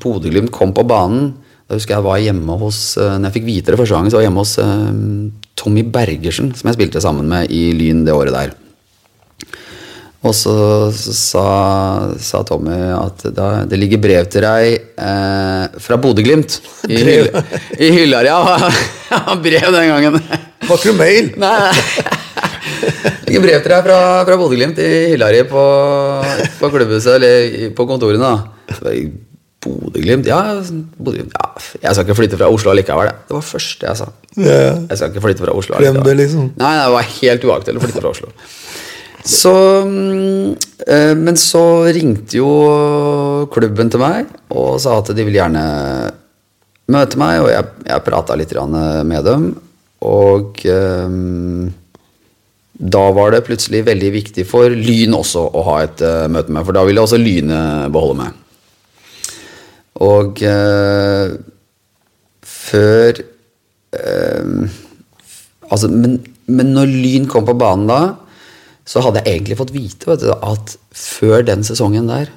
Bodø-Glimt 0.00 0.52
kom 0.54 0.74
på 0.74 0.84
banen 0.88 1.30
Da 1.70 1.76
husker 1.78 1.94
jeg 1.94 2.00
jeg 2.00 2.06
var 2.08 2.18
hjemme 2.18 2.54
hos 2.58 2.78
eh, 2.98 3.12
Når 3.14 3.28
jeg 3.28 3.36
fikk 3.36 3.46
vite 3.46 3.70
det 3.70 3.78
første 3.78 3.94
gangen, 3.94 4.10
så 4.10 4.18
var 4.18 4.24
jeg 4.24 4.26
hjemme 4.26 4.42
hos 4.42 4.56
eh, 4.58 5.44
Tommy 5.60 5.84
Bergersen, 5.86 6.50
som 6.58 6.66
jeg 6.66 6.80
spilte 6.80 7.02
sammen 7.04 7.30
med 7.30 7.52
i 7.54 7.68
Lyn 7.78 8.00
det 8.06 8.16
året 8.16 8.34
der. 8.34 8.56
Og 10.26 10.34
så, 10.36 10.54
så 10.92 11.14
sa, 11.14 11.44
sa 12.20 12.40
Tommy 12.48 12.74
at 12.96 13.22
da, 13.36 13.46
det 13.70 13.78
ligger 13.78 14.02
brev 14.02 14.26
til 14.32 14.44
deg 14.44 14.82
eh, 14.98 15.78
fra 15.86 16.00
Bodø-Glimt. 16.02 16.58
I, 16.90 17.04
Brev? 17.04 17.38
I 17.78 17.92
hylla, 18.00 18.24
ja. 18.28 18.42
brev 19.38 19.70
den 19.70 19.94
gangen. 19.94 20.20
Var 20.66 20.74
ikke 20.74 20.90
det 20.90 20.98
mail? 20.98 21.32
Nei. 21.46 21.70
Det 22.90 23.30
ligger 23.30 23.46
brev 23.46 23.62
til 23.62 23.76
deg 23.76 23.86
fra, 23.86 24.02
fra 24.26 24.42
Bodø-Glimt 24.42 24.82
i 24.82 24.92
hylla 25.14 25.30
di 25.38 25.46
på, 25.54 25.66
på 26.58 26.74
klubbhuset 26.74 27.16
eller 27.20 27.74
på 27.78 27.90
kontorene. 27.94 28.34
da. 28.34 28.80
Bodø-Glimt? 29.60 30.28
Ja, 30.28 30.40
ja, 30.54 30.60
jeg 30.60 31.92
skal 31.92 32.06
ikke 32.06 32.16
flytte 32.16 32.38
fra 32.40 32.48
Oslo 32.48 32.72
likevel. 32.76 33.10
Det 33.10 33.28
Det 33.28 33.36
var 33.36 33.42
det 33.42 33.50
første 33.50 33.86
jeg 33.86 33.98
sa. 33.98 34.06
Yeah. 34.38 34.78
Jeg 34.88 34.96
skal 34.96 35.10
ikke 35.12 35.24
flytte 35.26 35.44
fra 35.44 35.56
Oslo. 35.56 35.80
Glem 35.82 36.00
det, 36.06 36.16
liksom. 36.16 36.52
Nei, 36.60 36.72
det 36.78 36.92
var 36.94 37.10
helt 37.16 37.44
uaktuelt 37.44 37.80
å 37.80 37.84
flytte 37.84 38.00
fra 38.00 38.12
Oslo. 38.14 38.30
Så 39.26 39.52
mm, 39.84 40.54
eh, 40.86 41.14
Men 41.18 41.36
så 41.36 41.64
ringte 41.92 42.38
jo 42.38 42.48
klubben 43.52 43.90
til 43.92 44.00
meg 44.00 44.30
og 44.48 44.78
sa 44.80 44.96
at 45.00 45.12
de 45.12 45.24
ville 45.26 45.36
gjerne 45.38 45.64
møte 46.90 47.20
meg, 47.20 47.36
og 47.44 47.50
jeg, 47.52 47.66
jeg 47.86 48.02
prata 48.06 48.34
litt 48.34 48.54
med 48.56 49.28
dem. 49.28 49.44
Og 50.08 50.64
eh, 50.64 51.12
da 52.80 53.02
var 53.12 53.34
det 53.34 53.44
plutselig 53.44 53.84
veldig 53.84 54.10
viktig 54.14 54.46
for 54.48 54.72
Lyn 54.72 55.12
også 55.16 55.42
å 55.52 55.64
ha 55.68 55.80
et 55.84 56.00
eh, 56.00 56.28
møte 56.32 56.52
med, 56.52 56.64
for 56.64 56.76
da 56.76 56.84
ville 56.88 57.04
også 57.04 57.20
Lynet 57.20 57.92
beholde 57.92 58.22
meg. 58.22 58.38
Og 60.00 60.42
eh, 60.46 61.34
før 62.46 63.20
eh, 63.96 64.78
Altså, 65.70 65.86
men, 65.86 66.16
men 66.50 66.72
når 66.74 66.88
Lyn 66.90 67.28
kom 67.30 67.44
på 67.46 67.54
banen 67.54 67.86
da, 67.86 68.00
så 68.82 68.98
hadde 69.04 69.20
jeg 69.22 69.36
egentlig 69.36 69.58
fått 69.60 69.70
vite 69.70 70.16
du, 70.18 70.32
at 70.34 70.72
før 70.98 71.44
den 71.46 71.62
sesongen 71.62 72.10
der, 72.10 72.32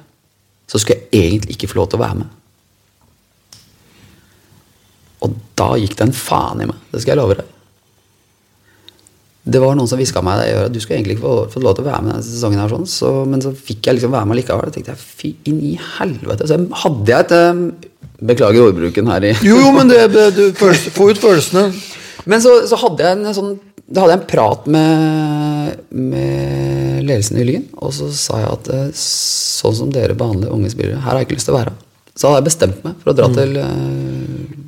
så 0.70 0.78
skulle 0.78 1.00
jeg 1.00 1.32
egentlig 1.32 1.56
ikke 1.56 1.72
få 1.72 1.80
lov 1.80 1.88
til 1.90 1.98
å 1.98 2.04
være 2.04 2.20
med. 2.20 2.28
Og 5.26 5.34
da 5.58 5.72
gikk 5.80 5.96
det 5.98 6.06
en 6.06 6.14
faen 6.14 6.62
i 6.62 6.68
meg. 6.70 6.78
Det 6.92 7.02
skal 7.02 7.16
jeg 7.16 7.22
love 7.24 7.40
deg. 7.40 7.50
Det 9.44 9.60
var 9.60 9.74
noen 9.76 9.88
som 9.90 10.00
hviska 10.00 10.22
meg 10.24 10.38
det 10.40 10.52
øret. 10.54 10.72
Du 10.72 10.80
skulle 10.80 10.98
egentlig 10.98 11.18
ikke 11.18 11.26
få, 11.26 11.34
få, 11.52 11.60
lov 11.60 11.74
til 11.76 11.84
å 11.84 11.90
være 11.90 12.04
med 12.04 12.14
denne 12.14 12.24
sesongen. 12.24 12.62
her 12.62 12.70
sånn. 12.72 12.86
så, 12.88 13.10
Men 13.28 13.42
så 13.44 13.52
fikk 13.52 13.90
jeg 13.90 13.98
liksom 13.98 14.14
være 14.14 14.28
med 14.30 14.40
likevel. 14.40 14.70
Da 14.70 14.76
tenkte 14.78 14.94
jeg, 14.94 15.02
fy 15.20 15.34
inn 15.50 15.58
i 15.68 15.74
helvete. 15.98 16.48
Så 16.48 16.60
hadde 16.84 17.12
jeg 17.12 17.26
et 17.26 17.36
um, 17.52 17.66
Beklager 18.24 18.62
ordbruken 18.70 19.10
her 19.10 19.26
i 19.26 19.32
Jo, 19.44 19.58
jo, 19.58 19.70
men 19.74 19.90
det, 19.90 20.00
det, 20.14 20.24
du 20.36 20.44
følelse, 20.56 20.92
få 20.94 21.10
ut 21.10 21.20
følelsene. 21.20 21.66
Men 22.30 22.40
så, 22.40 22.54
så 22.70 22.78
hadde 22.80 23.04
jeg 23.04 23.18
en 23.18 23.36
sånn 23.36 23.50
Da 23.84 24.04
hadde 24.04 24.14
jeg 24.14 24.20
en 24.22 24.28
prat 24.30 24.68
med, 24.70 25.80
med 25.92 27.02
ledelsen 27.04 27.42
i 27.42 27.44
Lyn, 27.44 27.66
og 27.84 27.92
så 27.92 28.08
sa 28.16 28.40
jeg 28.40 28.52
at 28.54 28.70
eh, 28.72 28.86
sånn 28.96 29.76
som 29.76 29.90
dere 29.92 30.16
behandler 30.16 30.54
unge 30.54 30.70
spillere, 30.72 31.02
her 31.02 31.10
har 31.10 31.20
jeg 31.20 31.28
ikke 31.28 31.36
lyst 31.36 31.50
til 31.50 31.56
å 31.56 31.58
være. 31.58 31.74
Så 32.14 32.30
hadde 32.30 32.40
jeg 32.40 32.46
bestemt 32.48 32.86
meg 32.86 32.96
for 33.02 33.12
å 33.12 33.16
dra 33.18 33.28
til, 33.34 33.58
eh, 33.60 34.62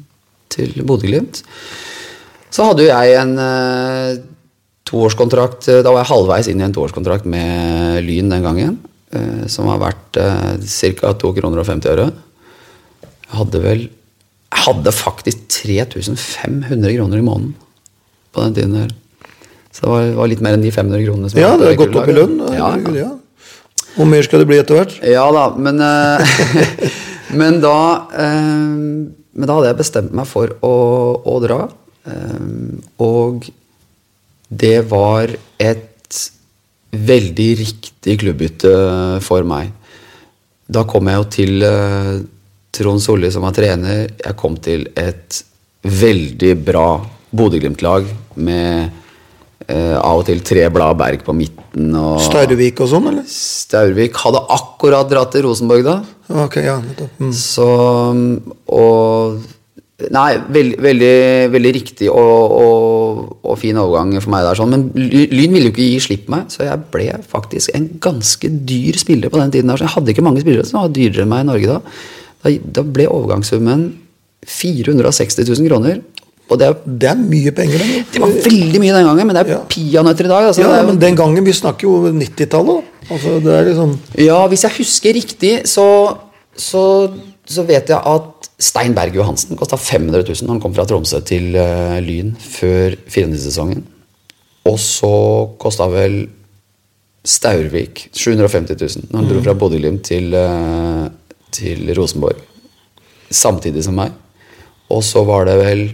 til 0.53 0.77
Bodø-Glimt. 0.85 1.41
Så 2.53 2.69
hadde 2.69 2.85
jo 2.85 2.91
jeg 2.91 3.17
en 3.23 3.33
eh, 3.41 4.19
toårskontrakt 4.87 5.69
eh, 5.73 5.83
Da 5.85 5.93
var 5.93 6.05
jeg 6.05 6.13
halvveis 6.13 6.51
inn 6.51 6.63
i 6.63 6.67
en 6.67 6.75
toårskontrakt 6.77 7.27
med 7.29 8.03
Lyn 8.07 8.31
den 8.33 8.47
gangen, 8.47 8.79
eh, 9.13 9.45
som 9.53 9.69
har 9.73 9.81
vært 9.83 10.21
uh, 10.21 10.55
ca. 10.63 11.13
2 11.23 11.33
kroner 11.41 11.63
og 11.63 11.69
50 11.69 11.93
øre. 11.95 12.09
Jeg 13.27 13.35
hadde 13.41 13.63
vel 13.65 13.83
Jeg 13.87 14.63
hadde 14.69 14.95
faktisk 14.95 15.49
3500 15.51 16.95
kroner 16.97 17.19
i 17.19 17.27
måneden 17.27 17.55
på 18.33 18.45
den 18.45 18.55
tiden 18.57 18.79
her. 18.79 18.95
Så 19.75 19.85
det 19.85 19.91
var, 19.93 20.11
var 20.23 20.31
litt 20.31 20.43
mer 20.45 20.57
enn 20.57 20.65
de 20.65 20.73
500 20.73 21.03
kronene 21.05 21.31
som 21.31 21.41
Ja, 21.41 21.53
det 21.61 21.73
har 21.73 21.81
gått 21.83 21.97
opp 21.99 22.09
i 22.09 22.17
lønn. 22.17 22.39
Ja, 22.55 22.71
ja. 22.97 23.11
Hvor 23.97 24.09
mer 24.09 24.25
skal 24.25 24.43
det 24.43 24.49
bli 24.49 24.59
etter 24.61 24.79
hvert. 24.79 24.95
ja 25.05 25.25
da, 25.33 25.49
men 25.57 25.83
eh, 25.85 26.39
Men 27.41 27.59
da 27.61 27.77
eh, 28.15 28.75
Men 29.35 29.49
da 29.49 29.57
hadde 29.57 29.73
jeg 29.73 29.81
bestemt 29.83 30.15
meg 30.17 30.29
for 30.31 30.55
å, 30.65 30.75
å 31.27 31.37
dra. 31.45 31.65
eh, 32.09 32.47
og 33.03 33.49
det 34.49 34.79
var 34.91 35.33
et 35.59 36.21
veldig 36.97 37.51
riktig 37.61 38.19
klubbbytte 38.23 38.73
for 39.25 39.47
meg. 39.49 39.73
Da 40.67 40.85
kom 40.89 41.11
jeg 41.11 41.21
jo 41.21 41.27
til 41.37 41.67
eh, 41.67 42.13
Trond 42.75 43.03
Solli 43.03 43.31
som 43.33 43.47
var 43.47 43.55
trener. 43.57 44.07
Jeg 44.19 44.39
kom 44.39 44.57
til 44.63 44.87
et 44.99 45.43
veldig 45.87 46.55
bra 46.67 46.87
Bodø-Glimt-lag 47.37 48.09
med 48.43 48.89
eh, 49.69 49.97
av 49.99 50.23
og 50.23 50.27
til 50.29 50.43
tre 50.47 50.67
blad 50.73 50.99
berg 50.99 51.23
på 51.27 51.35
midten. 51.37 51.93
Og 51.95 52.23
Staurvik 52.25 52.83
og 52.83 52.91
sånn, 52.91 53.11
eller? 53.13 53.27
Staurvik 53.31 54.19
hadde 54.23 54.43
akkurat 54.57 55.11
dratt 55.11 55.35
til 55.35 55.47
Rosenborg 55.47 55.87
da. 55.87 55.99
Ok, 56.47 56.59
ja. 56.65 56.81
Mm. 57.21 57.31
Så 57.35 57.69
Og 58.75 59.45
Nei, 60.13 60.37
veld, 60.53 60.75
veldig, 60.85 61.13
veldig 61.55 61.71
riktig 61.73 62.09
og, 62.13 62.51
og, 62.53 63.21
og 63.49 63.55
fin 63.57 63.79
overgang 63.81 64.11
for 64.21 64.29
meg 64.35 64.43
der. 64.45 64.59
Sånn. 64.59 64.69
Men 64.75 64.83
Lyn 64.93 65.55
ville 65.57 65.71
jo 65.71 65.73
ikke 65.73 65.87
gi 65.89 66.01
slipp 66.05 66.27
meg, 66.29 66.51
så 66.53 66.67
jeg 66.67 66.83
ble 66.93 67.07
faktisk 67.25 67.73
en 67.79 67.87
ganske 68.05 68.51
dyr 68.69 68.99
spiller 69.01 69.33
på 69.33 69.41
den 69.41 69.55
tiden. 69.55 69.73
der, 69.73 69.81
så 69.81 69.87
Jeg 69.89 69.95
hadde 69.95 70.13
ikke 70.13 70.25
mange 70.27 70.43
spillere 70.45 70.67
som 70.69 70.83
var 70.83 70.93
dyrere 70.93 71.25
enn 71.25 71.33
meg 71.33 71.47
i 71.47 71.49
Norge 71.49 71.71
da. 71.71 71.79
Da, 72.45 72.53
da 72.77 72.85
ble 72.85 73.07
overgangssummen 73.09 73.87
460 74.47 75.49
000 75.49 75.69
kroner. 75.71 76.03
Og 76.51 76.59
det, 76.61 76.67
er- 76.69 76.83
Det 76.87 77.09
er 77.11 77.17
mye 77.19 77.51
penger, 77.57 77.79
det. 77.83 78.05
det 78.13 78.21
var 78.23 78.29
veldig 78.45 78.79
mye 78.85 78.93
den 78.95 79.07
gangen, 79.09 79.27
men 79.27 79.35
det 79.35 79.47
er 79.47 79.51
Ja. 79.57 79.63
peanøtter 79.67 80.25
i 80.27 80.29
dag. 80.29 80.45
Altså, 80.51 80.61
Ja, 80.63 80.81
jo- 80.83 80.87
men 80.87 80.99
den 80.99 81.17
gangen, 81.17 81.45
vi 81.45 81.53
snakker 81.53 81.83
jo 81.89 82.13
90-tallet. 82.13 82.85
Altså, 83.11 83.41
det 83.43 83.53
er 83.53 83.65
liksom 83.73 83.99
Ja, 84.19 84.47
hvis 84.47 84.63
jeg 84.63 84.71
husker 84.77 85.13
riktig, 85.15 85.67
så, 85.67 86.19
så, 86.55 87.11
så 87.53 87.63
vet 87.67 87.91
jeg 87.93 87.99
at 87.99 88.49
Stein 88.63 88.95
Berg 88.97 89.15
Johansen 89.15 89.59
kosta 89.59 89.79
500 89.79 90.25
000 90.25 90.47
når 90.47 90.57
han 90.57 90.63
kom 90.65 90.75
fra 90.75 90.87
Tromsø 90.89 91.21
til 91.27 91.55
uh, 91.55 91.99
Lyn 92.03 92.33
før 92.41 92.97
94-sesongen. 93.05 93.85
Og 94.67 94.79
så 94.83 95.13
kosta 95.61 95.87
vel 95.93 96.25
Staurvik 97.27 98.07
750 98.15 98.81
000 98.81 99.11
når 99.11 99.21
han 99.21 99.31
dro 99.31 99.45
fra 99.45 99.57
Bodø-Glimt 99.59 100.05
til, 100.09 100.35
uh, 100.35 101.07
til 101.55 101.93
Rosenborg. 101.99 102.43
Samtidig 103.31 103.85
som 103.87 103.99
meg. 103.99 104.15
Og 104.91 105.03
så 105.07 105.23
var 105.27 105.49
det 105.49 105.57
vel 105.61 105.87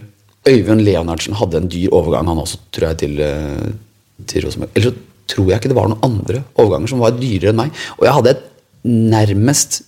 Øyvind 0.48 0.82
Leonardsen 0.82 1.36
hadde 1.38 1.60
en 1.60 1.70
dyr 1.70 1.92
overgang, 1.94 2.26
han 2.26 2.40
også, 2.42 2.58
tror 2.74 2.90
jeg, 2.90 3.02
til, 3.04 3.20
uh, 3.22 4.24
til 4.26 4.46
Rosenborg. 4.46 4.72
Eller 4.74 4.90
så 4.90 5.34
tror 5.34 5.50
jeg 5.50 5.60
ikke 5.60 5.70
det 5.70 5.78
var 5.78 5.90
noen 5.90 6.06
andre 6.06 6.42
overganger 6.58 6.90
som 6.90 7.02
var 7.02 7.14
dyrere 7.18 7.52
enn 7.52 7.60
meg. 7.60 7.82
Og 8.00 8.06
jeg 8.08 8.16
hadde 8.16 8.36
et 8.36 8.46
nærmest 8.88 9.82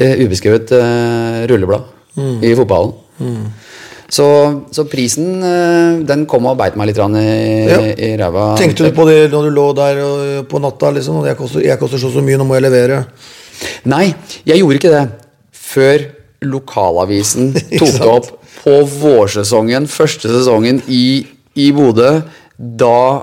ubeskrevet 0.00 0.72
eh, 0.76 1.40
rulleblad 1.50 1.82
i 2.44 2.54
fotballen. 2.58 2.94
Så, 4.10 4.26
så 4.74 4.84
prisen 4.90 5.42
eh, 5.46 6.00
den 6.08 6.24
kom 6.30 6.48
og 6.50 6.56
beit 6.58 6.74
meg 6.78 6.90
litt 6.90 6.98
i, 6.98 7.24
Ja. 7.70 7.80
i 7.94 8.16
ræva. 8.18 8.56
Tenkte 8.58 8.88
du 8.88 8.96
på 8.96 9.06
det 9.06 9.28
når 9.30 9.46
du 9.46 9.50
lå 9.54 9.66
der 9.78 10.00
på 10.50 10.58
natta? 10.62 10.90
liksom, 10.96 11.22
Jeg 11.26 11.36
koster, 11.38 11.62
jeg 11.62 11.78
koster 11.78 11.98
så 12.02 12.10
så 12.10 12.22
mye, 12.24 12.38
nå 12.40 12.44
må 12.48 12.58
jeg 12.58 12.66
levere. 12.66 13.04
Nei, 13.84 14.14
jeg 14.48 14.58
gjorde 14.62 14.80
ikke 14.80 14.94
det 14.96 15.04
før 15.54 16.06
lokalavisen 16.42 17.52
tok 17.78 17.94
det 18.00 18.08
opp 18.08 18.30
på 18.64 18.76
vårsesongen, 19.00 19.86
første 19.88 20.28
sesongen 20.28 20.82
i, 20.88 21.24
i 21.56 21.70
Bodø, 21.72 22.20
da 22.58 23.22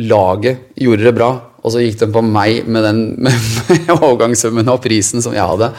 laget 0.00 0.64
gjorde 0.80 1.04
det 1.06 1.14
bra. 1.14 1.28
Og 1.64 1.72
så 1.72 1.80
gikk 1.80 1.98
de 2.02 2.10
på 2.12 2.22
meg 2.24 2.66
med 2.68 2.84
den 2.84 3.02
med, 3.24 3.48
med 3.70 3.94
overgangssummen 3.96 4.68
og 4.72 4.82
prisen 4.84 5.24
som 5.24 5.36
jeg 5.36 5.46
hadde. 5.48 5.72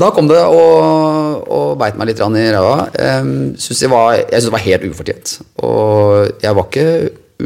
Da 0.00 0.08
kom 0.16 0.28
det 0.30 0.38
og, 0.40 1.40
og 1.50 1.72
beit 1.80 1.96
meg 1.98 2.08
litt 2.10 2.20
i 2.22 2.44
ræva. 2.54 2.76
Um, 3.20 3.32
synes 3.60 3.82
jeg, 3.84 3.90
var, 3.92 4.14
jeg 4.16 4.28
syntes 4.28 4.46
det 4.48 4.54
var 4.54 4.66
helt 4.66 4.86
ufortjent. 4.88 5.32
Og 5.66 6.44
jeg 6.44 6.56
var 6.56 6.68
ikke 6.68 6.86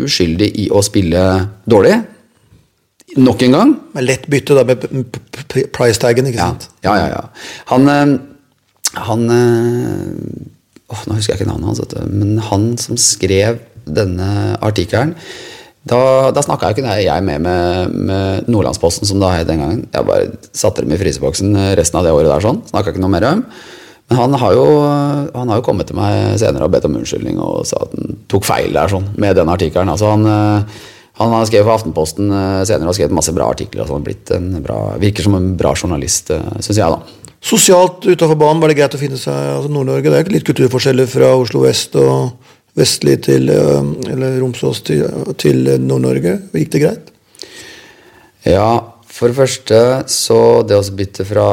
uskyldig 0.04 0.50
i 0.64 0.66
å 0.74 0.82
spille 0.84 1.22
dårlig. 1.70 1.96
Nok 3.18 3.42
en 3.46 3.56
gang. 3.56 3.72
Med 3.94 4.06
lett 4.06 4.28
bytte 4.30 4.56
da, 4.58 4.64
med 4.66 4.82
p- 4.82 4.90
p- 5.34 5.46
p- 5.50 5.66
price 5.74 6.00
taggen, 6.02 6.28
ikke 6.30 6.42
sant? 6.42 6.68
ja, 6.86 6.94
ja. 6.98 7.08
ja. 7.14 7.24
Han, 7.70 7.90
han 9.08 9.26
åh, 10.90 11.02
Nå 11.06 11.16
husker 11.18 11.34
jeg 11.34 11.40
ikke 11.40 11.50
navnet 11.50 11.70
hans, 11.70 11.98
men 12.10 12.38
han 12.50 12.72
som 12.80 12.98
skrev 13.00 13.60
denne 13.84 14.28
artikkelen 14.64 15.14
Da, 15.84 16.32
da 16.32 16.40
snakka 16.40 16.70
jeg 16.70 16.78
ikke 16.78 16.96
jeg 17.04 17.24
med, 17.26 17.44
med, 17.44 17.96
med 18.08 18.48
Nordlandsposten, 18.48 19.04
som 19.08 19.20
det 19.20 19.32
het 19.34 19.48
den 19.50 19.60
gangen. 19.60 19.82
Jeg 19.92 20.08
bare 20.08 20.30
satte 20.56 20.84
dem 20.84 20.94
i 20.96 21.00
fryseboksen 21.00 21.56
resten 21.76 22.00
av 22.00 22.06
det 22.06 22.14
året 22.16 22.30
der. 22.32 22.44
sånn, 22.44 22.62
Snakka 22.70 22.94
ikke 22.94 23.02
noe 23.04 23.12
mer 23.12 23.26
om. 23.28 23.42
Men 24.08 24.20
han 24.20 24.36
har, 24.40 24.56
jo, 24.56 24.64
han 25.32 25.52
har 25.52 25.60
jo 25.60 25.64
kommet 25.64 25.88
til 25.88 25.96
meg 25.96 26.38
senere 26.40 26.66
og 26.66 26.72
bedt 26.72 26.88
om 26.88 26.96
unnskyldning 26.98 27.38
og 27.40 27.62
sa 27.68 27.78
at 27.84 27.92
han 27.96 28.18
tok 28.32 28.44
feil 28.44 28.72
der 28.76 28.92
sånn, 28.92 29.06
med 29.20 29.36
den 29.36 29.52
artikkelen. 29.52 29.92
Altså, 29.92 30.10
han, 30.12 30.24
eh, 30.28 30.80
han 31.20 31.36
har 31.36 31.46
skrevet 31.48 31.68
for 31.68 31.76
Aftenposten 31.78 32.32
eh, 32.32 32.62
senere 32.68 32.92
og 32.92 32.96
skrevet 32.96 33.16
masse 33.16 33.32
bra 33.36 33.48
artikler. 33.52 33.84
og 33.84 33.92
sånn, 33.92 34.04
blitt 34.04 34.32
en 34.36 34.50
bra, 34.64 34.78
Virker 35.00 35.24
som 35.24 35.36
en 35.36 35.52
bra 35.60 35.72
journalist, 35.76 36.32
syns 36.64 36.80
jeg, 36.80 36.84
da. 36.84 37.20
Sosialt 37.44 38.06
utafor 38.08 38.38
banen 38.40 38.60
var 38.62 38.72
det 38.72 38.78
greit 38.78 38.94
å 38.96 39.00
finne 39.00 39.20
seg 39.20 39.36
altså 39.36 39.68
Nord-Norge. 39.68 40.08
Det 40.08 40.16
er 40.16 40.24
ikke 40.24 40.36
litt 40.38 40.46
kulturforskjeller 40.48 41.08
fra 41.12 41.34
Oslo 41.36 41.66
vest 41.66 41.92
og 42.00 42.52
vestlig 42.78 43.20
til 43.26 43.50
øh, 43.54 43.92
Eller 44.10 44.40
Romsås 44.42 44.82
til, 44.86 45.06
til 45.38 45.68
Nord-Norge. 45.80 46.38
Gikk 46.54 46.72
det 46.74 46.82
greit? 46.82 47.14
Ja, 48.44 48.94
for 49.08 49.30
det 49.30 49.38
første 49.38 49.80
så 50.10 50.38
det 50.66 50.76
å 50.76 50.84
bytte 50.96 51.24
fra, 51.24 51.48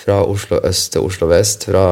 fra 0.00 0.22
Oslo 0.24 0.62
øst 0.64 0.94
til 0.94 1.04
Oslo 1.06 1.28
vest, 1.30 1.68
fra 1.68 1.86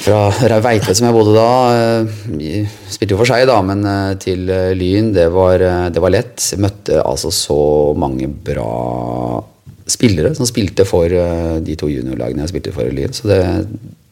fra 0.00 0.58
Veitvet, 0.64 0.96
som 0.96 1.08
jeg 1.08 1.12
bodde 1.12 1.34
da, 1.36 1.50
eh, 1.76 2.68
spilte 2.88 3.14
jo 3.14 3.20
for 3.20 3.28
seg, 3.28 3.44
da, 3.50 3.58
men 3.64 3.84
eh, 3.84 4.14
til 4.22 4.48
eh, 4.48 4.72
Lyn, 4.76 5.12
det 5.16 5.26
var, 5.34 5.60
eh, 5.60 5.88
det 5.92 6.00
var 6.02 6.14
lett. 6.14 6.40
Jeg 6.40 6.62
møtte 6.64 7.02
altså 7.04 7.32
så 7.34 7.60
mange 7.98 8.30
bra 8.30 9.42
spillere 9.90 10.32
som 10.38 10.48
spilte 10.48 10.86
for 10.88 11.12
eh, 11.12 11.58
de 11.64 11.76
to 11.78 11.90
juniorlagene 11.90 12.46
jeg 12.46 12.54
spilte 12.54 12.74
for 12.76 12.88
i 12.88 12.94
Lyn. 12.96 13.12
Så 13.16 13.28
det 13.28 13.42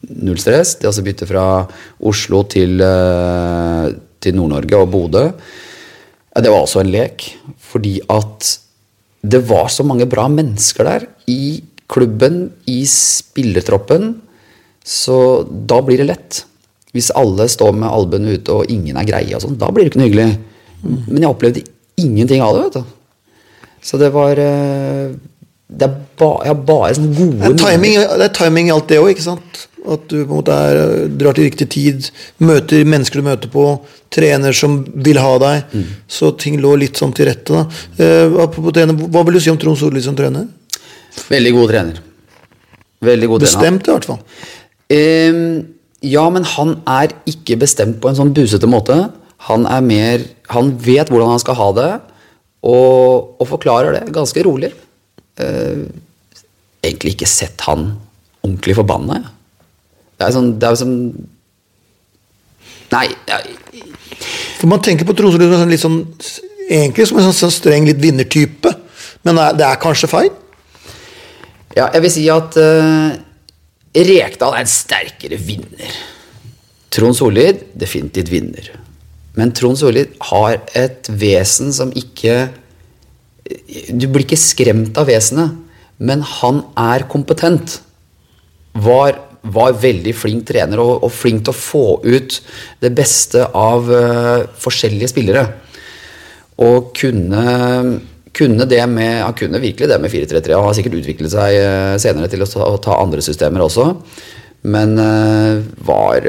null 0.07 0.39
stress. 0.41 0.77
Det 0.79 0.89
altså 0.91 1.05
bytte 1.07 1.29
fra 1.29 1.47
Oslo 2.07 2.45
til, 2.51 2.81
eh, 2.81 3.89
til 4.21 4.39
Nord-Norge 4.39 4.83
og 4.83 4.91
Bodø, 4.93 5.25
det 6.39 6.51
var 6.53 6.63
også 6.63 6.85
en 6.85 6.93
lek. 6.93 7.25
Fordi 7.59 7.99
at 8.09 8.59
det 9.27 9.41
var 9.49 9.69
så 9.69 9.85
mange 9.85 10.07
bra 10.07 10.29
mennesker 10.31 10.85
der 10.85 11.07
i 11.27 11.63
klubben, 11.89 12.51
i 12.67 12.85
spillertroppen. 12.87 14.21
Så 14.85 15.45
da 15.69 15.81
blir 15.83 15.99
det 15.99 16.09
lett. 16.13 16.45
Hvis 16.95 17.11
alle 17.17 17.49
står 17.51 17.75
med 17.77 17.91
albuene 17.91 18.39
ute 18.39 18.55
og 18.55 18.71
ingen 18.73 18.97
er 18.97 19.09
greie, 19.09 19.35
og 19.37 19.43
sånn, 19.45 19.59
da 19.61 19.69
blir 19.73 19.85
det 19.85 19.93
ikke 19.93 20.01
noe 20.01 20.09
hyggelig. 20.09 20.29
Men 21.09 21.25
jeg 21.25 21.33
opplevde 21.33 21.65
ingenting 21.99 22.45
av 22.45 22.55
det. 22.57 22.63
vet 22.69 22.79
du. 22.79 22.95
Så 23.85 23.99
det 24.01 24.13
var 24.15 24.39
eh, 24.41 25.13
Det 25.69 25.85
er 25.85 25.97
ba, 26.17 26.29
jeg 26.47 26.49
har 26.55 26.61
bare 26.65 26.95
sånne 26.97 27.11
gode 27.13 27.39
Det 27.43 27.49
er 27.51 27.59
timing, 27.61 27.97
det 28.01 28.25
er 28.25 28.37
timing 28.39 28.71
i 28.71 28.73
alt 28.73 28.89
det 28.89 29.01
òg, 29.03 29.11
ikke 29.13 29.27
sant? 29.27 29.65
At 29.89 30.07
du 30.09 30.17
på 30.17 30.25
en 30.25 30.39
måte 30.39 30.55
er, 30.57 30.79
drar 31.21 31.37
til 31.37 31.45
riktig 31.45 31.69
tid, 31.75 32.09
møter 32.41 32.89
mennesker 32.89 33.21
du 33.21 33.27
møter 33.27 33.53
på, 33.53 33.65
trener 34.13 34.57
som 34.57 34.81
vil 35.05 35.21
ha 35.21 35.35
deg. 35.43 35.77
Så 36.09 36.33
ting 36.41 36.59
lå 36.61 36.75
litt 36.81 37.01
sånn 37.01 37.13
til 37.17 37.29
rette. 37.29 37.53
da. 37.53 37.67
Eh, 38.01 38.57
trener, 38.73 38.97
hva 39.13 39.25
vil 39.29 39.39
du 39.39 39.43
si 39.45 39.53
om 39.53 39.61
Trond 39.61 39.79
Solli 39.81 40.03
som 40.05 40.17
trener? 40.19 40.49
Veldig 41.29 41.55
god 41.57 41.73
trener. 41.73 42.01
Veldig 43.05 43.31
god 43.31 43.45
trener. 43.45 43.53
Bestemt, 43.53 43.89
i 43.89 43.95
hvert 43.95 44.09
fall. 44.09 44.21
Um, 44.89 45.41
ja, 46.05 46.25
men 46.33 46.49
han 46.57 46.77
er 46.89 47.13
ikke 47.29 47.59
bestemt 47.61 48.01
på 48.01 48.11
en 48.11 48.19
sånn 48.19 48.35
busete 48.37 48.69
måte. 48.71 48.97
Han 49.49 49.69
er 49.69 49.85
mer 49.85 50.25
Han 50.55 50.71
vet 50.81 51.11
hvordan 51.13 51.35
han 51.35 51.41
skal 51.43 51.59
ha 51.59 51.73
det, 51.77 51.89
og, 52.65 53.35
og 53.37 53.49
forklarer 53.51 53.99
det 53.99 54.15
ganske 54.17 54.41
rolig. 54.47 54.73
Eh, 55.39 55.87
egentlig 56.83 57.17
ikke 57.17 57.31
sett 57.31 57.61
han 57.67 57.93
ordentlig 58.43 58.79
forbanna, 58.79 59.23
Ja. 59.23 59.35
Det 60.19 60.27
er 60.27 60.33
sånn 60.35 60.59
Det 60.59 60.67
er 60.67 60.75
sånn 60.75 60.97
Nei, 62.91 63.07
jeg, 63.29 63.83
For 64.59 64.67
Man 64.67 64.81
tenker 64.83 65.07
på 65.07 65.15
Solli 65.15 65.47
som 65.47 65.63
en 65.63 65.71
litt 65.71 65.81
sånn 65.85 65.99
egentlig 66.69 67.07
som 67.07 67.19
en 67.19 67.29
sånn, 67.29 67.37
sånn 67.39 67.55
streng, 67.55 67.87
litt 67.87 68.01
vinnertype. 68.03 68.75
Men 69.25 69.39
det 69.57 69.65
er 69.65 69.81
kanskje 69.81 70.11
feil? 70.11 70.31
ja, 71.79 71.89
jeg 71.95 72.03
vil 72.05 72.13
si 72.13 72.27
at 72.33 72.57
eh, 72.61 73.19
Rekdal 74.09 74.55
er 74.55 74.65
en 74.65 74.71
sterkere 74.71 75.39
vinner. 75.41 75.97
Trond 76.93 77.17
Solid 77.17 77.61
definitivt 77.79 78.31
vinner. 78.33 78.71
Men 79.39 79.53
Trond 79.57 79.79
Solid 79.81 80.15
har 80.31 80.59
et 80.77 81.09
vesen 81.09 81.73
som 81.75 81.93
ikke 81.97 82.49
Du 83.49 84.05
blir 84.11 84.27
ikke 84.27 84.41
skremt 84.41 84.99
av 85.01 85.09
vesenet, 85.09 85.57
men 85.99 86.23
han 86.23 86.63
er 86.79 87.07
kompetent. 87.11 87.79
Var, 88.79 89.17
var 89.43 89.79
veldig 89.81 90.13
flink 90.15 90.45
trener 90.51 90.83
og, 90.83 90.93
og 91.07 91.15
flink 91.15 91.47
til 91.47 91.55
å 91.55 91.59
få 91.59 91.87
ut 92.05 92.39
det 92.85 92.93
beste 92.95 93.47
av 93.57 93.89
uh, 93.89 94.45
forskjellige 94.61 95.11
spillere. 95.15 95.47
Og 96.63 96.93
kunne, 96.99 97.43
kunne 98.35 98.67
det 98.67 98.81
med 98.91 99.21
Han 99.23 99.37
kunne 99.39 99.61
virkelig 99.63 99.87
det 99.87 99.99
med 100.03 100.11
4-3-3 100.11 100.57
og 100.57 100.65
har 100.67 100.75
sikkert 100.75 100.97
utviklet 101.01 101.33
seg 101.35 101.59
uh, 101.63 101.97
senere 102.03 102.31
til 102.31 102.43
å 102.45 102.51
ta, 102.51 102.67
å 102.67 102.81
ta 102.83 102.99
andre 103.01 103.25
systemer 103.25 103.65
også. 103.65 103.91
Men 104.69 104.99
uh, 105.01 105.63
var 105.87 106.27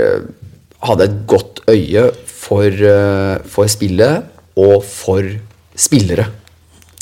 Hadde 0.79 1.09
et 1.09 1.15
godt 1.27 1.57
øye 1.67 2.05
for, 2.23 2.71
for 3.51 3.67
spillet 3.67 4.29
og 4.55 4.77
for 4.87 5.27
spillere. 5.75 6.29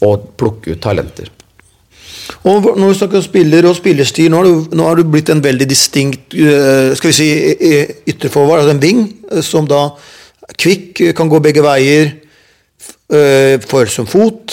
Og 0.06 0.30
plukke 0.38 0.76
ut 0.76 0.82
talenter. 0.84 1.32
Og 2.48 2.78
når 2.78 2.92
vi 2.92 2.98
snakker 3.00 3.20
om 3.20 3.26
spiller 3.26 3.68
og 3.70 3.76
spillerstil, 3.78 4.30
nå 4.32 4.40
har 4.40 4.48
du, 4.48 4.78
nå 4.78 4.88
har 4.88 5.00
du 5.00 5.08
blitt 5.08 5.32
en 5.34 5.44
veldig 5.44 5.68
distinkt 5.70 6.36
eh, 6.36 6.94
skal 6.98 7.12
vi 7.12 7.16
si, 7.16 7.28
ytterforvar, 8.12 8.62
altså 8.62 8.76
en 8.76 8.84
wing, 8.84 9.04
eh, 9.32 9.44
som 9.46 9.68
da 9.68 9.90
kvikk, 10.56 11.02
eh, 11.02 11.14
kan 11.18 11.32
gå 11.32 11.42
begge 11.44 11.66
veier, 11.66 12.16
for 13.08 13.88
som 13.88 14.04
fot. 14.08 14.52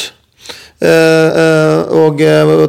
Og 0.78 2.20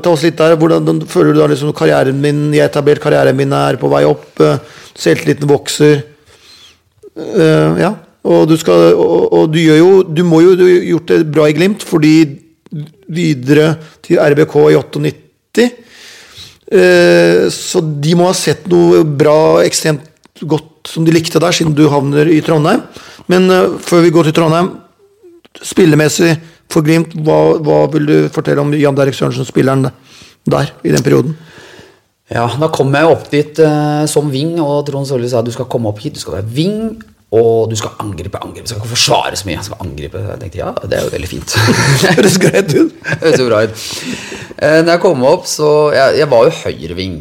ta 0.01 0.09
oss 0.09 0.23
litt 0.25 0.39
der, 0.39 0.55
hvordan 0.57 1.03
føler 1.09 1.35
du 1.35 1.37
da 1.37 1.49
liksom 1.51 1.75
karrieren 1.77 2.17
min, 2.21 2.47
jeg 2.55 2.65
etablert 2.65 3.03
karrieren 3.03 3.37
min 3.37 3.53
er 3.53 3.77
på 3.77 3.91
vei 3.91 4.01
opp, 4.09 4.41
selvtilliten 4.97 5.45
vokser. 5.49 6.01
Ja, 7.13 7.91
og 8.25 8.49
du 8.49 8.55
skal, 8.57 8.97
og, 8.97 9.29
og 9.29 9.53
du 9.53 9.59
gjør 9.61 9.77
jo, 9.77 9.91
du 10.09 10.23
må 10.25 10.41
jo, 10.41 10.57
du 10.57 10.65
gjort 10.65 11.13
det 11.13 11.21
bra 11.29 11.45
i 11.51 11.53
Glimt, 11.53 11.85
fordi 11.85 12.15
videre 13.11 13.75
til 14.05 14.19
RBK 14.21 14.55
i 14.71 14.77
98. 14.79 15.67
Eh, 16.65 17.45
så 17.53 17.81
de 17.81 18.15
må 18.17 18.29
ha 18.29 18.35
sett 18.37 18.65
noe 18.71 19.03
bra, 19.05 19.61
ekstremt 19.65 20.07
godt 20.41 20.89
som 20.89 21.05
de 21.05 21.13
likte 21.13 21.41
der, 21.41 21.53
siden 21.55 21.75
du 21.77 21.85
havner 21.91 22.29
i 22.31 22.41
Trondheim. 22.45 22.83
Men 23.31 23.49
eh, 23.51 23.77
før 23.85 24.05
vi 24.05 24.13
går 24.13 24.29
til 24.29 24.37
Trondheim, 24.39 24.73
spillemessig 25.63 26.33
for 26.71 26.85
Glimt, 26.85 27.13
hva, 27.25 27.57
hva 27.61 27.83
vil 27.93 28.09
du 28.09 28.15
fortelle 28.33 28.63
om 28.63 28.73
Jan 28.75 28.97
Derek 28.97 29.17
Sørensen, 29.17 29.47
spilleren 29.47 29.87
der, 30.49 30.71
i 30.83 30.93
den 30.93 31.05
perioden? 31.05 31.35
Ja, 32.33 32.47
da 32.57 32.71
kom 32.73 32.89
jeg 32.97 33.05
opp 33.05 33.27
dit 33.29 33.59
uh, 33.61 34.01
som 34.09 34.31
wing, 34.33 34.55
og 34.57 34.87
Trond 34.87 35.05
Solli 35.05 35.29
sa 35.29 35.43
du 35.45 35.51
skal 35.53 35.67
komme 35.69 35.91
opp 35.91 36.01
hit, 36.01 36.17
du 36.17 36.23
skal 36.23 36.39
være 36.39 36.49
wing, 36.57 36.79
og 37.33 37.69
du 37.71 37.75
skal 37.75 37.95
angripe, 37.99 38.37
angripe. 38.43 38.63
Du 38.67 38.69
skal 38.69 38.79
ikke 38.83 38.91
forsvare 38.93 39.35
så 39.35 39.47
mye, 39.47 39.55
Jeg 39.57 39.65
skal 39.67 39.81
angripe. 39.83 40.19
Jeg 40.29 40.39
tenkte 40.43 40.59
ja, 40.61 40.69
det 40.85 40.97
er 40.99 41.03
jo 41.07 41.13
veldig 41.15 41.29
fint. 41.31 41.55
Høres 42.15 42.37
greit 42.39 42.75
ut. 42.77 42.93
Høres 43.23 43.39
jo 43.41 43.47
bra 43.49 43.63
ut. 43.65 43.85
Eh, 44.59 44.77
Når 44.85 44.91
jeg 44.93 45.01
kom 45.03 45.23
opp, 45.27 45.47
så 45.49 45.71
Jeg, 45.95 46.19
jeg 46.21 46.29
var 46.31 46.45
jo 46.45 46.53
høyreving 46.61 47.17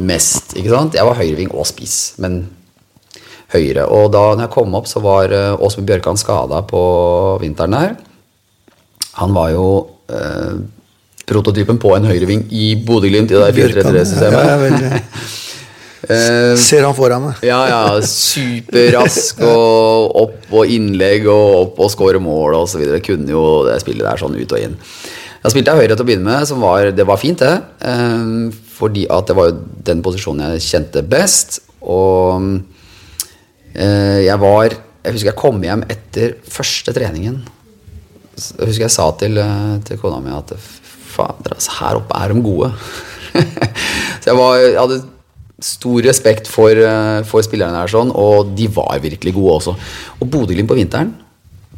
mest, 0.00 0.54
ikke 0.56 0.70
sant? 0.72 0.94
Jeg 0.96 1.04
var 1.08 1.18
høyreving 1.18 1.50
og 1.52 1.66
spiss, 1.68 2.14
men 2.22 2.38
høyre. 3.52 3.84
Og 3.88 4.10
da 4.12 4.22
når 4.36 4.44
jeg 4.46 4.52
kom 4.54 4.74
opp, 4.78 4.86
så 4.88 5.00
var 5.04 5.32
eh, 5.34 5.56
Åsmund 5.56 5.88
Bjørkan 5.88 6.20
skada 6.20 6.62
på 6.68 6.82
vinteren 7.42 7.74
der. 7.76 7.96
Han 9.18 9.34
var 9.34 9.50
jo 9.56 9.66
eh, 10.12 10.60
prototypen 11.28 11.80
på 11.82 11.90
en 11.96 12.06
høyreving 12.08 12.46
i 12.54 12.70
Bodø-Glimt 12.86 13.32
i 13.34 13.40
det 13.40 13.50
Bjørkan, 13.56 13.90
4-3-3-systemet. 13.92 14.40
ja, 14.46 15.02
Eh, 16.06 16.54
Ser 16.60 16.84
han 16.86 16.94
foran 16.94 17.24
meg. 17.26 17.40
ja, 17.42 17.58
ja, 17.66 17.82
superrask 18.06 19.40
og 19.42 20.14
opp 20.22 20.52
og 20.54 20.70
innlegg 20.70 21.26
og 21.26 21.54
opp 21.64 21.80
og 21.82 21.90
score 21.90 22.20
mål 22.22 22.54
og 22.60 22.68
så 22.70 22.78
videre. 22.78 23.00
Kunne 23.02 23.32
jo 23.34 23.44
det 23.66 23.80
spillet 23.82 24.06
der 24.06 24.20
sånn 24.20 24.36
ut 24.38 24.54
og 24.54 24.62
inn. 24.62 24.76
Da 25.42 25.50
spilte 25.50 25.74
jeg 25.74 25.84
høyre 25.86 25.96
til 25.96 26.04
å 26.04 26.08
begynne 26.08 26.26
med, 26.26 26.46
som 26.50 26.62
var, 26.62 26.90
det 26.94 27.06
var 27.06 27.18
fint, 27.18 27.42
det. 27.42 27.56
Eh, 27.82 28.62
fordi 28.78 29.06
at 29.10 29.26
det 29.30 29.36
var 29.38 29.50
jo 29.50 29.58
den 29.90 30.02
posisjonen 30.06 30.54
jeg 30.54 30.66
kjente 30.68 31.02
best. 31.06 31.60
Og 31.82 32.60
eh, 33.74 34.20
jeg 34.26 34.38
var 34.42 34.74
Jeg 35.04 35.14
husker 35.14 35.30
jeg 35.30 35.38
kom 35.38 35.62
hjem 35.62 35.84
etter 35.88 36.34
første 36.52 36.92
treningen. 36.92 37.38
Jeg 38.38 38.66
husker 38.68 38.84
jeg 38.84 38.92
sa 38.92 39.06
til, 39.18 39.38
til 39.86 39.98
kona 40.02 40.18
mi 40.20 40.30
at 40.34 40.50
fader, 41.08 41.54
altså, 41.54 41.72
her 41.78 41.98
oppe 42.02 42.18
er 42.18 42.34
de 42.34 42.42
gode. 42.44 42.68
så 44.20 44.26
jeg, 44.28 44.36
var, 44.36 44.58
jeg 44.58 44.76
hadde 44.78 44.98
stor 45.58 46.02
respekt 46.06 46.48
for, 46.50 46.70
eh, 46.70 47.22
for 47.26 47.42
spillerne 47.42 47.80
her, 47.80 47.90
sånn, 47.90 48.12
og 48.14 48.54
de 48.56 48.68
var 48.68 48.98
virkelig 49.02 49.34
gode 49.34 49.56
også. 49.58 49.74
Og 50.20 50.30
Bodø-Glimt 50.30 50.70
på 50.70 50.78
vinteren, 50.78 51.14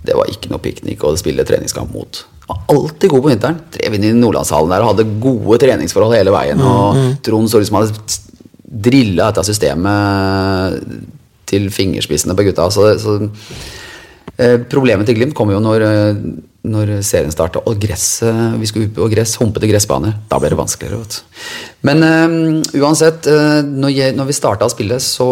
det 0.04 0.16
var 0.16 0.28
ikke 0.32 0.50
noe 0.52 0.62
piknik 0.62 1.02
å 1.04 1.16
spille 1.16 1.44
treningskamp 1.44 1.92
mot. 1.92 2.24
Var 2.48 2.60
alltid 2.72 3.10
god 3.10 3.22
på 3.22 3.30
vinteren. 3.30 3.60
Drev 3.72 3.94
inn 3.94 4.04
i 4.04 4.12
Nordlandshallen 4.16 4.72
der 4.72 4.84
og 4.84 4.94
hadde 4.94 5.20
gode 5.20 5.58
treningsforhold 5.60 6.16
hele 6.16 6.32
veien. 6.34 6.60
Og 6.60 7.20
Trond 7.22 7.50
så 7.52 7.60
ut 7.60 7.68
som 7.68 7.76
han 7.78 7.86
hadde 7.86 8.20
drilla 8.70 9.28
dette 9.30 9.44
systemet 9.44 10.80
til 11.50 11.68
fingerspissene 11.74 12.36
på 12.38 12.46
gutta. 12.48 12.70
Så, 12.72 12.86
så 13.02 13.18
eh, 14.40 14.56
Problemet 14.72 15.08
til 15.08 15.18
Glimt 15.18 15.36
kommer 15.36 15.56
jo 15.56 15.62
når, 15.64 15.84
eh, 15.86 16.22
når 16.60 16.98
serien 17.06 17.32
starta, 17.32 17.62
og 17.64 17.80
vi 17.80 18.68
skulle 18.68 18.90
ut 18.90 18.96
på 18.98 19.08
gress, 19.08 19.38
humpete 19.40 19.68
gressbaner. 19.70 20.18
Da 20.28 20.38
ble 20.40 20.50
det 20.52 20.58
vanskeligere. 20.58 20.98
Vet. 21.00 21.22
Men 21.88 22.04
eh, 22.04 22.82
uansett, 22.82 23.26
eh, 23.30 23.60
når, 23.64 23.94
jeg, 23.94 24.16
når 24.18 24.28
vi 24.28 24.36
starta 24.36 24.68
å 24.68 24.72
spille, 24.72 24.98
så 25.00 25.28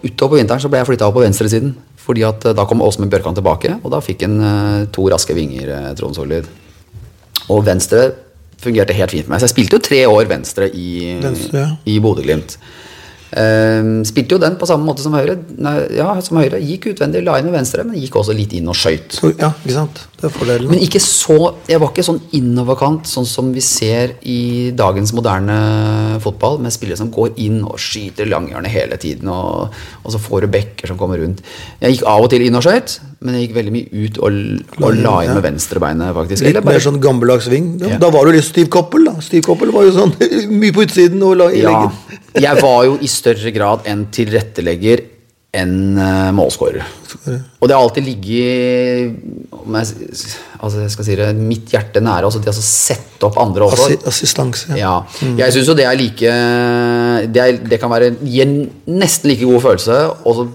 utover 0.00 0.36
på 0.36 0.40
vinteren 0.40 0.62
så 0.62 0.70
ble 0.72 0.80
jeg 0.80 0.88
flytta 0.88 1.10
opp 1.10 1.18
på 1.18 1.26
venstresiden. 1.26 1.74
Fordi 2.06 2.24
at 2.24 2.48
eh, 2.48 2.56
da 2.56 2.64
kom 2.68 2.84
Åsmund 2.84 3.12
Bjørkan 3.12 3.36
tilbake, 3.36 3.74
og 3.82 3.92
da 3.92 4.00
fikk 4.04 4.24
han 4.24 4.38
eh, 4.40 4.86
to 4.96 5.04
raske 5.12 5.36
vinger, 5.36 5.74
Trond 5.98 6.16
Solid. 6.16 6.48
Og 7.52 7.60
venstre 7.66 8.08
fungerte 8.62 8.96
helt 8.96 9.12
fint 9.12 9.26
for 9.26 9.34
meg. 9.34 9.42
Så 9.42 9.50
jeg 9.50 9.56
spilte 9.58 9.76
jo 9.76 9.84
tre 9.84 10.02
år 10.08 10.24
venstre 10.30 10.70
i, 10.72 11.18
Venstre, 11.20 11.66
ja. 11.66 11.70
i 11.84 12.00
Bodø-Glimt. 12.00 12.56
Ehm, 13.34 14.04
spilte 14.06 14.36
jo 14.36 14.40
den 14.42 14.54
på 14.60 14.68
samme 14.68 14.86
måte 14.86 15.02
som 15.02 15.14
høyre. 15.16 15.34
Ja, 15.96 16.12
som 16.22 16.38
høyre. 16.38 16.60
Gikk 16.62 16.92
utvendig, 16.92 17.24
la 17.26 17.38
inn 17.40 17.48
med 17.48 17.56
venstre, 17.58 17.82
men 17.86 17.98
gikk 17.98 18.20
også 18.20 18.36
litt 18.36 18.54
inn 18.54 18.68
og 18.70 18.78
skøyt. 18.78 19.18
Ja, 19.40 19.50
ikke 19.64 19.74
sant? 19.74 20.02
Det 20.16 20.28
er 20.28 20.32
fordelen. 20.32 20.70
Men 20.70 20.82
ikke 20.84 21.02
så, 21.02 21.36
jeg 21.68 21.82
var 21.82 21.90
ikke 21.90 22.06
sånn 22.06 22.22
innoverkant, 22.38 23.08
sånn 23.10 23.26
som 23.28 23.50
vi 23.52 23.64
ser 23.64 24.14
i 24.22 24.70
dagens 24.76 25.12
moderne 25.16 25.58
fotball, 26.22 26.60
med 26.62 26.74
spillere 26.74 27.00
som 27.02 27.10
går 27.12 27.34
inn 27.42 27.58
og 27.66 27.80
skyter 27.82 28.30
langhjørnet 28.30 28.72
hele 28.72 29.00
tiden, 29.02 29.28
og, 29.32 29.74
og 30.04 30.14
så 30.14 30.22
får 30.22 30.46
du 30.46 30.54
bekker 30.54 30.92
som 30.92 31.00
kommer 31.00 31.20
rundt. 31.20 31.42
Jeg 31.82 31.96
gikk 31.98 32.06
av 32.08 32.24
og 32.24 32.32
til 32.32 32.46
inn 32.46 32.56
og 32.56 32.64
skøyt, 32.64 33.00
men 33.24 33.36
jeg 33.38 33.46
gikk 33.46 33.54
veldig 33.56 33.72
mye 33.72 34.04
ut 34.06 34.18
og, 34.20 34.34
og 34.84 34.98
la 35.00 35.14
inn 35.24 35.32
med 35.38 35.44
venstrebeinet, 35.46 36.12
faktisk. 36.18 36.44
Litt 36.44 36.58
bare... 36.60 36.74
mer 36.76 36.84
sånn 36.84 36.98
gammeldags 37.00 37.48
ving. 37.48 37.70
Da, 37.80 37.94
Ja. 37.94 37.98
da 38.02 38.10
var 38.12 38.28
du 38.28 38.36
litt 38.36 38.44
Steve 38.44 38.68
Koppel. 38.68 39.06
da. 39.08 39.16
Steve 39.24 39.42
Koppel 39.46 39.72
var 39.72 39.86
jo 39.88 39.94
sånn 39.96 40.12
mye 40.60 40.74
på 40.76 40.84
utsiden 40.84 41.22
og 41.24 41.36
la 41.40 41.50
i 41.50 41.62
Ja, 41.64 41.72
leggen. 41.72 42.18
jeg 42.46 42.62
var 42.62 42.80
jo 42.90 42.98
i 43.00 43.08
større 43.18 43.52
grad 43.56 43.88
en 43.88 44.06
tilrettelegger 44.12 45.06
enn 45.56 45.96
uh, 45.96 46.28
målskårer. 46.36 46.82
Og 47.32 47.64
det 47.64 47.72
har 47.72 47.80
alltid 47.80 48.04
ligget 48.04 49.14
om 49.56 49.78
jeg, 49.78 50.18
altså 50.60 50.82
jeg 50.82 50.92
skal 50.92 51.06
si 51.06 51.16
det, 51.16 51.28
mitt 51.38 51.72
hjerte 51.72 52.02
nære. 52.04 52.28
Altså 52.28 52.42
det 52.44 52.52
å 52.52 52.56
sette 52.60 53.24
opp 53.24 53.38
andre 53.40 53.64
også. 53.64 53.86
Assi 53.86 53.96
assistanse. 54.12 54.76
Ja. 54.76 54.98
Ja. 55.22 55.30
Jeg 55.40 55.56
syns 55.56 55.70
jo 55.72 55.78
det 55.78 55.86
er 55.88 55.96
like 55.96 56.34
Det, 57.32 57.40
er, 57.40 57.56
det 57.72 57.80
kan 57.80 57.94
være 57.94 58.12
en 58.12 58.54
nesten 59.00 59.32
like 59.32 59.48
god 59.48 59.64
følelse 59.70 59.98
å 60.28 60.36
så 60.36 60.46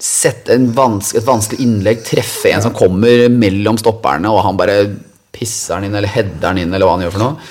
sette 0.00 0.54
en 0.54 0.66
vanske, 0.74 1.18
et 1.20 1.26
vanskelig 1.26 1.62
innlegg, 1.64 2.02
treffe 2.06 2.50
en 2.52 2.64
som 2.64 2.74
kommer 2.76 3.28
mellom 3.32 3.78
stopperne, 3.80 4.30
og 4.30 4.42
han 4.46 4.58
bare 4.58 4.78
pisser 5.34 5.78
den 5.78 5.88
inn, 5.88 5.98
eller 5.98 6.10
header 6.10 6.50
den 6.50 6.64
inn, 6.64 6.74
eller 6.74 6.88
hva 6.88 6.96
han 6.96 7.06
gjør 7.06 7.14
for 7.16 7.24
noe. 7.24 7.48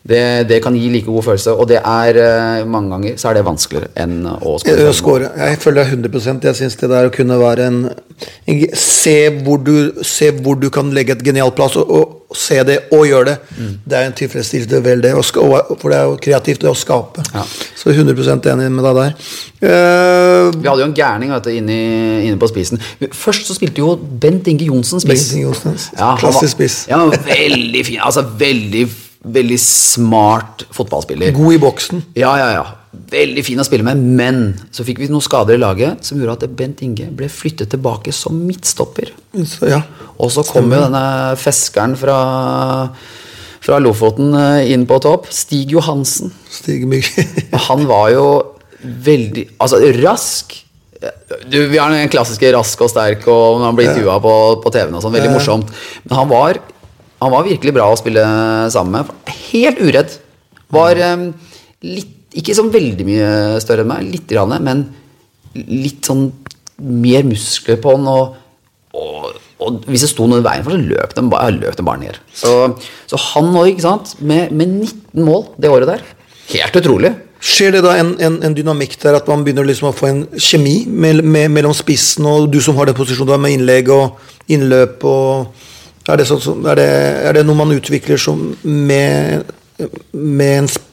Det, 0.00 0.48
det 0.48 0.62
kan 0.64 0.76
gi 0.76 0.88
like 0.88 1.04
god 1.04 1.22
følelse, 1.26 1.52
og 1.52 1.66
det 1.68 1.76
er 1.76 2.16
eh, 2.16 2.62
mange 2.64 2.88
ganger 2.94 3.18
så 3.20 3.28
er 3.28 3.36
det 3.36 3.42
vanskeligere 3.44 3.90
enn 4.00 4.22
å 4.24 4.54
skåre. 4.62 4.86
å 4.88 4.94
score. 4.96 5.32
Jeg 5.36 5.58
føler 5.60 5.84
deg 5.84 6.08
100% 6.08 6.46
Jeg 6.48 6.56
syns 6.56 6.78
det 6.80 6.88
der 6.88 7.10
å 7.10 7.12
kunne 7.12 7.36
være 7.40 7.66
en, 7.68 7.82
en 8.48 8.62
se, 8.72 9.18
hvor 9.44 9.60
du, 9.60 10.00
se 10.06 10.30
hvor 10.40 10.56
du 10.56 10.70
kan 10.72 10.88
legge 10.96 11.18
et 11.18 11.26
genialt 11.26 11.58
plass, 11.58 11.76
og, 11.76 11.92
og, 11.92 12.16
se 12.30 12.60
det 12.62 12.76
og 12.94 13.04
gjøre 13.08 13.26
det. 13.26 13.36
Mm. 13.58 13.70
Det 13.90 13.96
er 13.98 14.04
en 14.06 14.12
tilfredsstillelse, 14.14 14.80
vel 14.84 15.00
det. 15.02 15.10
For 15.18 15.90
det 15.90 15.96
er 15.98 16.04
jo 16.06 16.16
kreativt, 16.22 16.60
det 16.62 16.70
å 16.70 16.76
skape. 16.78 17.24
Ja. 17.34 17.42
Så 17.74 17.90
100% 17.90 18.46
enig 18.52 18.68
med 18.70 18.86
deg 18.86 19.00
der. 19.00 19.16
Uh, 19.60 20.46
Vi 20.54 20.68
hadde 20.68 20.84
jo 20.84 20.86
en 20.86 20.94
gærning 20.96 21.34
vet 21.34 21.48
du, 21.48 21.50
inne, 21.58 21.80
inne 22.22 22.38
på 22.40 22.48
spisen. 22.48 22.80
Først 23.10 23.50
så 23.50 23.58
spilte 23.58 23.82
jo 23.82 23.96
Bent 23.98 24.46
Inge 24.48 24.70
Johnsen 24.70 25.02
spiss. 25.02 25.26
Bent 25.26 25.36
Inge 25.40 25.48
Johnsen, 25.48 25.76
Ja, 25.98 26.14
klassisk 26.22 26.54
spiss. 26.54 26.78
Ja, 26.88 27.02
veldig 27.10 27.84
fin. 27.90 27.98
Altså 27.98 28.24
veldig, 28.40 28.86
veldig 29.20 29.58
smart 29.60 30.64
fotballspiller. 30.72 31.32
God 31.36 31.54
i 31.54 31.60
boksen. 31.60 32.04
Ja, 32.18 32.32
ja, 32.40 32.50
ja. 32.56 32.66
Veldig 33.10 33.42
fin 33.46 33.60
å 33.60 33.66
spille 33.66 33.84
med, 33.86 34.00
men 34.00 34.38
så 34.74 34.84
fikk 34.86 35.02
vi 35.02 35.10
noen 35.10 35.22
skader 35.22 35.54
i 35.58 35.60
laget 35.60 36.06
som 36.06 36.18
gjorde 36.18 36.38
at 36.40 36.54
Bent 36.58 36.80
Inge 36.82 37.10
ble 37.14 37.28
flyttet 37.30 37.70
tilbake 37.74 38.14
som 38.14 38.38
midtstopper. 38.46 39.12
Så, 39.46 39.68
ja. 39.70 39.82
Og 40.18 40.32
så 40.34 40.44
kom 40.48 40.72
jo 40.72 40.80
denne 40.80 41.04
feskeren 41.40 41.94
fra, 42.00 42.16
fra 43.62 43.78
Lofoten 43.82 44.34
eh, 44.36 44.72
inn 44.74 44.88
på 44.90 44.98
topp. 45.04 45.28
Stig 45.34 45.76
Johansen. 45.76 46.32
Stig. 46.50 46.88
Han 47.68 47.86
var 47.90 48.10
jo 48.14 48.26
veldig 48.80 49.46
Altså, 49.60 49.80
rask. 50.00 50.56
Du, 51.46 51.56
vi 51.68 51.78
har 51.78 51.92
den 51.92 52.10
klassiske 52.12 52.50
rask 52.56 52.80
og 52.84 52.90
sterk, 52.92 53.24
og 53.32 53.62
han 53.62 53.76
blir 53.76 53.88
intervjua 53.88 54.18
på, 54.20 54.32
på 54.60 54.72
TV-en. 54.72 54.98
og 54.98 55.04
sånn, 55.04 55.14
Veldig 55.16 55.32
morsomt. 55.32 55.70
Men 56.04 56.16
han 56.18 56.28
var, 56.28 56.58
han 57.20 57.32
var 57.34 57.46
virkelig 57.46 57.74
bra 57.76 57.88
å 57.92 57.98
spille 58.00 58.22
sammen 58.72 59.00
med. 59.00 59.34
Helt 59.50 59.80
uredd. 59.84 60.16
Var 60.72 61.02
eh, 61.04 61.26
litt 61.88 62.16
Ikke 62.38 62.54
sånn 62.54 62.70
veldig 62.70 63.04
mye 63.08 63.30
større 63.58 63.82
enn 63.82 63.88
meg, 63.90 64.04
litt 64.06 64.28
grann, 64.30 64.52
men 64.62 64.84
litt 65.58 66.06
sånn 66.06 66.28
mer 66.78 67.24
muskler 67.26 67.80
på 67.82 67.96
han. 67.96 68.06
Og, 68.06 68.36
og, 68.94 69.40
og 69.58 69.88
hvis 69.90 70.04
det 70.06 70.12
sto 70.12 70.28
noe 70.30 70.38
i 70.38 70.44
veien 70.46 70.62
for, 70.62 70.76
så 70.76 70.92
løp 70.92 71.16
de 71.16 71.24
bare, 71.32 71.56
løp 71.56 71.74
de 71.74 71.86
bare 71.88 72.02
ned. 72.04 72.20
Så, 72.30 72.52
så 73.10 73.18
han 73.32 73.50
òg, 73.58 73.82
med, 74.22 74.54
med 74.54 74.76
19 74.76 75.26
mål 75.26 75.42
det 75.58 75.72
året 75.74 75.90
der. 75.90 76.06
Helt 76.52 76.78
utrolig. 76.78 77.10
Skjer 77.40 77.74
det 77.74 77.82
da 77.86 77.96
en, 77.98 78.12
en, 78.20 78.38
en 78.44 78.54
dynamikk 78.54 78.94
der 79.00 79.16
at 79.16 79.28
man 79.30 79.42
begynner 79.42 79.66
liksom 79.66 79.88
å 79.90 79.96
få 79.96 80.10
en 80.10 80.22
kjemi 80.36 80.84
mell- 80.86 81.24
med, 81.24 81.48
mellom 81.50 81.74
spissen 81.74 82.26
og 82.28 82.50
du 82.52 82.60
som 82.62 82.76
har 82.78 82.90
den 82.90 82.98
posisjonen 82.98 83.30
du 83.30 83.34
har 83.34 83.40
med 83.42 83.56
innlegg 83.56 83.88
og 83.94 84.20
innløp 84.52 85.06
og 85.08 85.66
Er 86.10 86.20
det, 86.20 86.26
sånn, 86.28 86.64
er 86.68 86.78
det, 86.78 86.90
er 87.30 87.36
det 87.38 87.46
noe 87.46 87.58
man 87.58 87.74
utvikler 87.74 88.20
som 88.20 88.40
med, 88.64 89.50
med 90.12 90.56
en 90.62 90.70
sp 90.70 90.86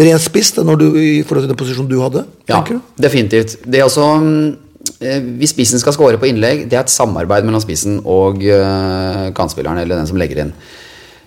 ren 0.00 0.20
spiss 0.22 0.54
når 0.56 0.78
du, 0.80 0.86
i 0.96 1.22
forhold 1.26 1.44
til 1.44 1.50
den 1.52 1.58
posisjonen 1.60 1.90
du 1.90 1.98
hadde? 2.00 2.22
Ja, 2.48 2.62
du? 2.64 2.78
definitivt. 3.00 3.58
Det 3.64 3.80
er 3.80 3.84
også 3.84 4.06
mm, 4.22 4.46
eh, 5.04 5.26
Hvis 5.40 5.52
spissen 5.52 5.82
skal 5.82 5.92
score 5.96 6.20
på 6.20 6.30
innlegg, 6.30 6.64
det 6.70 6.78
er 6.78 6.86
et 6.86 6.92
samarbeid 6.92 7.44
mellom 7.44 7.60
spissen 7.60 8.00
og 8.00 8.40
eh, 8.44 9.28
kantspilleren, 9.36 9.82
eller 9.82 10.00
den 10.00 10.08
som 10.08 10.20
legger 10.20 10.46
inn. 10.46 10.54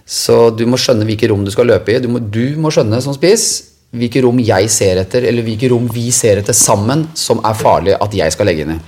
Så 0.05 0.49
du 0.53 0.65
må 0.69 0.77
skjønne 0.81 1.05
hvilke 1.07 1.29
rom 1.31 1.45
du 1.45 1.53
skal 1.53 1.69
løpe 1.69 1.93
i. 1.93 2.01
Du 2.01 2.09
må, 2.13 2.21
du 2.21 2.57
må 2.61 2.73
skjønne 2.73 3.01
som 3.05 3.15
spiss 3.17 3.71
hvilke 3.95 4.21
rom 4.25 4.41
jeg 4.43 4.67
ser 4.73 4.99
etter, 4.99 5.23
eller 5.29 5.45
hvilke 5.45 5.69
rom 5.71 5.85
vi 5.93 6.09
ser 6.11 6.41
etter 6.41 6.55
sammen, 6.57 7.05
som 7.15 7.39
er 7.47 7.55
farlig 7.57 7.95
at 7.95 8.17
jeg 8.17 8.33
skal 8.33 8.49
legge 8.49 8.65
inn 8.65 8.75
i. 8.75 8.79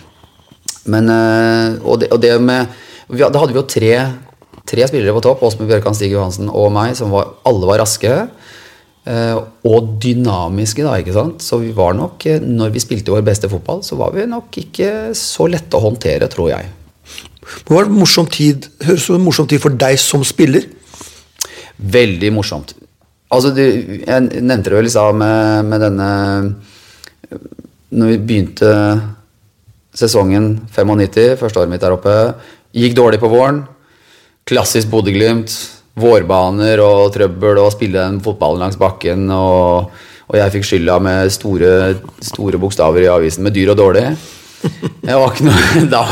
Men, 0.92 1.10
eh, 1.12 1.78
og, 1.84 2.02
det, 2.02 2.12
og 2.16 2.22
det 2.24 2.34
med 2.42 2.68
vi, 3.08 3.24
Da 3.24 3.40
hadde 3.40 3.54
vi 3.54 3.60
jo 3.60 3.68
tre, 3.68 3.92
tre 4.68 4.88
spillere 4.90 5.16
på 5.16 5.24
topp, 5.26 5.44
Åsmund 5.48 5.70
Bjørkan, 5.72 5.96
Stig 5.96 6.12
Johansen 6.14 6.50
og 6.52 6.72
meg, 6.76 6.96
som 7.00 7.14
var, 7.14 7.34
alle 7.48 7.70
var 7.70 7.82
raske. 7.84 8.14
eh, 9.08 9.36
Og 9.68 9.94
dynamiske, 10.04 10.84
da, 10.84 10.98
ikke 11.00 11.16
sant. 11.16 11.42
Så 11.44 11.62
vi 11.62 11.72
var 11.76 11.94
nok, 11.96 12.26
eh, 12.28 12.40
når 12.44 12.74
vi 12.76 12.84
spilte 12.84 13.14
vår 13.14 13.24
beste 13.24 13.50
fotball, 13.52 13.82
så 13.84 13.96
var 14.00 14.12
vi 14.16 14.26
nok 14.28 14.52
ikke 14.60 15.14
så 15.16 15.48
lette 15.48 15.78
å 15.78 15.86
håndtere, 15.88 16.28
tror 16.28 16.52
jeg. 16.52 16.74
Det 17.64 17.72
var 17.72 17.88
en 17.88 17.96
morsom 17.96 18.28
tid, 18.28 18.68
høres 18.84 19.06
ut 19.06 19.08
som 19.08 19.16
en 19.16 19.24
morsom 19.24 19.48
tid 19.48 19.62
for 19.64 19.70
deg 19.72 19.96
som 20.00 20.24
spiller. 20.28 20.68
Veldig 21.78 22.34
morsomt. 22.36 22.74
Altså, 23.32 23.54
du, 23.56 23.62
jeg 23.62 24.42
nevnte 24.42 24.70
det 24.70 24.76
vel 24.78 24.88
i 24.88 24.92
stad 24.92 25.16
med, 25.20 25.66
med 25.68 25.82
denne 25.84 26.56
Når 27.92 28.12
vi 28.14 28.18
begynte 28.24 28.70
sesongen 29.98 30.68
95, 30.72 31.38
første 31.40 31.60
året 31.60 31.72
mitt 31.72 31.82
der 31.82 31.96
oppe, 31.96 32.14
gikk 32.76 32.96
dårlig 32.96 33.20
på 33.20 33.32
våren. 33.32 33.64
Klassisk 34.48 34.92
Bodø-Glimt. 34.94 35.54
Vårbaner 35.98 36.78
og 36.84 37.10
trøbbel 37.16 37.58
og 37.58 37.72
spille 37.74 37.98
den 37.98 38.20
fotballen 38.24 38.62
langs 38.62 38.78
bakken. 38.80 39.26
Og, 39.34 39.94
og 40.30 40.38
jeg 40.38 40.54
fikk 40.54 40.68
skylda 40.70 40.98
med 41.04 41.32
store, 41.34 41.72
store 42.24 42.60
bokstaver 42.62 43.04
i 43.04 43.12
avisen 43.12 43.48
med 43.48 43.56
dyr 43.58 43.74
og 43.74 43.80
dårlig. 43.82 44.06
Var 45.08 45.42
noe, 45.46 45.82
da, 45.96 46.04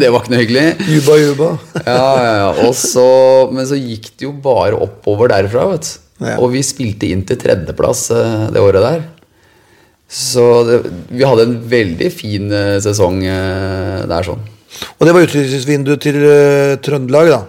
det 0.00 0.10
var 0.12 0.24
ikke 0.24 0.34
noe 0.34 0.42
hyggelig. 0.42 0.64
Juba, 0.96 1.18
juba. 1.20 1.50
Ja, 1.84 2.08
ja, 2.24 2.32
ja. 2.40 2.72
Så, 2.78 3.08
men 3.52 3.68
så 3.68 3.78
gikk 3.78 4.14
det 4.14 4.28
jo 4.28 4.32
bare 4.44 4.78
oppover 4.80 5.32
derfra, 5.32 5.68
vet 5.74 5.88
du. 5.88 6.00
Ja. 6.24 6.38
Og 6.38 6.52
vi 6.54 6.62
spilte 6.62 7.08
inn 7.10 7.24
til 7.26 7.36
tredjeplass 7.42 8.06
eh, 8.14 8.44
det 8.54 8.62
året 8.62 8.84
der. 8.84 9.00
Så 10.08 10.44
det, 10.68 10.76
vi 11.10 11.24
hadde 11.26 11.48
en 11.48 11.56
veldig 11.68 12.10
fin 12.14 12.52
eh, 12.54 12.76
sesong 12.84 13.18
eh, 13.26 14.04
der 14.08 14.26
sånn. 14.26 14.44
Og 14.94 15.06
det 15.06 15.14
var 15.14 15.26
utlysningsvinduet 15.26 16.00
til 16.02 16.16
uh, 16.18 16.74
Trøndelag, 16.82 17.28
da. 17.30 17.40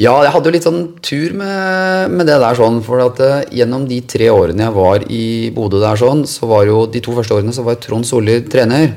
Ja, 0.00 0.14
jeg 0.24 0.32
hadde 0.32 0.48
jo 0.48 0.54
litt 0.54 0.64
sånn 0.64 0.84
tur 1.04 1.34
med, 1.36 2.14
med 2.16 2.28
det 2.28 2.38
der 2.40 2.56
sånn, 2.56 2.78
for 2.84 3.02
at 3.04 3.18
uh, 3.20 3.42
gjennom 3.52 3.84
de 3.90 3.98
tre 4.08 4.30
årene 4.32 4.64
jeg 4.64 4.76
var 4.76 5.04
i 5.12 5.24
Bodø 5.52 5.82
der 5.82 6.00
sånn, 6.00 6.24
så 6.28 6.48
var 6.48 6.64
jo 6.64 6.86
de 6.88 7.02
to 7.04 7.12
første 7.16 7.36
årene 7.36 7.52
så 7.52 7.64
var 7.66 7.76
Trond 7.82 8.08
Solli 8.08 8.38
trener. 8.48 8.94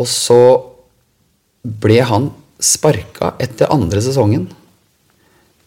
Og 0.00 0.08
så 0.08 0.40
ble 1.62 2.00
han 2.08 2.30
sparka 2.58 3.34
etter 3.42 3.70
andre 3.74 4.00
sesongen. 4.02 4.48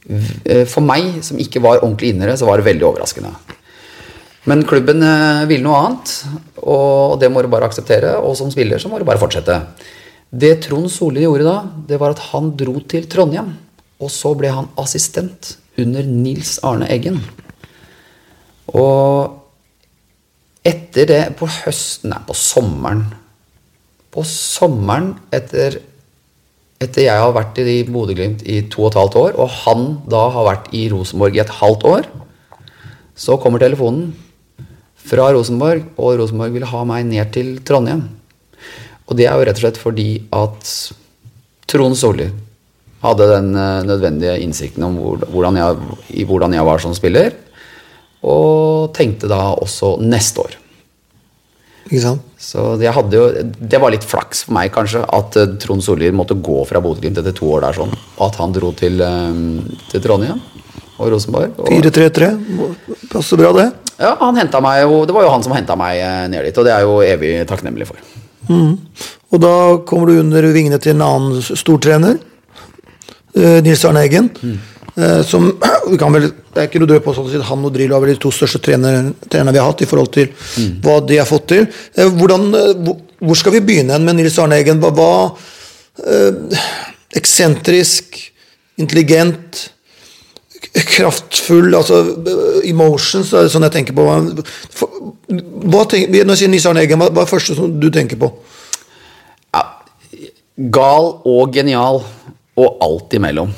Eh, 0.10 0.66
For 0.66 0.84
meg, 0.84 1.22
som 1.24 1.40
ikke 1.40 1.62
var 1.64 1.84
ordentlig 1.84 2.16
innere, 2.16 2.36
så 2.40 2.48
var 2.50 2.60
det 2.60 2.68
veldig 2.72 2.88
overraskende. 2.90 3.32
Men 4.50 4.66
klubben 4.66 5.04
eh, 5.06 5.46
ville 5.50 5.66
noe 5.66 5.82
annet, 5.86 6.14
og 6.66 7.20
det 7.22 7.30
må 7.32 7.44
du 7.44 7.52
bare 7.52 7.70
akseptere. 7.70 8.18
Og 8.26 8.34
som 8.40 8.50
spiller 8.54 8.82
så 8.82 8.90
må 8.90 9.00
du 9.00 9.06
bare 9.08 9.22
fortsette. 9.22 9.60
Det 10.32 10.56
Trond 10.66 10.90
Solli 10.90 11.28
gjorde 11.28 11.46
da, 11.46 11.58
det 11.88 12.00
var 12.02 12.16
at 12.16 12.24
han 12.32 12.54
dro 12.58 12.80
til 12.90 13.06
Trondheim. 13.12 13.54
Og 14.02 14.10
så 14.10 14.34
ble 14.38 14.50
han 14.54 14.70
assistent 14.82 15.56
under 15.80 16.06
Nils 16.08 16.58
Arne 16.66 16.90
Eggen. 16.92 17.22
Og 18.74 19.38
etter 20.68 21.08
det, 21.10 21.22
på 21.40 21.48
høsten, 21.50 22.12
nei, 22.14 22.20
på 22.28 22.36
sommeren 22.38 23.08
På 24.14 24.22
sommeren 24.28 25.16
etter, 25.34 25.80
etter 26.84 27.06
jeg 27.08 27.24
har 27.24 27.32
vært 27.34 27.58
i 27.64 27.80
Bodø-Glimt 27.88 28.44
i 28.44 28.60
to 28.70 28.84
og 28.84 28.92
et 28.92 28.98
halvt 29.00 29.18
år, 29.22 29.38
og 29.40 29.54
han 29.64 29.86
da 30.12 30.26
har 30.36 30.48
vært 30.50 30.68
i 30.76 30.84
Rosenborg 30.92 31.38
i 31.38 31.42
et 31.46 31.54
halvt 31.62 31.86
år, 31.88 32.10
så 33.16 33.38
kommer 33.40 33.64
telefonen 33.64 34.12
fra 35.00 35.30
Rosenborg, 35.32 35.86
og 35.96 36.20
Rosenborg 36.20 36.58
vil 36.58 36.68
ha 36.68 36.84
meg 36.90 37.08
ned 37.08 37.32
til 37.38 37.54
Trondheim. 37.64 38.04
Og 39.08 39.16
det 39.16 39.30
er 39.30 39.40
jo 39.40 39.48
rett 39.48 39.58
og 39.62 39.64
slett 39.64 39.80
fordi 39.80 40.10
at 40.36 40.74
Trond 41.72 41.98
Solli 42.00 42.28
hadde 43.02 43.30
den 43.34 43.54
eh, 43.58 43.84
nødvendige 43.88 44.40
innsikten 44.46 44.86
om 44.86 44.98
hvordan, 45.02 45.58
jeg, 45.58 46.02
i 46.22 46.26
hvordan 46.28 46.54
jeg 46.56 46.68
var 46.68 46.82
som 46.84 46.96
spiller, 46.98 47.34
og 48.22 48.92
tenkte 48.94 49.30
da 49.32 49.42
også 49.56 49.96
neste 50.06 50.44
år. 50.44 50.58
Ikke 51.90 52.04
sant? 52.04 52.28
Så 52.42 52.64
jeg 52.82 52.94
hadde 52.94 53.18
jo, 53.18 53.26
det 53.42 53.80
var 53.82 53.94
litt 53.94 54.06
flaks 54.08 54.46
for 54.46 54.56
meg, 54.58 54.72
kanskje, 54.74 55.02
at 55.02 55.38
eh, 55.42 55.58
Trond 55.62 55.84
Sollier 55.86 56.16
måtte 56.16 56.38
gå 56.38 56.62
fra 56.70 56.82
Bodø-Glimt 56.84 57.22
etter 57.22 57.36
to 57.38 57.50
år 57.56 57.66
der, 57.68 57.80
sånn, 57.82 57.94
og 58.18 58.24
at 58.30 58.40
han 58.42 58.54
dro 58.56 58.72
til, 58.78 59.02
eh, 59.02 59.86
til 59.92 60.06
Trondheim 60.06 60.42
og 61.02 61.10
Rosenborg. 61.16 61.58
4-3-3. 61.66 62.30
Passer 63.10 63.40
bra, 63.42 63.50
det. 63.58 63.72
ja, 63.98 64.14
han 64.20 64.38
meg 64.38 64.84
jo, 64.84 65.02
Det 65.10 65.16
var 65.16 65.26
jo 65.26 65.32
han 65.34 65.42
som 65.42 65.56
henta 65.58 65.74
meg 65.80 65.98
ned 66.30 66.46
dit, 66.46 66.58
og 66.62 66.68
det 66.68 66.74
er 66.76 66.84
jeg 66.84 66.90
jo 66.90 67.00
evig 67.02 67.32
takknemlig 67.50 67.88
for. 67.90 68.04
Og 69.32 69.40
da 69.42 69.54
kommer 69.88 70.12
du 70.12 70.20
under 70.20 70.46
vingene 70.54 70.78
til 70.82 70.94
en 70.94 71.06
annen 71.06 71.42
stortrener. 71.42 72.20
Eh, 73.36 73.62
Nils 73.64 73.86
Arne 73.86 74.04
Eggen. 74.06 74.30
eh, 74.96 75.22
som 75.28 75.50
vel, 76.16 76.30
Det 76.54 76.60
er 76.60 76.68
ikke 76.68 76.82
noe 76.84 76.92
død 76.92 77.04
på 77.06 77.16
si 77.16 77.40
at 77.40 77.48
han 77.48 77.66
og 77.66 77.74
Drillo 77.74 77.96
er 77.96 78.06
vel 78.06 78.14
de 78.14 78.22
to 78.22 78.32
største 78.36 78.60
trenerne, 78.60 79.14
trenerne 79.28 79.56
vi 79.56 79.62
har 79.62 79.70
hatt 79.72 79.84
i 79.86 79.90
forhold 79.90 80.12
til 80.12 80.32
hva 80.84 81.00
de 81.08 81.20
har 81.20 81.30
fått 81.30 81.48
til. 81.54 81.68
Eh, 81.96 82.08
hvordan, 82.08 82.50
hvor, 83.20 83.36
skal 83.40 83.56
vi 83.58 83.66
begynne 83.66 84.00
med 84.00 84.20
Nils 84.20 84.40
Arne 84.40 84.60
Eggen? 84.60 84.82
Hva, 84.84 84.92
hva 84.96 85.12
Eksentrisk, 87.12 88.16
intelligent, 88.80 89.72
kraftfull 90.72 91.74
altså 91.76 92.00
Emotions, 92.68 93.32
det 93.34 93.50
sånn 93.52 93.66
jeg 93.68 93.76
tenker 93.76 93.98
på. 93.98 94.06
Hva 95.72 95.84
tenk, 95.90 96.12
når 96.12 96.34
jeg 96.34 96.44
sier 96.44 96.54
Nils 96.54 96.68
Arne 96.70 96.84
Eggen, 96.86 97.02
hva, 97.02 97.10
hva 97.12 97.24
er 97.24 97.28
det 97.28 97.34
første 97.34 97.68
du 97.82 97.90
tenker 97.94 98.20
på? 98.22 98.32
Ja, 99.52 99.66
gal 100.74 101.10
og 101.28 101.56
genial, 101.56 102.02
og 102.62 102.78
alt 102.86 103.16
imellom. 103.18 103.52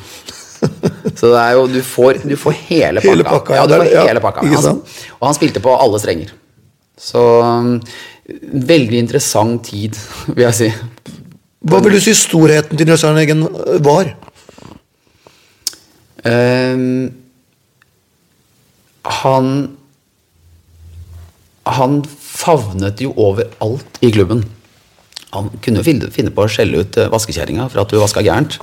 Så 1.19 1.29
det 1.33 1.39
er 1.41 1.57
jo, 1.57 1.65
du 1.67 1.79
får, 1.83 2.21
du 2.23 2.35
får 2.39 2.55
hele 2.69 3.01
pakka. 3.03 3.09
Hele 3.11 3.25
pakka, 3.27 3.57
ja, 3.59 3.65
du 3.67 3.75
får 3.75 3.85
er- 3.85 3.93
ja, 3.97 4.05
hele 4.07 4.23
pakka. 4.23 4.45
Han, 4.53 4.79
og 5.19 5.27
han 5.27 5.35
spilte 5.37 5.61
på 5.63 5.73
alle 5.75 5.99
strenger. 5.99 6.31
Så 7.03 7.19
um, 7.43 7.73
veldig 8.71 8.99
interessant 9.03 9.65
tid, 9.67 9.97
vil 10.29 10.45
jeg 10.45 10.55
si. 10.59 10.69
Hva 11.67 11.79
vil 11.83 11.95
du 11.97 12.01
si 12.03 12.13
storheten 12.15 12.79
til 12.79 12.93
Arne 12.95 13.23
Eggen 13.23 13.43
var? 13.83 14.13
Ehm, 16.23 17.11
han 19.23 19.47
Han 21.67 22.01
favnet 22.03 22.99
jo 23.03 23.13
over 23.15 23.47
alt 23.63 23.99
i 24.03 24.09
klubben. 24.11 24.41
Han 25.33 25.49
kunne 25.63 25.81
jo 25.81 25.85
finne, 25.85 26.33
på 26.33 26.45
å 26.45 26.51
skjelle 26.51 26.83
ut 26.83 26.99
eh, 26.99 27.09
vaskekjerringa 27.11 27.69
for 27.71 27.83
at 27.83 27.91
du 27.91 27.99
vaska 28.01 28.23
gærent. 28.25 28.59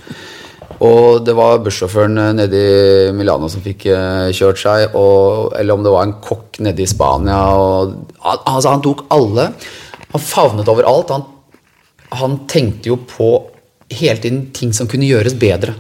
Og 0.81 1.21
det 1.27 1.35
var 1.37 1.61
bussjåføren 1.65 2.19
eh, 2.23 2.33
nede 2.39 2.61
i 2.61 3.13
Milano 3.17 3.51
som 3.51 3.65
fikk 3.65 3.89
eh, 3.91 4.31
kjørt 4.37 4.63
seg, 4.63 4.97
og, 4.99 5.53
eller 5.59 5.77
om 5.77 5.85
det 5.87 5.95
var 5.95 6.07
en 6.07 6.17
kokk 6.23 6.61
nede 6.65 6.85
i 6.85 6.89
Spania. 6.91 7.41
Og, 7.59 7.95
altså, 8.23 8.71
han 8.71 8.85
tok 8.87 9.07
alle. 9.15 9.51
Han 10.15 10.27
favnet 10.27 10.71
over 10.71 10.89
alt. 10.91 11.15
Han, 11.15 11.27
han 12.23 12.43
tenkte 12.51 12.93
jo 12.93 13.01
på 13.11 13.33
hele 13.91 14.21
tiden 14.23 14.45
ting 14.55 14.75
som 14.77 14.91
kunne 14.91 15.09
gjøres 15.09 15.39
bedre. 15.39 15.75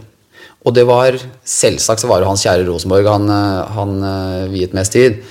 Og 0.67 0.75
det 0.77 0.83
var 0.85 1.17
selvsagt 1.47 2.03
så 2.03 2.09
var 2.11 2.21
det 2.21 2.29
hans 2.29 2.43
kjære 2.45 2.67
Rosenborg 2.67 3.07
han, 3.09 3.31
han 3.73 3.95
viet 4.53 4.75
mest 4.77 4.93
tid. 4.93 5.23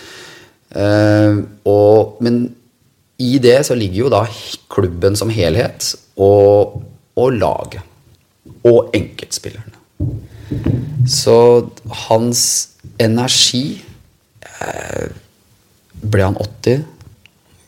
Uh, 0.69 1.45
og, 1.69 2.17
men 2.25 2.43
i 3.19 3.37
det 3.43 3.57
så 3.67 3.75
ligger 3.75 4.05
jo 4.05 4.11
da 4.13 4.23
klubben 4.71 5.17
som 5.19 5.31
helhet 5.33 5.93
og, 6.19 6.79
og 7.19 7.35
laget. 7.35 7.83
Og 8.65 8.89
enkeltspillerne. 8.95 9.75
Så 11.09 11.35
hans 12.07 12.41
energi 12.99 13.81
eh, 14.43 15.09
Ble 15.99 16.23
han 16.23 16.37
80? 16.39 16.85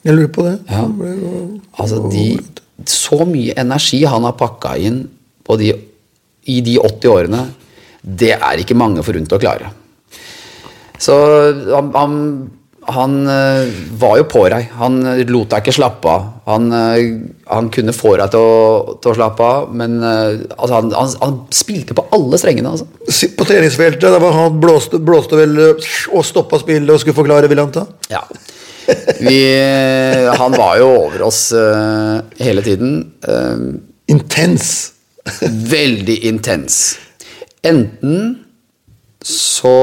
Jeg 0.08 0.16
lurer 0.16 0.32
på 0.32 0.46
det. 0.46 0.54
Ja. 0.72 0.86
Altså 1.78 2.00
de, 2.10 2.26
så 2.88 3.26
mye 3.28 3.56
energi 3.60 4.00
han 4.08 4.24
har 4.24 4.38
pakka 4.40 4.78
inn 4.80 5.04
på 5.46 5.58
de, 5.60 5.74
i 6.48 6.62
de 6.66 6.78
80 6.80 7.12
årene, 7.12 7.42
det 8.02 8.32
er 8.38 8.64
ikke 8.64 8.78
mange 8.78 9.04
forunt 9.06 9.36
å 9.36 9.42
klare. 9.42 9.74
Så 11.02 11.16
han, 11.74 11.92
han, 11.98 12.16
han 12.90 13.28
eh, 13.30 13.70
var 14.02 14.18
jo 14.18 14.26
på 14.30 14.42
deg. 14.50 14.72
Han 14.80 15.02
lot 15.30 15.52
deg 15.52 15.62
ikke 15.62 15.76
slappe 15.76 16.10
av. 16.10 16.24
Han, 16.50 16.72
eh, 16.74 17.12
han 17.52 17.70
kunne 17.74 17.94
få 17.94 18.16
deg 18.18 18.32
til 18.34 18.42
å, 18.42 18.96
til 19.04 19.12
å 19.12 19.18
slappe 19.20 19.46
av, 19.46 19.68
men 19.78 20.00
eh, 20.02 20.42
altså, 20.58 20.80
han, 20.80 20.90
han, 20.98 21.12
han 21.22 21.38
spilte 21.54 21.98
på 21.98 22.08
alle 22.18 22.40
strengene. 22.42 22.74
Altså. 22.74 22.88
På 23.38 23.46
treningsfeltet 23.48 24.18
var 24.24 24.38
han 24.38 24.58
blåste, 24.64 25.02
blåste 25.02 25.38
vel 25.38 25.62
og 25.62 26.26
stoppa 26.26 26.62
spillet 26.62 26.96
og 26.96 27.04
skulle 27.04 27.20
forklare, 27.22 27.52
vil 27.52 27.62
han 27.62 27.76
ta? 27.76 27.86
Ja. 28.12 28.26
Vi, 29.22 29.38
han 30.42 30.58
var 30.58 30.80
jo 30.82 30.88
over 31.06 31.22
oss 31.30 31.46
uh, 31.54 32.18
hele 32.42 32.64
tiden. 32.66 32.98
Uh, 33.24 33.78
Intens. 34.12 34.92
Veldig 35.72 36.18
intens. 36.28 36.98
Enten 37.64 38.42
så 39.22 39.78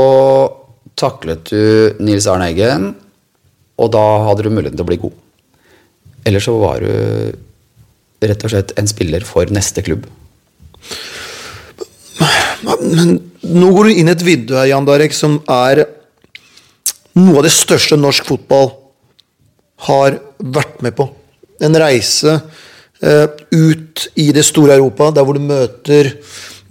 taklet 0.99 1.51
du 1.53 2.03
Nils 2.03 2.27
Arne 2.31 2.51
Eggen, 2.51 2.91
og 3.79 3.93
da 3.95 4.05
hadde 4.27 4.47
du 4.47 4.51
muligheten 4.51 4.79
til 4.79 4.87
å 4.87 4.91
bli 4.91 5.01
god. 5.03 5.15
Eller 6.27 6.43
så 6.43 6.57
var 6.59 6.83
du 6.83 8.27
rett 8.29 8.45
og 8.45 8.53
slett 8.53 8.75
en 8.81 8.91
spiller 8.91 9.25
for 9.27 9.51
neste 9.55 9.85
klubb. 9.87 10.09
Men 12.59 13.15
nå 13.47 13.71
går 13.75 13.89
du 13.89 14.01
inn 14.01 14.11
i 14.11 14.15
et 14.17 14.25
vindu 14.27 14.57
her, 14.59 14.73
Jan 14.73 14.87
Darek, 14.89 15.15
som 15.15 15.39
er 15.47 15.85
noe 17.19 17.39
av 17.41 17.47
det 17.47 17.55
største 17.55 17.99
norsk 17.99 18.27
fotball 18.29 18.73
har 19.89 20.19
vært 20.39 20.83
med 20.83 20.97
på. 20.99 21.07
En 21.63 21.79
reise 21.79 22.35
eh, 22.35 23.27
ut 23.55 24.05
i 24.19 24.29
det 24.35 24.45
store 24.47 24.77
Europa, 24.79 25.13
der 25.15 25.27
hvor 25.27 25.39
du 25.39 25.45
møter 25.47 26.13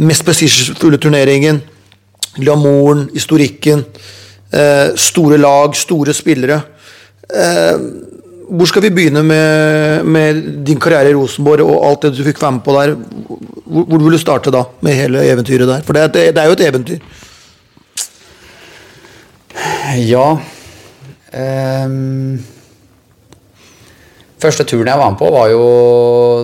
mest 0.03 0.28
prestisjefulle 0.28 0.99
turneringen, 1.01 1.61
glamouren, 2.40 3.08
historikken, 3.14 3.86
eh, 4.52 4.96
store 4.96 5.38
lag, 5.38 5.76
store 5.76 6.14
spillere. 6.14 6.62
Eh, 7.28 7.80
hvor 8.48 8.70
skal 8.70 8.86
vi 8.86 8.94
begynne 8.96 9.24
med, 9.28 10.04
med 10.08 10.42
din 10.66 10.80
karriere 10.80 11.12
i 11.12 11.16
Rosenborg 11.18 11.66
og 11.68 11.86
alt 11.90 12.06
det 12.06 12.14
du 12.16 12.24
fikk 12.24 12.42
være 12.42 12.58
med 12.58 12.64
på 12.64 12.76
der? 12.78 12.94
Hvor, 13.66 13.84
hvor 13.84 14.04
vil 14.04 14.16
du 14.16 14.22
starte 14.22 14.54
da, 14.56 14.64
med 14.82 14.96
hele 14.96 15.26
eventyret 15.28 15.68
der? 15.68 15.82
For 15.84 15.98
det, 15.98 16.04
er 16.04 16.32
det 16.32 16.44
er 16.44 16.46
jo 16.46 16.56
et 16.56 16.68
eventyr. 16.68 17.24
Ja 20.08 20.38
ehm, 21.34 22.38
Første 24.38 24.68
turen 24.70 24.90
jeg 24.92 25.00
var 25.00 25.10
med 25.10 25.18
på, 25.18 25.30
var 25.34 25.50
jo 25.50 25.62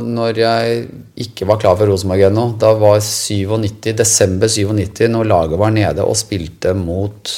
når 0.01 0.39
jeg 0.41 0.77
ikke 1.25 1.45
var 1.45 1.59
klar 1.61 1.75
for 1.77 1.91
Rosenborg 1.91 2.25
ennå. 2.25 2.45
Da 2.57 2.71
var 2.81 2.97
97, 3.05 3.91
desember 3.99 4.49
97, 4.49 5.05
når 5.13 5.29
laget 5.29 5.61
var 5.61 5.75
nede 5.75 6.05
og 6.05 6.17
spilte 6.17 6.73
mot 6.73 7.35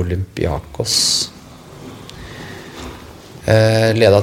Olympiakos. 0.00 0.96
Eh, 3.44 3.90
leda 4.00 4.22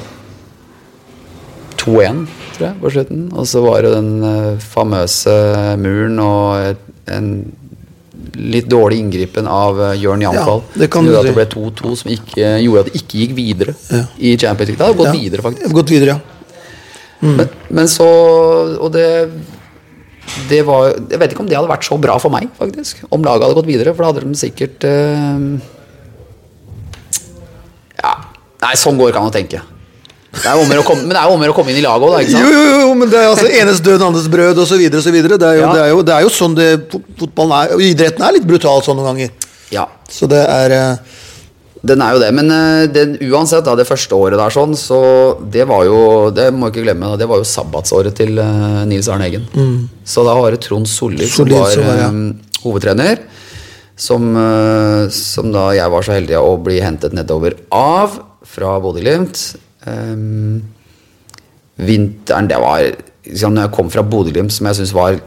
2-1, 1.78 2.26
tror 2.56 2.66
jeg, 2.66 2.76
på 2.82 2.94
slutten. 2.98 3.24
Og 3.38 3.46
så 3.46 3.62
var 3.62 3.86
det 3.86 3.94
den 3.94 4.12
eh, 4.26 4.64
famøse 4.74 5.36
muren 5.82 6.18
og 6.26 7.14
en 7.14 7.30
litt 8.36 8.67
dårlig 8.71 8.99
inngripen 9.01 9.47
av 9.47 9.79
uh, 9.79 9.91
Jørn 9.99 10.21
Janfall. 10.23 10.61
Ja, 10.75 10.79
det 10.84 10.91
som 10.93 11.05
gjorde 11.07 11.19
at 11.19 11.29
det 11.29 11.34
ble 11.36 11.45
2-2, 11.51 11.95
som 11.99 12.11
ikke, 12.13 12.51
gjorde 12.63 12.84
at 12.86 12.91
det 12.91 13.01
ikke 13.01 13.17
gikk 13.23 13.34
videre 13.38 13.75
Ja. 13.91 14.03
i 14.17 14.36
Champions 14.38 14.69
League. 14.71 14.77
Det 14.79 14.86
hadde 14.88 14.99
gått 15.01 15.13
Ja. 15.13 15.19
videre, 15.19 15.41
faktisk. 15.47 15.73
Gått 15.75 15.89
videre, 15.91 16.15
ja. 16.15 16.19
Men, 17.21 17.49
men 17.69 17.86
så 17.91 18.07
Og 18.82 18.91
det 18.93 19.07
det 20.49 20.61
var, 20.65 20.93
jeg 21.09 21.19
vet 21.19 21.32
ikke 21.34 21.41
om 21.43 21.47
det 21.49 21.57
hadde 21.57 21.69
vært 21.69 21.84
så 21.84 21.97
bra 21.99 22.15
for 22.21 22.32
meg, 22.32 22.47
faktisk. 22.57 23.01
Om 23.11 23.23
laget 23.25 23.43
hadde 23.43 23.57
gått 23.57 23.67
videre, 23.67 23.93
for 23.93 24.05
da 24.05 24.11
hadde 24.13 24.23
de 24.23 24.38
sikkert 24.39 24.86
eh, 24.88 25.59
Ja. 28.01 28.13
Nei, 28.61 28.73
sånn 28.77 28.97
går 28.99 29.09
det 29.09 29.13
ikke 29.15 29.23
an 29.25 29.32
å 29.32 29.34
tenke. 29.36 29.61
Det 30.32 30.47
er 30.47 30.75
jo 30.79 30.84
komme, 30.88 31.03
men 31.03 31.11
det 31.11 31.19
er 31.19 31.27
jo 31.27 31.34
om 31.36 31.41
å 31.41 31.43
gjøre 31.43 31.51
å 31.53 31.57
komme 31.57 31.73
inn 31.73 31.79
i 31.82 31.84
laget 31.84 32.05
òg, 32.07 32.11
da. 32.13 32.19
Ikke 32.23 32.32
Jo, 32.32 32.43
sant? 32.47 32.53
jo, 32.55 32.75
jo, 32.82 32.91
men 32.95 33.09
det 33.11 33.17
er 33.19 33.25
altså 33.27 33.49
enes 33.61 33.82
død, 33.84 34.03
andres 34.05 34.27
brød 34.32 34.61
osv. 34.63 34.79
Det, 34.79 35.01
er 35.03 35.57
jo- 35.57 35.65
Ja. 35.65 35.73
det, 35.73 35.82
er 35.82 35.89
jo- 35.89 36.03
det 36.07 36.13
er 36.15 36.21
jo 36.23 36.29
sånn 36.32 36.55
det 36.55 36.69
fotballen 37.19 37.51
er. 37.57 37.73
Og 37.75 37.82
idretten 37.82 38.23
er 38.23 38.32
litt 38.38 38.47
brutal 38.47 38.82
sånn 38.82 38.95
noen 38.95 39.11
ganger. 39.11 39.29
Ja, 39.71 39.88
Så 40.07 40.27
det 40.27 40.39
er 40.47 40.71
eh, 40.71 40.97
den 41.84 42.01
er 42.01 42.13
jo 42.13 42.19
det. 42.19 42.32
Men 42.34 42.49
eh, 42.51 42.88
den, 42.88 43.17
uansett, 43.27 43.65
da, 43.65 43.75
det 43.75 43.88
første 43.88 44.11
året 44.15 44.38
der 44.39 44.49
sånn, 44.49 44.73
så 44.77 45.38
det 45.51 45.67
var 45.67 45.84
jo 45.84 46.29
Det 46.32 46.53
må 46.53 46.67
jeg 46.69 46.75
ikke 46.75 46.86
glemme, 46.88 47.17
det 47.17 47.27
var 47.27 47.38
jo 47.38 47.43
sabbatsåret 47.43 48.15
til 48.15 48.39
uh, 48.39 48.86
Nils 48.86 49.09
Arne 49.09 49.25
Eggen. 49.27 49.89
Så 50.05 50.23
da 50.23 50.34
var 50.34 50.51
det 50.51 50.61
Trond 50.61 50.88
Solli 50.88 51.27
som 51.27 51.45
var 51.49 51.75
ja. 51.75 52.09
hovedtrener. 52.63 53.19
Som, 53.97 54.32
som 55.11 55.51
da 55.51 55.73
jeg 55.75 55.91
var 55.91 56.01
så 56.01 56.15
heldig 56.15 56.38
å 56.39 56.55
bli 56.63 56.79
hentet 56.82 57.13
nedover 57.13 57.53
av 57.69 58.15
fra 58.47 58.79
Bodø-Glimt. 58.82 59.55
Um, 59.88 60.61
vinteren, 61.82 62.47
det 62.51 62.59
var 62.61 62.84
liksom, 63.25 63.53
Når 63.55 63.61
jeg 63.67 63.71
kom 63.73 63.89
fra 63.89 64.03
Bodø-Glimt, 64.05 64.53
som 64.53 64.67
jeg 64.69 64.75
syns 64.82 64.93
var 64.93 65.19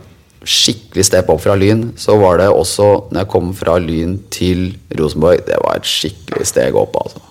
skikkelig 0.44 1.04
step 1.08 1.30
opp 1.32 1.40
fra 1.40 1.54
Lyn, 1.56 1.86
så 1.96 2.18
var 2.20 2.36
det 2.42 2.50
også 2.52 2.88
når 3.10 3.22
jeg 3.22 3.30
kom 3.32 3.52
fra 3.56 3.78
Lyn 3.80 4.18
til 4.34 4.66
Rosenborg, 4.98 5.40
det 5.46 5.56
var 5.64 5.78
et 5.80 5.88
skikkelig 5.88 6.44
steg 6.50 6.76
opp, 6.76 6.98
altså. 7.00 7.22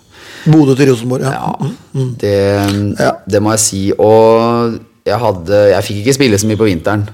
Bodø 0.49 0.73
til 0.75 0.89
Rosenborg. 0.91 1.21
Ja. 1.21 1.51
Ja, 1.93 2.07
det, 2.19 2.33
Ja. 2.99 3.11
det 3.29 3.41
må 3.41 3.53
jeg 3.53 3.59
si. 3.63 3.83
Og 3.97 4.79
jeg, 5.05 5.19
hadde, 5.19 5.59
jeg 5.75 5.83
fikk 5.87 6.01
ikke 6.01 6.17
spille 6.17 6.39
så 6.41 6.49
mye 6.49 6.59
på 6.59 6.67
vinteren. 6.67 7.05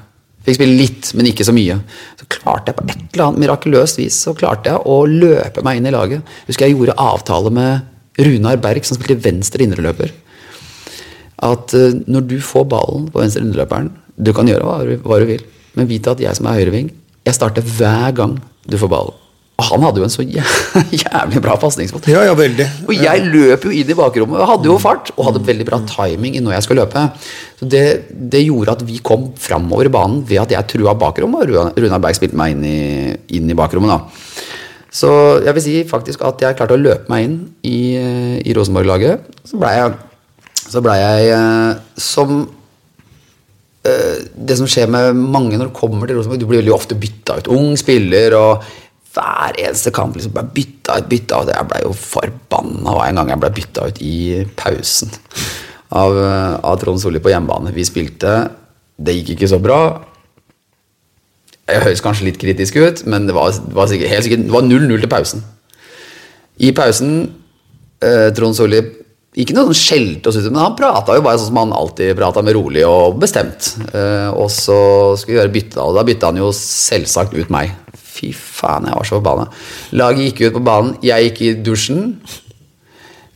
Fikk 0.48 0.56
spille 0.56 0.80
litt, 0.80 1.12
men 1.20 1.28
ikke 1.30 1.46
så 1.46 1.54
mye. 1.54 1.76
Så 2.18 2.26
klarte 2.32 2.72
jeg 2.72 2.80
på 2.80 2.88
et 2.88 2.96
eller 3.14 3.26
annet 3.28 3.44
mirakuløst 3.44 4.00
vis 4.00 4.16
Så 4.24 4.34
klarte 4.40 4.72
jeg 4.72 4.80
å 4.88 5.02
løpe 5.06 5.62
meg 5.68 5.78
inn 5.78 5.90
i 5.92 5.94
laget. 5.94 6.24
Husker 6.48 6.66
jeg 6.66 6.78
gjorde 6.78 6.96
avtale 6.98 7.52
med 7.54 7.82
Runar 8.20 8.58
Berg, 8.62 8.84
som 8.86 8.98
spilte 9.00 9.22
venstre 9.24 9.64
indreløper. 9.66 10.12
At 11.46 11.74
eh, 11.78 11.94
når 12.12 12.26
du 12.28 12.38
får 12.44 12.68
ballen 12.72 13.08
på 13.14 13.22
venstre 13.24 13.44
indreløperen 13.46 13.94
Du 14.20 14.34
kan 14.36 14.50
gjøre 14.50 14.66
hva, 14.68 14.80
du- 14.84 15.00
hva 15.06 15.20
du 15.22 15.30
vil, 15.30 15.44
men 15.80 15.88
vite 15.88 16.12
at 16.12 16.20
jeg 16.20 16.36
som 16.36 16.50
er 16.52 16.58
høyreving, 16.60 16.90
jeg 17.24 17.36
starter 17.38 17.64
hver 17.64 18.12
gang 18.18 18.34
du 18.68 18.76
får 18.82 18.90
ballen. 18.92 19.16
Og 19.60 19.66
han 19.68 19.82
hadde 19.84 20.00
jo 20.00 20.06
en 20.08 20.12
så 20.12 20.24
jævlig 21.04 21.40
bra 21.44 21.56
pasningsfot. 21.60 22.06
ja, 22.12 22.22
ja, 22.28 22.34
veldig. 22.36 22.66
Og 22.88 22.94
jeg 22.96 23.24
løp 23.32 23.64
jo 23.68 23.72
inn 23.76 23.90
i 23.92 23.96
bakrommet 23.96 24.40
og 24.40 24.48
hadde 24.54 24.70
jo 24.70 24.76
fart. 24.80 25.12
Og 25.18 25.26
hadde 25.28 25.42
veldig 25.48 25.66
bra 25.68 25.80
timing 25.88 26.36
i 26.36 26.42
når 26.44 26.54
jeg 26.58 26.64
skulle 26.68 26.84
løpe. 26.86 27.04
Så 27.60 27.68
det, 27.72 27.82
det 28.32 28.44
gjorde 28.46 28.76
at 28.78 28.84
vi 28.88 29.00
kom 29.04 29.30
framover 29.40 29.88
i 29.90 29.92
banen 29.92 30.22
ved 30.28 30.40
at 30.46 30.52
jeg 30.56 30.68
trua 30.76 30.94
bakrommet, 31.00 31.52
og 31.52 31.76
Runar 31.80 32.00
Berg 32.04 32.16
spilte 32.20 32.40
meg 32.40 32.56
inn 32.56 32.64
i, 32.68 32.78
inn 33.40 33.52
i 33.52 33.58
bakrommet. 33.60 33.92
da. 33.92 34.00
Så 35.00 35.10
jeg 35.46 35.56
vil 35.56 35.64
si 35.64 35.76
faktisk 35.88 36.24
at 36.28 36.42
jeg 36.44 36.58
klarte 36.60 36.76
å 36.76 36.82
løpe 36.82 37.12
meg 37.12 37.28
inn 37.28 37.36
i, 37.64 37.96
eh, 37.96 38.38
i 38.44 38.56
Rosenborg-laget. 38.58 39.30
Så 39.48 39.60
blei 39.62 39.76
jeg, 39.78 39.96
så 40.60 40.82
ble 40.84 40.96
jeg 41.00 41.30
eh, 41.36 41.80
som 41.96 42.42
eh, 43.88 44.18
det 44.36 44.60
som 44.60 44.68
skjer 44.70 44.92
med 44.92 45.16
mange 45.16 45.60
når 45.60 45.72
du 45.72 45.78
kommer 45.78 46.10
til 46.10 46.20
Rosenborg 46.20 46.42
Du 46.42 46.50
blir 46.50 46.64
veldig 46.64 46.76
ofte 46.76 47.00
bytta 47.00 47.40
ut. 47.40 47.52
Ung 47.56 47.78
spiller, 47.80 48.36
og 48.36 48.68
hver 49.16 49.56
eneste 49.62 49.94
kamp 49.96 50.18
liksom 50.18 50.36
ble 50.36 50.46
bytta 50.58 51.00
ut, 51.00 51.10
bytta 51.12 51.42
ut. 51.44 51.54
Jeg 51.56 51.72
ble 51.72 51.82
jo 51.86 51.96
forbanna 51.96 52.98
hver 53.00 53.16
gang 53.22 53.34
jeg 53.34 53.44
ble 53.46 53.56
bytta 53.62 53.88
ut 53.88 54.04
i 54.04 54.20
pausen 54.60 55.16
av, 55.96 56.20
av 56.60 56.76
Trond 56.82 57.02
Solli 57.02 57.24
på 57.24 57.32
hjemmebane. 57.32 57.74
Vi 57.74 57.88
spilte, 57.88 58.36
det 59.00 59.16
gikk 59.22 59.38
ikke 59.38 59.54
så 59.56 59.64
bra. 59.64 59.82
Jeg 61.70 61.84
høres 61.86 62.04
kanskje 62.04 62.28
litt 62.30 62.40
kritisk 62.42 62.80
ut, 62.80 63.04
men 63.10 63.28
det 63.30 63.36
var, 63.38 63.54
var 63.76 63.90
sikkert, 63.92 64.12
helt 64.14 64.26
sikkert 64.26 64.48
det 64.48 64.56
var 64.56 64.66
0-0 64.66 65.04
til 65.04 65.12
pausen. 65.12 65.44
I 66.60 66.74
pausen 66.76 67.14
eh, 68.04 68.30
Trond 68.36 68.58
Solli 68.58 68.82
ikke 69.38 69.54
noe 69.54 69.70
sånn 69.70 69.78
skjelte 69.78 70.32
oss 70.32 70.40
ut, 70.40 70.48
men 70.50 70.64
han 70.64 70.76
prata 70.78 71.14
jo 71.14 71.22
bare 71.24 71.38
sånn 71.38 71.52
som 71.52 71.60
han 71.62 71.74
alltid 71.76 72.16
prata, 72.18 72.42
med 72.44 72.56
rolig 72.58 72.82
og 72.88 73.20
bestemt. 73.22 73.76
Eh, 73.94 74.30
og 74.34 74.50
så 74.52 74.80
skulle 75.20 75.36
vi 75.36 75.38
gjøre 75.38 75.54
bytte, 75.54 75.84
og 75.84 75.96
da 75.96 76.04
bytta 76.08 76.32
han 76.32 76.42
jo 76.42 76.50
selvsagt 76.56 77.36
ut 77.38 77.54
meg. 77.54 77.76
Fy 77.94 78.32
faen, 78.36 78.90
jeg 78.90 78.98
var 78.98 79.08
så 79.08 79.20
forbanna. 79.20 79.46
Laget 80.02 80.26
gikk 80.26 80.42
ut 80.48 80.58
på 80.58 80.64
banen, 80.66 80.96
jeg 81.06 81.30
gikk 81.30 81.44
i 81.46 81.52
dusjen. 81.62 82.02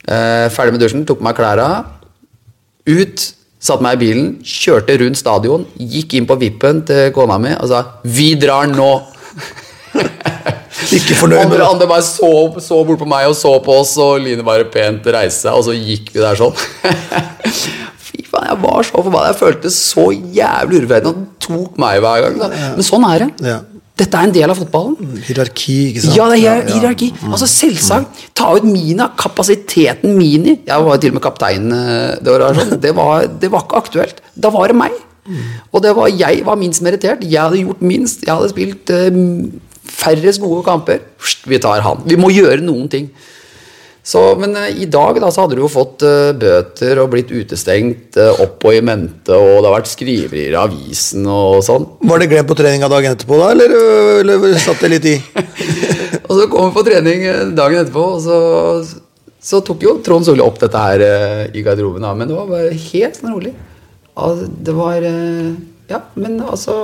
Eh, 0.04 0.50
ferdig 0.52 0.76
med 0.76 0.84
dusjen, 0.84 1.06
tok 1.08 1.22
på 1.22 1.28
meg 1.30 1.38
klærne. 1.38 1.70
Ut, 2.90 3.30
satte 3.64 3.86
meg 3.86 3.97
i 3.97 4.01
bilen, 4.01 4.30
kjørte 4.43 4.97
rundt 4.99 5.20
stadion, 5.20 5.66
gikk 5.80 6.18
inn 6.18 6.28
på 6.28 6.36
vippen 6.41 6.82
til 6.88 7.11
kona 7.16 7.39
mi 7.39 7.53
og 7.55 7.70
sa 7.72 7.84
'Vi 8.03 8.36
drar 8.36 8.68
nå'. 8.68 9.01
Ikke 10.91 11.16
fornøyd 11.16 11.47
med 11.47 11.57
det. 11.59 11.68
andre 11.68 11.88
bare 11.88 12.03
så, 12.03 12.30
så 12.59 12.84
bort 12.84 12.99
på 12.99 13.07
meg 13.07 13.28
og 13.30 13.36
så 13.38 13.53
på 13.64 13.78
oss, 13.82 13.95
og 13.97 14.20
Line 14.20 14.43
bare 14.45 14.68
pent 14.74 15.05
reiste 15.16 15.47
seg, 15.47 15.53
og 15.53 15.64
så 15.68 15.76
gikk 15.78 16.11
vi 16.14 16.20
der 16.20 16.36
sånn. 16.36 16.53
Fy 18.07 18.26
faen, 18.28 18.49
jeg 18.49 18.59
var 18.66 18.84
så 18.84 18.97
forbanna. 18.99 19.30
Jeg 19.32 19.39
følte 19.39 19.72
så 19.74 20.09
jævlig 20.11 20.82
urettferdig. 20.82 21.14
Han 21.14 21.30
tok 21.39 21.80
meg 21.82 22.01
hver 22.03 22.26
gang. 22.26 22.57
Men 22.76 22.86
sånn 22.86 23.07
er 23.09 23.26
det. 23.26 23.30
Ja. 23.47 23.59
Dette 24.00 24.18
er 24.18 24.26
en 24.26 24.32
del 24.34 24.50
av 24.50 24.58
fotballen. 24.58 24.96
Hierarki, 25.28 25.74
ikke 25.91 26.02
sant. 26.02 26.16
Ja, 26.18 26.26
det 26.32 26.39
er 26.39 26.62
hier- 26.64 26.72
hierarki. 26.80 27.12
Altså 27.30 27.46
Selvsagt. 27.48 28.24
Ta 28.34 28.48
ut 28.56 28.64
Mina. 28.66 29.12
Kapasiteten 29.18 30.16
Mini. 30.18 30.56
Jeg 30.66 30.84
var 30.86 30.96
jo 30.96 31.02
til 31.04 31.12
og 31.14 31.18
med 31.20 31.22
kaptein 31.22 31.68
eh, 31.72 32.16
det 32.24 32.34
året. 32.34 32.80
Det, 32.84 32.96
var, 32.98 33.28
det 33.28 33.52
var 33.54 33.62
ikke 33.68 33.78
aktuelt. 33.84 34.22
Da 34.36 34.50
var 34.50 34.68
det 34.74 34.76
meg. 34.80 34.91
Og 35.72 35.82
det 35.86 35.94
var, 35.96 36.08
jeg 36.10 36.41
var 36.46 36.58
minst 36.60 36.82
merittert. 36.84 37.22
Jeg 37.24 37.39
hadde 37.39 37.62
gjort 37.62 37.82
minst. 37.86 38.26
Jeg 38.26 38.34
hadde 38.34 38.50
spilt 38.50 38.89
eh, 38.89 39.22
færrest 39.86 40.41
gode 40.41 40.64
kamper. 40.66 41.00
Vi 41.46 41.60
tar 41.62 41.82
han. 41.86 42.02
Vi 42.10 42.18
må 42.20 42.32
gjøre 42.34 42.62
noen 42.66 42.89
ting. 42.89 43.12
Så, 44.04 44.20
men 44.36 44.51
eh, 44.60 44.82
i 44.84 44.86
dag 44.91 45.16
da, 45.24 45.30
så 45.32 45.45
hadde 45.45 45.56
du 45.56 45.62
jo 45.64 45.70
fått 45.72 46.04
uh, 46.04 46.34
bøter 46.36 46.99
og 46.99 47.14
blitt 47.14 47.30
utestengt 47.32 48.18
uh, 48.20 48.41
opp 48.43 48.66
og 48.68 48.76
i 48.76 48.82
mente, 48.84 49.32
og 49.32 49.62
det 49.62 49.70
har 49.70 49.78
vært 49.78 49.91
skriverier 49.93 50.51
i 50.51 50.60
avisen 50.60 51.24
og 51.32 51.62
sånn. 51.64 51.86
Var 52.04 52.20
det 52.20 52.28
glemt 52.34 52.49
på 52.49 52.58
treninga 52.60 52.89
dagen 52.91 53.16
etterpå, 53.16 53.39
da, 53.39 53.54
eller, 53.56 53.76
eller 54.20 54.60
satt 54.60 54.84
det 54.84 54.91
litt 54.97 55.08
i? 55.08 55.16
Og 56.24 56.38
så 56.39 56.45
kom 56.49 56.70
vi 56.70 56.76
på 56.76 56.84
trening 56.88 57.24
dagen 57.54 57.82
etterpå, 57.82 58.04
og 58.16 58.22
så, 58.24 58.38
så 59.43 59.60
tok 59.66 59.84
jo 59.84 59.91
Trond 60.06 60.26
Solli 60.26 60.41
opp 60.41 60.56
dette 60.62 60.80
her 60.80 61.04
uh, 61.04 61.41
i 61.51 61.62
garderoben. 61.66 62.01
da, 62.01 62.14
Men 62.18 62.32
det 62.32 62.38
var 62.38 62.47
bare 62.49 62.72
helt 62.72 63.20
sånn 63.20 63.34
rolig. 63.36 63.51
Altså, 64.14 64.47
det 64.47 64.76
var 64.78 65.04
Ja, 65.89 65.99
men 66.16 66.39
altså 66.41 66.76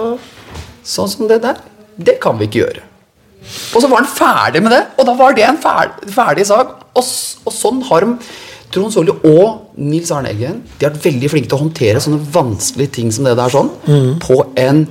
Sånn 0.85 1.09
som 1.11 1.27
det 1.29 1.39
der, 1.43 1.59
det 1.95 2.17
kan 2.23 2.37
vi 2.39 2.49
ikke 2.49 2.63
gjøre. 2.63 2.83
Og 3.73 3.81
så 3.81 3.87
var 3.89 4.03
han 4.03 4.09
ferdig 4.11 4.61
med 4.65 4.73
det, 4.75 4.81
og 4.99 5.07
da 5.07 5.13
var 5.17 5.33
det 5.37 5.45
en 5.47 5.57
ferdig, 5.61 6.11
ferdig 6.13 6.45
sak. 6.49 6.73
Og, 6.99 7.03
og 7.47 7.53
sånn 7.55 7.81
har 7.89 8.05
de 8.05 8.15
Trond 8.73 8.93
Solli 8.93 9.13
og 9.25 9.77
Nils 9.81 10.11
Arne 10.13 10.29
Eggen 10.29 10.59
De 10.77 10.85
har 10.85 10.91
vært 10.93 11.05
veldig 11.07 11.29
flinke 11.31 11.49
til 11.49 11.57
å 11.57 11.61
håndtere 11.63 12.01
sånne 12.03 12.19
vanskelige 12.35 12.91
ting 12.99 13.09
som 13.15 13.25
det 13.25 13.33
der 13.39 13.49
sånn, 13.53 13.71
på 14.21 14.35
en 14.61 14.83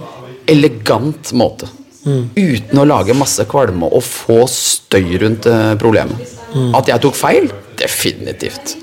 elegant 0.50 1.30
måte. 1.38 1.68
Uten 2.08 2.80
å 2.80 2.86
lage 2.88 3.14
masse 3.18 3.44
kvalme 3.50 3.86
og 3.92 4.02
få 4.06 4.40
støy 4.48 5.18
rundt 5.22 5.46
eh, 5.50 5.74
problemet. 5.78 6.34
At 6.78 6.88
jeg 6.88 7.02
tok 7.04 7.16
feil? 7.18 7.50
Definitivt. 7.78 8.76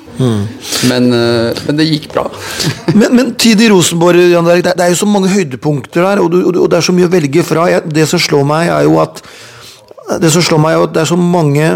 Men, 0.87 1.09
eh, 1.11 1.57
men 1.65 1.79
det 1.79 1.87
gikk 1.89 2.05
bra. 2.13 2.27
Men, 2.95 3.09
men 3.17 3.31
tid 3.41 3.59
i 3.65 3.67
Rosenborg, 3.67 4.21
Jan 4.31 4.45
Derek, 4.47 4.63
det, 4.69 4.75
er- 4.79 4.93
jo 4.93 4.99
så 5.01 5.07
mange 5.09 5.27
høydepunkter 5.33 6.05
der, 6.05 6.21
og, 6.23 6.29
du, 6.31 6.37
og 6.61 6.69
det 6.71 6.77
er 6.77 6.85
så 6.85 6.93
mye 6.95 7.09
å 7.09 7.11
velge 7.11 7.43
fra. 7.43 7.65
Det 7.83 8.05
som 8.07 8.21
slår 8.23 8.45
meg, 8.47 8.69
er 8.71 8.85
jo 8.87 8.95
at 9.03 9.19
det 10.21 10.31
som 10.33 10.43
slår 10.45 10.61
meg 10.61 10.75
er 10.75 10.85
at 10.85 10.95
det 10.95 11.03
er 11.03 11.11
så 11.11 11.19
mange 11.19 11.75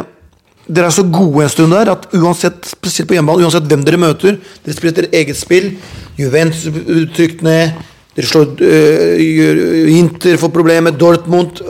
Dere 0.69 0.85
er 0.85 0.93
så 0.93 1.01
gode 1.01 1.41
en 1.41 1.49
stund 1.49 1.73
der 1.73 1.89
at 1.89 2.03
uansett 2.13 2.67
spesielt 2.69 3.07
på 3.09 3.15
hjemmebane, 3.15 3.41
uansett 3.41 3.65
hvem 3.65 3.81
dere 3.87 3.97
møter 3.97 4.35
Dere 4.37 4.75
spiller 4.77 4.91
etter 4.93 5.15
eget 5.17 5.39
spill. 5.39 5.71
Juventus 6.19 6.67
trykt 7.15 7.41
ned. 7.41 7.79
Dere 8.13 8.29
slår 8.29 8.61
øh, 8.67 9.89
Inter 9.95 10.37
får 10.37 10.53
problemer. 10.53 10.93
Dortmund 10.93 11.63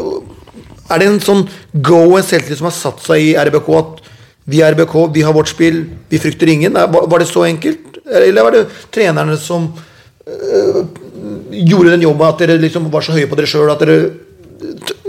Er 0.89 0.99
det 0.99 1.07
en 1.07 1.23
sånn 1.23 1.45
go 1.85 2.17
en 2.17 2.25
selvtillit 2.27 2.59
som 2.59 2.67
har 2.67 2.75
satt 2.75 2.99
seg 3.05 3.23
i 3.23 3.33
RBK 3.39 3.71
at 3.77 4.05
Vi 4.49 4.63
er 4.65 4.73
RBK, 4.73 4.95
vi 5.13 5.21
har 5.21 5.35
vårt 5.35 5.51
spill, 5.51 5.83
vi 6.09 6.19
frykter 6.19 6.49
ingen. 6.49 6.73
Var 6.73 7.19
det 7.21 7.27
så 7.29 7.43
enkelt? 7.45 7.99
Eller 8.09 8.43
var 8.43 8.55
det 8.55 8.63
trenerne 8.91 9.35
som 9.37 9.67
øh, 10.27 10.79
gjorde 11.53 11.91
den 11.93 12.01
jobben 12.07 12.27
at 12.27 12.41
dere 12.41 12.57
liksom 12.57 12.89
var 12.91 13.05
så 13.05 13.13
høye 13.13 13.29
på 13.29 13.37
dere 13.37 13.47
sjøl 13.47 13.69
at 13.69 13.83
dere 13.83 13.99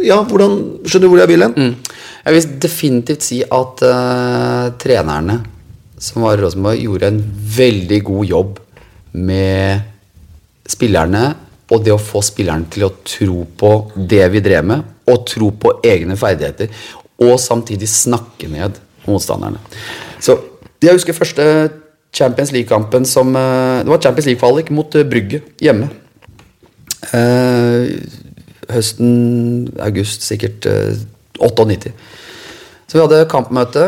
Ja, 0.05 0.21
hvordan 0.25 0.59
Skjønner 0.87 1.07
du 1.07 1.13
hvor 1.13 1.23
jeg 1.23 1.31
vil 1.31 1.45
hen? 1.47 1.73
Jeg 2.25 2.37
vil 2.37 2.53
definitivt 2.63 3.25
si 3.27 3.41
at 3.45 3.83
uh, 3.87 4.71
trenerne 4.81 5.41
som 6.01 6.25
var 6.25 6.39
i 6.39 6.41
Rosenborg, 6.41 6.81
gjorde 6.81 7.11
en 7.13 7.21
veldig 7.57 8.01
god 8.09 8.31
jobb 8.31 8.61
med 9.21 9.83
spillerne 10.71 11.25
og 11.71 11.85
det 11.85 11.93
å 11.95 12.01
få 12.03 12.23
spillerne 12.25 12.67
til 12.73 12.87
å 12.89 12.95
tro 13.07 13.45
på 13.61 13.73
det 13.95 14.25
vi 14.33 14.43
drev 14.43 14.65
med, 14.67 14.87
og 15.11 15.27
tro 15.29 15.51
på 15.55 15.77
egne 15.87 16.17
ferdigheter, 16.19 16.71
og 17.23 17.37
samtidig 17.39 17.87
snakke 17.91 18.49
ned 18.51 18.81
motstanderne. 19.07 19.61
Så 20.19 20.35
jeg 20.83 20.97
husker 20.97 21.15
første 21.15 21.45
Champions 22.17 22.51
League-kampen 22.51 23.05
som 23.07 23.29
eh, 23.39 23.85
Det 23.85 23.93
var 23.93 24.01
Champions 24.03 24.27
League-kvalik 24.27 24.73
mot 24.75 24.97
Brygge 25.13 25.45
hjemme. 25.63 25.87
Eh, 27.15 27.93
høsten, 28.75 29.69
august, 29.83 30.25
sikkert 30.27 30.67
eh, 30.69 30.97
98. 31.41 31.93
Så 32.87 32.99
vi 32.99 33.03
hadde 33.05 33.29
kampmøte, 33.31 33.85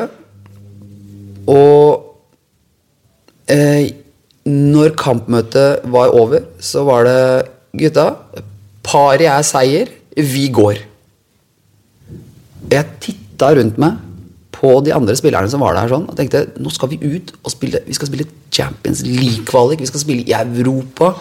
og 1.50 2.14
eh, 3.50 3.90
når 4.46 4.94
kampmøtet 4.98 5.82
var 5.90 6.14
over, 6.14 6.46
så 6.62 6.84
var 6.86 7.06
det 7.08 7.18
Gutta, 7.72 8.10
paret 8.84 9.24
er 9.24 9.44
seier, 9.46 9.92
vi 10.12 10.48
går. 10.52 10.82
Jeg 12.72 12.98
titta 13.00 13.54
rundt 13.56 13.78
meg 13.80 14.00
på 14.52 14.74
de 14.84 14.92
andre 14.94 15.14
spillerne 15.18 15.50
som 15.50 15.62
var 15.64 15.74
der 15.74 15.90
sånn, 15.90 16.04
og 16.06 16.18
tenkte 16.18 16.44
nå 16.60 16.70
skal 16.70 16.92
vi 16.92 17.00
ut 17.00 17.32
og 17.40 17.50
spille 17.50 17.80
Vi 17.86 17.96
skal 17.96 18.10
spille 18.10 18.28
Champions 18.52 19.00
League-kvalik, 19.06 19.80
vi 19.80 19.88
skal 19.88 20.04
spille 20.04 20.26
i 20.28 20.36
Europa. 20.36 21.14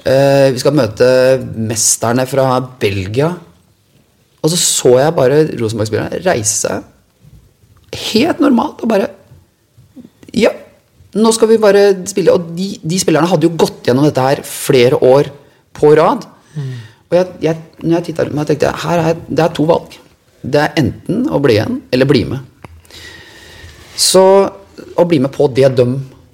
Eh, 0.00 0.48
vi 0.54 0.60
skal 0.62 0.76
møte 0.76 1.06
mesterne 1.56 2.24
fra 2.28 2.46
Belgia. 2.80 3.34
Og 4.40 4.52
så 4.52 4.56
så 4.56 4.94
jeg 5.02 5.16
bare 5.16 5.42
Rosenborg-spillerne 5.60 6.22
reise 6.24 6.64
seg 6.64 6.86
helt 8.10 8.38
normalt 8.40 8.84
og 8.84 8.92
bare 8.92 9.08
Ja, 10.30 10.52
nå 11.18 11.32
skal 11.34 11.50
vi 11.50 11.58
bare 11.58 11.82
spille. 12.08 12.32
Og 12.32 12.52
de, 12.56 12.76
de 12.80 13.00
spillerne 13.02 13.28
hadde 13.28 13.48
jo 13.48 13.56
gått 13.58 13.88
gjennom 13.88 14.06
dette 14.06 14.22
her 14.24 14.44
flere 14.46 15.00
år 15.02 15.32
på 15.76 15.90
rad. 15.98 16.22
Og 17.10 17.16
jeg, 17.18 17.26
jeg, 17.42 17.58
når 17.82 17.96
jeg 17.96 18.06
tittet 18.06 18.28
rundt 18.28 18.38
meg, 18.38 18.46
tenkte 18.46 18.70
jeg 18.70 18.82
her 18.84 19.02
er, 19.02 19.18
det 19.26 19.42
er 19.42 19.52
to 19.56 19.66
valg. 19.66 19.96
Det 20.40 20.62
er 20.62 20.78
enten 20.78 21.26
å 21.26 21.40
bli 21.42 21.58
igjen 21.58 21.80
eller 21.90 22.08
bli 22.08 22.22
med. 22.30 22.46
Så 23.98 24.22
å 24.96 25.04
bli 25.10 25.18
med 25.20 25.34
på 25.34 25.50
det 25.52 25.72
de 25.76 25.88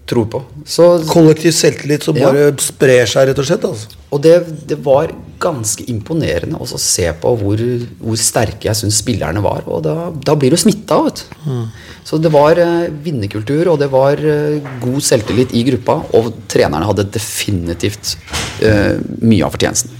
tror 0.07 0.27
på. 0.31 0.41
Så, 0.67 0.87
Kollektiv 1.11 1.53
selvtillit 1.57 2.05
som 2.07 2.17
Ja. 2.17 2.31
bare 2.31 2.53
sprer 2.63 3.07
seg, 3.11 3.29
rett 3.29 3.39
og 3.43 3.47
slett. 3.49 3.65
Altså. 3.67 3.87
og 4.15 4.23
det, 4.23 4.37
det 4.71 4.79
var 4.85 5.11
ganske 5.43 5.85
imponerende 5.93 6.57
også 6.57 6.79
å 6.79 6.81
se 6.81 7.11
på 7.21 7.33
hvor, 7.37 7.61
hvor 8.01 8.17
sterke 8.17 8.71
jeg 8.71 8.79
syns 8.79 9.01
spillerne 9.03 9.43
var. 9.45 9.67
Og 9.67 9.83
da, 9.85 9.97
da 10.15 10.35
blir 10.39 10.55
du 10.55 10.57
smitta, 10.57 10.97
vet 11.05 11.25
du. 11.27 11.67
Så 12.07 12.21
det 12.23 12.31
var 12.33 12.57
eh, 12.63 12.87
vinnerkultur, 13.05 13.73
og 13.73 13.81
det 13.83 13.91
var 13.93 14.23
eh, 14.23 14.63
god 14.81 15.03
selvtillit 15.05 15.53
i 15.59 15.65
gruppa. 15.69 15.99
Og 16.17 16.31
trenerne 16.49 16.87
hadde 16.89 17.09
definitivt 17.13 18.15
eh, 18.63 18.97
mye 19.21 19.45
av 19.45 19.53
fortjenesten. 19.59 19.91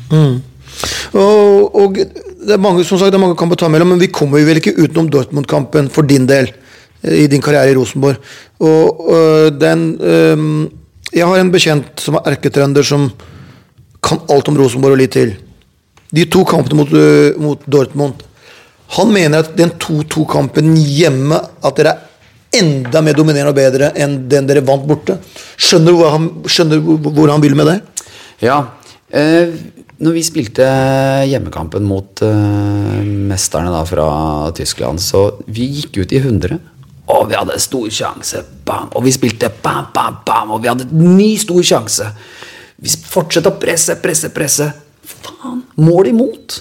Og, 1.17 1.75
og 1.77 1.97
det 1.99 2.55
er 2.55 2.63
mange 2.63 2.85
som 2.87 3.01
sagt, 3.01 3.11
det 3.13 3.19
er 3.19 3.23
mange 3.27 3.37
kamper 3.39 3.59
å 3.59 3.65
ta 3.65 3.69
mellom, 3.73 3.95
men 3.95 4.01
vi 4.03 4.13
kommer 4.13 4.41
jo 4.41 4.49
vel 4.49 4.61
ikke 4.61 4.77
utenom 4.79 5.09
Dortmund-kampen 5.13 5.91
for 5.93 6.07
din 6.07 6.29
del 6.31 6.53
i 7.03 7.27
din 7.31 7.43
karriere 7.43 7.71
i 7.73 7.77
Rosenborg. 7.77 8.17
Og 8.61 9.11
øh, 9.13 9.53
den 9.61 9.99
øhm, 10.01 10.71
Jeg 11.15 11.27
har 11.27 11.39
en 11.39 11.53
bekjent 11.53 12.01
som 12.01 12.17
er 12.19 12.33
erketrønder, 12.33 12.83
som 12.83 13.11
kan 14.03 14.19
alt 14.31 14.49
om 14.49 14.57
Rosenborg 14.59 14.97
og 14.97 14.99
litt 14.99 15.13
til. 15.13 15.37
De 16.15 16.25
to 16.31 16.45
kampene 16.45 16.81
mot, 16.81 16.93
øh, 16.93 17.39
mot 17.41 17.63
Dortmund 17.67 18.15
Han 18.97 19.13
mener 19.13 19.39
at 19.43 19.57
den 19.59 19.73
2-2-kampen 19.83 20.77
hjemme 20.77 21.41
At 21.65 21.77
dere 21.77 21.91
er 21.91 22.61
enda 22.61 23.03
mer 23.03 23.17
dominerende 23.17 23.51
og 23.51 23.59
bedre 23.59 23.91
enn 23.99 24.21
den 24.31 24.47
dere 24.49 24.63
vant 24.65 24.87
borte. 24.87 25.19
Skjønner 25.59 25.93
du 25.93 25.99
hvor 25.99 26.13
han, 26.15 26.29
skjønner 26.47 26.79
hvor 26.81 27.33
han 27.33 27.43
vil 27.43 27.57
med 27.59 27.69
det? 27.69 27.81
Ja. 28.45 28.61
Eh, 29.11 29.53
når 29.97 30.13
vi 30.13 30.23
spilte 30.25 30.67
hjemmekampen 31.29 31.85
mot 31.89 32.23
eh, 32.25 33.03
mesterne 33.31 33.73
da 33.73 33.83
fra 33.89 34.09
Tyskland, 34.57 35.01
så 35.01 35.29
vi 35.49 35.69
gikk 35.79 36.03
ut 36.03 36.13
i 36.13 36.21
100. 36.21 36.59
Og 37.17 37.31
vi 37.31 37.39
hadde 37.39 37.59
stor 37.63 37.89
sjanse, 37.93 38.43
bam, 38.67 38.91
og 38.93 39.05
vi 39.07 39.15
spilte 39.15 39.51
bam, 39.63 39.89
bam, 39.95 40.21
bam, 40.27 40.53
og 40.55 40.63
vi 40.63 40.71
hadde 40.71 40.89
en 40.89 41.17
ny 41.17 41.33
stor 41.41 41.63
sjanse. 41.65 42.09
Vi 42.77 42.93
fortsatte 43.09 43.53
å 43.53 43.61
presse, 43.61 43.97
presse, 44.03 44.31
presse. 44.35 44.69
Faen, 45.07 45.63
mål 45.81 46.11
imot. 46.13 46.59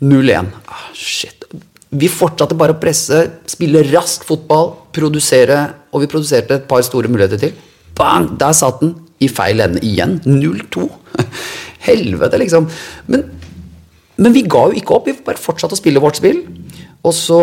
0-1. 0.00 0.52
Ah, 0.70 0.86
shit. 0.96 1.44
Vi 1.88 2.08
fortsatte 2.12 2.56
bare 2.56 2.76
å 2.76 2.80
presse, 2.80 3.20
spille 3.48 3.82
rask 3.90 4.24
fotball, 4.28 4.74
produsere, 4.94 5.60
og 5.92 6.04
vi 6.04 6.10
produserte 6.10 6.60
et 6.60 6.68
par 6.70 6.84
store 6.86 7.10
muligheter 7.10 7.40
til. 7.42 7.54
Bang! 7.98 8.34
Der 8.40 8.56
satt 8.56 8.82
den. 8.84 8.96
I 9.18 9.26
feil 9.32 9.58
ende 9.64 9.80
igjen. 9.82 10.20
0-2. 10.22 10.84
Helvete, 11.88 12.38
liksom. 12.38 12.68
Men, 13.10 13.24
men 14.18 14.34
vi 14.34 14.42
ga 14.50 14.66
jo 14.68 14.78
ikke 14.78 14.96
opp. 14.96 15.08
Vi 15.08 15.16
bare 15.26 15.40
fortsatte 15.40 15.76
å 15.76 15.80
spille 15.80 16.02
vårt 16.02 16.18
spill. 16.18 16.42
Og 17.06 17.14
så, 17.14 17.38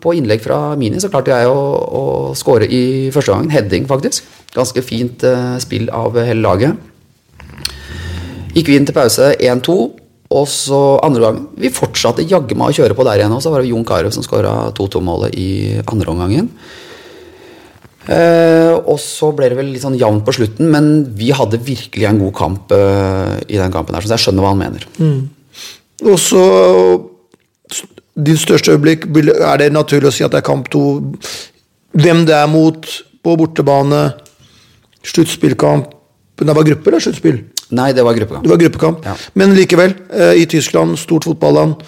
på 0.00 0.14
innlegg 0.16 0.40
fra 0.42 0.72
Mini, 0.80 1.00
så 1.02 1.10
klarte 1.12 1.34
jeg 1.34 1.48
å, 1.50 1.60
å 2.00 2.04
score 2.38 2.64
i 2.64 3.10
første 3.12 3.34
gangen. 3.34 3.52
Heading, 3.52 3.86
faktisk. 3.90 4.28
Ganske 4.56 4.82
fint 4.84 5.24
eh, 5.28 5.56
spill 5.62 5.90
av 5.94 6.16
hele 6.16 6.40
laget. 6.40 6.86
Gikk 8.56 8.70
vi 8.70 8.78
inn 8.80 8.88
til 8.88 8.96
pause 8.96 9.34
1-2, 9.36 9.74
og 10.30 10.46
så 10.50 10.78
andre 11.06 11.22
gangen 11.22 11.44
Vi 11.58 11.70
fortsatte 11.74 12.24
jaggu 12.26 12.56
meg 12.58 12.72
å 12.72 12.76
kjøre 12.80 12.96
på 12.98 13.04
der 13.06 13.20
igjen, 13.20 13.34
og 13.34 13.42
så 13.44 13.52
var 13.52 13.62
det 13.62 13.70
Jon 13.70 13.86
Carew 13.86 14.14
som 14.14 14.24
skåra 14.26 14.70
2-2-målet 14.74 15.36
i 15.38 15.50
andre 15.84 16.14
omgangen. 16.14 16.48
Eh, 18.10 18.72
og 18.80 18.96
så 19.02 19.28
ble 19.36 19.50
det 19.52 19.58
vel 19.58 19.68
litt 19.74 19.84
sånn 19.84 19.98
jevnt 20.00 20.24
på 20.26 20.34
slutten, 20.34 20.70
men 20.72 20.88
vi 21.18 21.28
hadde 21.36 21.60
virkelig 21.62 22.08
en 22.08 22.22
god 22.24 22.34
kamp 22.38 22.72
eh, 22.74 23.36
i 23.52 23.60
den 23.60 23.74
kampen 23.74 23.94
her, 23.94 24.06
så 24.06 24.16
jeg 24.16 24.24
skjønner 24.24 24.46
hva 24.46 24.54
han 24.54 24.62
mener. 24.64 24.88
Og 26.06 26.18
så 26.18 26.44
Din 28.20 28.36
største 28.36 28.74
øyeblikk, 28.74 29.06
er 29.06 29.56
det 29.56 29.70
naturlig 29.72 30.10
å 30.10 30.12
si 30.12 30.24
at 30.26 30.32
det 30.34 30.40
er 30.42 30.44
kamp 30.44 30.66
to? 30.68 31.14
Hvem 31.96 32.24
det 32.28 32.34
er 32.36 32.50
mot 32.50 32.84
på 33.24 33.36
bortebane? 33.38 34.00
Sluttspillkamp? 35.06 35.94
Det 36.40 36.56
var 36.56 36.66
gruppe 36.66 36.90
eller 36.90 37.00
sluttspill? 37.00 37.38
Nei, 37.70 37.92
det 37.94 38.04
var 38.04 38.16
gruppekamp. 38.18 38.44
Det 38.44 38.50
var 38.50 38.60
gruppekamp. 38.60 39.06
Ja. 39.06 39.14
Men 39.38 39.54
likevel, 39.54 39.94
eh, 40.10 40.42
i 40.42 40.46
Tyskland, 40.50 40.98
stort 40.98 41.24
fotballand. 41.24 41.78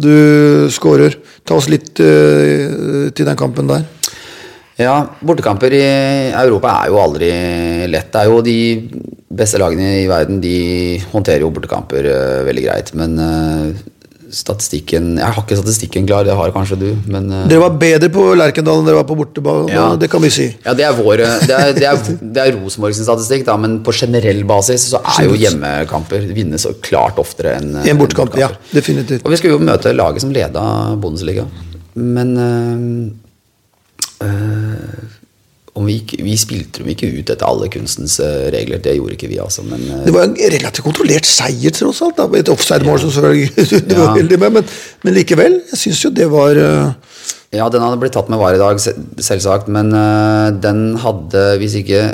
Du 0.00 0.68
skårer. 0.72 1.14
Ta 1.44 1.54
oss 1.60 1.68
litt 1.70 2.00
eh, 2.00 3.10
til 3.14 3.28
den 3.28 3.38
kampen 3.38 3.70
der. 3.70 3.86
Ja, 4.80 4.96
bortekamper 5.20 5.74
i 5.76 5.84
Europa 6.32 6.72
er 6.80 6.90
jo 6.92 7.00
aldri 7.02 7.30
lett. 7.92 8.10
Det 8.12 8.22
er 8.22 8.30
jo 8.30 8.40
de 8.44 8.58
beste 9.30 9.60
lagene 9.60 10.00
i 10.02 10.08
verden, 10.10 10.40
de 10.42 10.98
håndterer 11.12 11.44
jo 11.44 11.52
bortekamper 11.54 12.08
uh, 12.10 12.42
veldig 12.48 12.64
greit. 12.66 12.92
Men 12.98 13.16
uh, 13.20 13.90
statistikken 14.30 15.16
Jeg 15.18 15.26
har 15.26 15.42
ikke 15.42 15.56
statistikken 15.58 16.04
klar, 16.06 16.22
det 16.26 16.36
har 16.38 16.52
kanskje 16.54 16.76
du, 16.78 16.88
men 17.10 17.24
uh, 17.34 17.44
Dere 17.50 17.64
var 17.64 17.78
bedre 17.82 18.10
på 18.14 18.28
Lerkendal 18.38 18.78
enn 18.78 18.86
dere 18.86 19.00
var 19.00 19.08
på 19.08 19.16
bortebane, 19.18 19.72
Ja. 19.74 19.88
det 19.98 20.10
kan 20.12 20.22
vi 20.22 20.30
si. 20.34 20.46
Ja, 20.64 20.74
det 20.78 20.86
er 20.86 20.94
vår 20.98 21.24
Det 21.46 21.56
er, 21.56 21.72
det 21.76 21.88
er, 21.90 22.02
det 22.20 22.44
er 22.44 22.52
Rosenborg 22.58 22.94
sin 22.96 23.08
statistikk, 23.08 23.46
da, 23.48 23.56
men 23.60 23.80
på 23.86 23.94
generell 24.02 24.44
basis 24.48 24.86
så 24.92 25.02
er 25.16 25.26
jo 25.26 25.38
hjemmekamper 25.38 26.30
vinnes 26.36 26.66
så 26.66 26.76
klart 26.82 27.18
oftere 27.22 27.56
enn 27.58 27.72
bortekamper 27.74 27.90
en 27.90 28.04
bortekamp, 28.04 28.38
ja. 28.38 28.52
Definitivt. 28.70 29.26
Og 29.26 29.34
vi 29.34 29.40
skulle 29.40 29.58
jo 29.58 29.66
møte 29.66 29.94
laget 29.96 30.22
som 30.24 30.34
leda 30.34 30.62
Bundesliga. 31.02 31.48
Men 31.98 32.30
vi, 35.86 35.94
ikke, 36.02 36.18
vi 36.26 36.34
spilte 36.38 36.82
dem 36.82 36.90
ikke 36.92 37.08
ut 37.08 37.30
etter 37.32 37.46
alle 37.46 37.68
kunstens 37.72 38.18
øh, 38.22 38.48
regler. 38.52 38.80
Det 38.82 38.94
gjorde 38.98 39.16
ikke 39.16 39.30
vi, 39.30 39.38
altså. 39.42 39.62
Men 39.66 39.80
øh, 39.88 40.04
Det 40.06 40.14
var 40.14 40.26
en 40.28 40.36
relativt 40.36 40.84
kontrollert 40.84 41.26
seier, 41.26 41.72
tross 41.74 42.02
alt. 42.04 42.18
Da. 42.18 42.26
Et 42.38 42.48
offside-mål 42.52 43.00
som 43.00 43.12
selvfølgelig 43.14 43.68
du 43.90 43.94
var 43.96 44.10
Ja. 44.10 44.16
heldig 44.20 44.38
med, 44.42 44.50
men, 44.58 44.64
men 45.04 45.14
likevel. 45.16 45.60
Jeg 45.72 45.78
syns 45.84 46.04
jo 46.04 46.10
det 46.14 46.30
var 46.32 46.58
eh, 46.60 46.90
Ja, 47.56 47.68
den 47.72 47.82
hadde 47.82 47.98
blitt 48.02 48.14
tatt 48.14 48.28
med 48.30 48.38
var 48.38 48.54
i 48.54 48.60
dag, 48.60 48.78
selvsagt. 48.80 49.68
Men 49.72 49.90
uh, 49.96 50.50
den 50.62 50.96
hadde, 51.02 51.40
hvis 51.58 51.74
ikke 51.80 52.04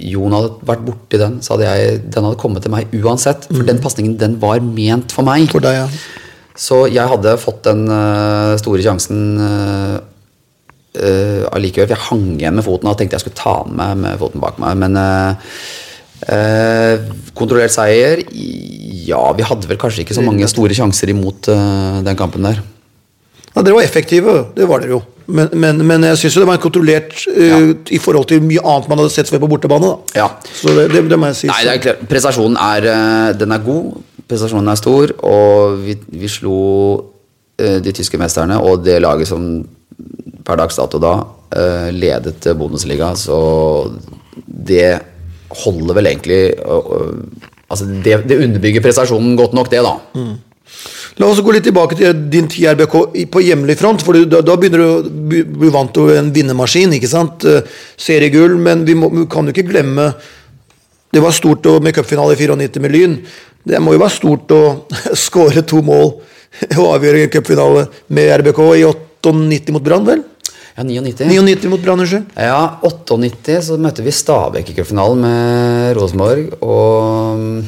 Jon 0.00 0.32
hadde 0.36 0.52
vært 0.68 0.84
borti 0.86 1.18
den, 1.20 1.40
så 1.42 1.56
hadde 1.56 1.66
jeg, 1.66 1.98
den 2.14 2.24
hadde 2.28 2.38
kommet 2.38 2.62
til 2.62 2.70
meg 2.72 2.92
uansett. 3.00 3.48
For 3.50 3.66
den 3.66 3.80
pasningen, 3.82 4.14
den 4.20 4.36
var 4.40 4.62
ment 4.62 5.10
for 5.12 5.26
meg. 5.26 5.48
for 5.50 5.64
deg, 5.64 5.80
ja. 5.82 5.88
Så 6.60 6.84
jeg 6.92 7.08
hadde 7.10 7.34
fått 7.40 7.64
den 7.66 7.86
uh, 7.90 8.54
store 8.60 8.82
sjansen 8.84 9.20
øh, 9.40 9.98
allikevel. 10.94 11.86
For 11.86 11.94
jeg 11.94 12.06
hang 12.08 12.26
igjen 12.34 12.58
med 12.58 12.66
foten 12.66 12.90
og 12.90 12.98
tenkte 12.98 13.18
jeg 13.18 13.26
skulle 13.26 13.38
ta 13.38 13.60
den 13.66 13.76
med 13.78 14.02
med 14.02 14.18
foten 14.18 14.42
bak 14.42 14.58
meg. 14.62 14.80
Men 14.80 14.98
øh, 14.98 15.54
øh, 16.34 17.08
kontrollert 17.38 17.74
seier 17.74 18.24
Ja, 18.30 19.22
vi 19.36 19.46
hadde 19.46 19.70
vel 19.70 19.78
kanskje 19.80 20.04
ikke 20.04 20.18
så 20.18 20.24
mange 20.26 20.48
store 20.50 20.74
sjanser 20.76 21.10
imot 21.10 21.48
den 21.50 22.18
kampen 22.18 22.44
der. 22.46 22.60
Ja, 23.50 23.62
Dere 23.62 23.74
var 23.74 23.82
effektive, 23.82 24.34
det 24.54 24.68
var 24.70 24.82
dere 24.82 24.94
jo. 24.94 25.00
Men, 25.30 25.48
men, 25.52 25.80
men 25.86 26.04
jeg 26.06 26.18
syns 26.20 26.36
det 26.38 26.46
var 26.46 26.60
kontrollert 26.62 27.24
eh, 27.30 27.72
i 27.94 27.98
forhold 28.02 28.28
til 28.30 28.42
mye 28.42 28.62
annet 28.62 28.88
man 28.90 29.00
hadde 29.02 29.12
sett 29.14 29.30
før 29.30 29.42
på 29.44 29.50
bortebane. 29.50 29.90
Ja. 30.16 30.28
Så 30.46 30.74
det, 30.76 30.88
det, 30.94 31.04
det 31.10 31.18
må 31.18 31.30
jeg 31.30 31.38
si. 31.38 31.50
Nei, 31.50 31.62
det 31.66 31.74
er 31.74 31.82
klart. 31.84 32.04
Prestasjonen 32.10 32.58
er, 32.62 32.86
eh, 32.90 33.32
den 33.38 33.54
er 33.54 33.62
god. 33.64 33.98
Prestasjonen 34.30 34.70
er 34.70 34.78
stor, 34.78 35.14
og 35.26 35.80
vi, 35.82 35.96
vi 36.14 36.30
slo 36.30 36.58
uh, 36.94 37.78
de 37.82 37.94
tyske 37.94 38.18
mesterne 38.20 38.60
og 38.62 38.84
det 38.86 39.00
laget 39.02 39.26
som 39.26 39.48
per 40.44 40.56
dags 40.60 40.76
dato 40.80 40.98
da 41.02 41.14
eh, 41.56 41.88
ledet 41.94 42.46
Bundesliga, 42.58 43.12
så 43.16 43.40
det 44.46 45.00
holder 45.64 45.96
vel 45.98 46.06
egentlig 46.12 46.42
Altså, 47.70 47.86
det, 48.02 48.16
det 48.26 48.38
underbygger 48.42 48.82
prestasjonen 48.82 49.36
godt 49.38 49.52
nok, 49.54 49.68
det, 49.70 49.78
da. 49.86 49.92
La 51.22 51.26
oss 51.30 51.38
gå 51.44 51.52
litt 51.54 51.62
tilbake 51.68 51.94
til 51.98 52.16
din 52.32 52.48
tid 52.50 52.64
i 52.64 52.68
RBK 52.72 52.96
på 53.30 53.42
hjemlig 53.46 53.76
front. 53.78 54.02
for 54.02 54.18
Da, 54.26 54.40
da 54.42 54.56
begynner 54.58 54.82
du 54.82 54.86
å 54.88 55.28
bli- 55.30 55.70
vant 55.70 55.92
til 55.94 56.10
en 56.16 56.32
vinnermaskin. 56.34 56.90
ikke 56.96 57.10
sant? 57.10 57.44
Eh, 57.46 57.62
Seriegull, 57.96 58.56
men 58.58 58.82
vi, 58.88 58.94
må, 58.98 59.10
vi 59.14 59.26
kan 59.30 59.46
jo 59.46 59.54
ikke 59.54 59.68
glemme 59.70 60.08
Det 61.12 61.22
var 61.22 61.30
stort 61.34 61.66
med 61.82 61.94
cupfinale 61.94 62.34
i 62.34 62.40
94 62.46 62.80
med 62.82 62.92
Lyn. 62.94 63.16
Det 63.66 63.78
må 63.82 63.92
jo 63.94 64.02
være 64.02 64.16
stort 64.18 64.50
å 64.54 64.60
skåre 65.26 65.62
to 65.62 65.82
mål 65.82 66.12
og 66.78 66.86
avgjøre 66.96 67.22
en 67.28 67.30
cupfinale 67.30 67.86
med 68.08 68.30
RBK 68.40 68.60
i 68.78 68.84
98 69.24 69.72
mot 69.74 69.82
Brann, 69.84 70.04
vel? 70.06 70.22
Ja, 70.76 70.84
99. 70.86 71.26
99 71.28 71.68
mot 71.72 71.82
Brann, 71.84 72.00
unnskyld. 72.00 72.30
Ja, 72.40 72.60
98 72.86 73.58
så 73.66 73.76
møtte 73.82 74.04
vi 74.06 74.14
Stabæk 74.14 74.70
i 74.72 74.76
cupfinalen 74.78 75.20
med 75.26 75.96
Rosenborg, 75.98 76.54
og 76.62 77.60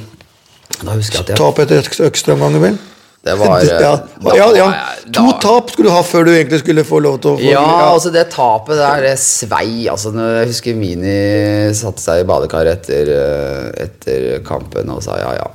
da 0.82 0.96
husker 0.96 1.18
jeg 1.20 1.26
at 1.26 1.34
jeg 1.34 1.38
Tap 1.42 1.60
etter 1.62 1.92
ekstraomganger, 2.08 2.62
vel? 2.68 2.78
Det 3.22 3.36
var 3.38 3.60
ja. 3.68 3.90
da- 4.18 4.34
ja, 4.34 4.46
ja. 4.56 4.68
da- 5.06 5.12
To 5.14 5.34
tap 5.42 5.68
skulle 5.70 5.90
du 5.90 5.94
ha 5.94 6.00
før 6.02 6.24
du 6.26 6.32
egentlig 6.32 6.58
skulle 6.62 6.82
få 6.88 6.98
lov 7.04 7.20
til 7.22 7.34
å 7.34 7.38
få 7.38 7.50
Ja, 7.52 7.62
altså 7.92 8.10
det 8.14 8.24
tapet 8.32 8.80
der, 8.80 9.04
det 9.04 9.12
svei. 9.22 9.84
Altså, 9.92 10.10
når 10.16 10.40
jeg 10.40 10.48
husker 10.50 10.74
Mini 10.80 11.12
satte 11.78 12.02
seg 12.02 12.22
i 12.24 12.26
badekaret 12.26 12.80
etter, 12.88 13.12
eh, 13.14 13.84
etter 13.84 14.26
kampen 14.46 14.90
og 14.90 15.04
sa 15.06 15.20
ja, 15.20 15.36
ja. 15.38 15.46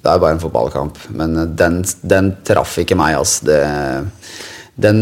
Det 0.00 0.06
er 0.14 0.22
bare 0.22 0.36
en 0.36 0.42
fotballkamp. 0.44 1.00
Men 1.18 1.34
eh, 1.42 1.48
den, 1.58 1.80
den 2.06 2.30
traff 2.46 2.76
ikke 2.84 2.94
meg, 3.00 3.16
altså. 3.18 3.48
Det, 3.50 3.58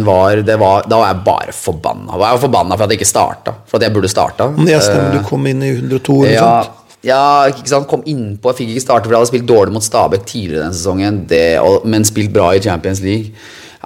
var, 0.07 0.43
det 0.47 0.57
var, 0.61 0.87
da 0.91 0.99
var 1.01 1.13
jeg 1.13 1.23
bare 1.27 1.55
forbanna. 1.55 2.13
Jeg 2.15 2.23
var 2.25 2.43
forbanna 2.43 2.77
for 2.77 2.85
at 2.87 2.95
jeg 2.95 3.01
ikke 3.01 3.11
starta. 3.13 3.55
For 3.69 3.79
at 3.79 3.87
jeg 3.89 3.95
burde 3.97 4.11
starta. 4.13 4.51
Jeg 4.69 4.83
stemmer, 4.85 5.15
du 5.19 5.25
kom 5.29 5.47
inn 5.51 5.63
i 5.63 5.71
102 5.77 6.19
eller 6.25 6.35
Ja, 6.35 6.51
sånt. 6.65 6.99
ja, 7.07 7.23
ikke 7.53 7.69
sant, 7.71 7.89
kom 7.91 8.03
innpå. 8.07 8.53
Jeg 8.53 8.61
fikk 8.63 8.75
ikke 8.75 8.85
starte, 8.87 9.07
for 9.09 9.15
jeg 9.17 9.23
hadde 9.23 9.33
spilt 9.33 9.49
dårlig 9.49 9.77
mot 9.79 9.87
Stabæk 9.87 10.27
tidligere 10.29 10.67
den 10.69 10.77
sesongen. 10.77 11.23
Det, 11.31 11.45
men 11.85 12.05
spilt 12.09 12.33
bra 12.35 12.51
i 12.57 12.61
Champions 12.65 13.01
League. 13.05 13.33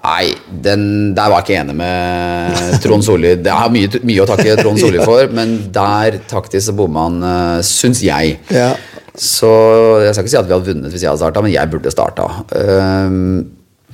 Nei, 0.03 0.32
den, 0.64 1.12
der 1.14 1.28
var 1.30 1.45
jeg 1.45 1.47
ikke 1.47 1.59
enig 1.61 1.76
med 1.78 2.80
Trond 2.82 3.05
Solli. 3.07 3.36
Det 3.38 3.53
har 3.55 3.68
mye, 3.70 4.01
mye 4.03 4.24
å 4.24 4.26
takke 4.26 4.57
Trond 4.59 4.80
Solli 4.82 4.99
for, 5.11 5.28
men 5.30 5.53
der 5.74 6.16
taktisk 6.26 6.70
så 6.70 6.74
bomma 6.74 7.05
han, 7.07 7.20
uh, 7.22 7.61
syns 7.62 8.01
jeg. 8.03 8.40
Ja. 8.51 8.72
Så 9.12 9.53
jeg 10.03 10.14
skal 10.16 10.24
ikke 10.24 10.32
si 10.32 10.40
at 10.40 10.49
vi 10.49 10.55
hadde 10.57 10.70
vunnet 10.72 10.90
hvis 10.90 11.05
jeg 11.05 11.11
hadde 11.12 11.20
starta, 11.20 11.43
men 11.45 11.53
jeg 11.55 11.70
burde 11.70 11.93
starta. 11.93 12.26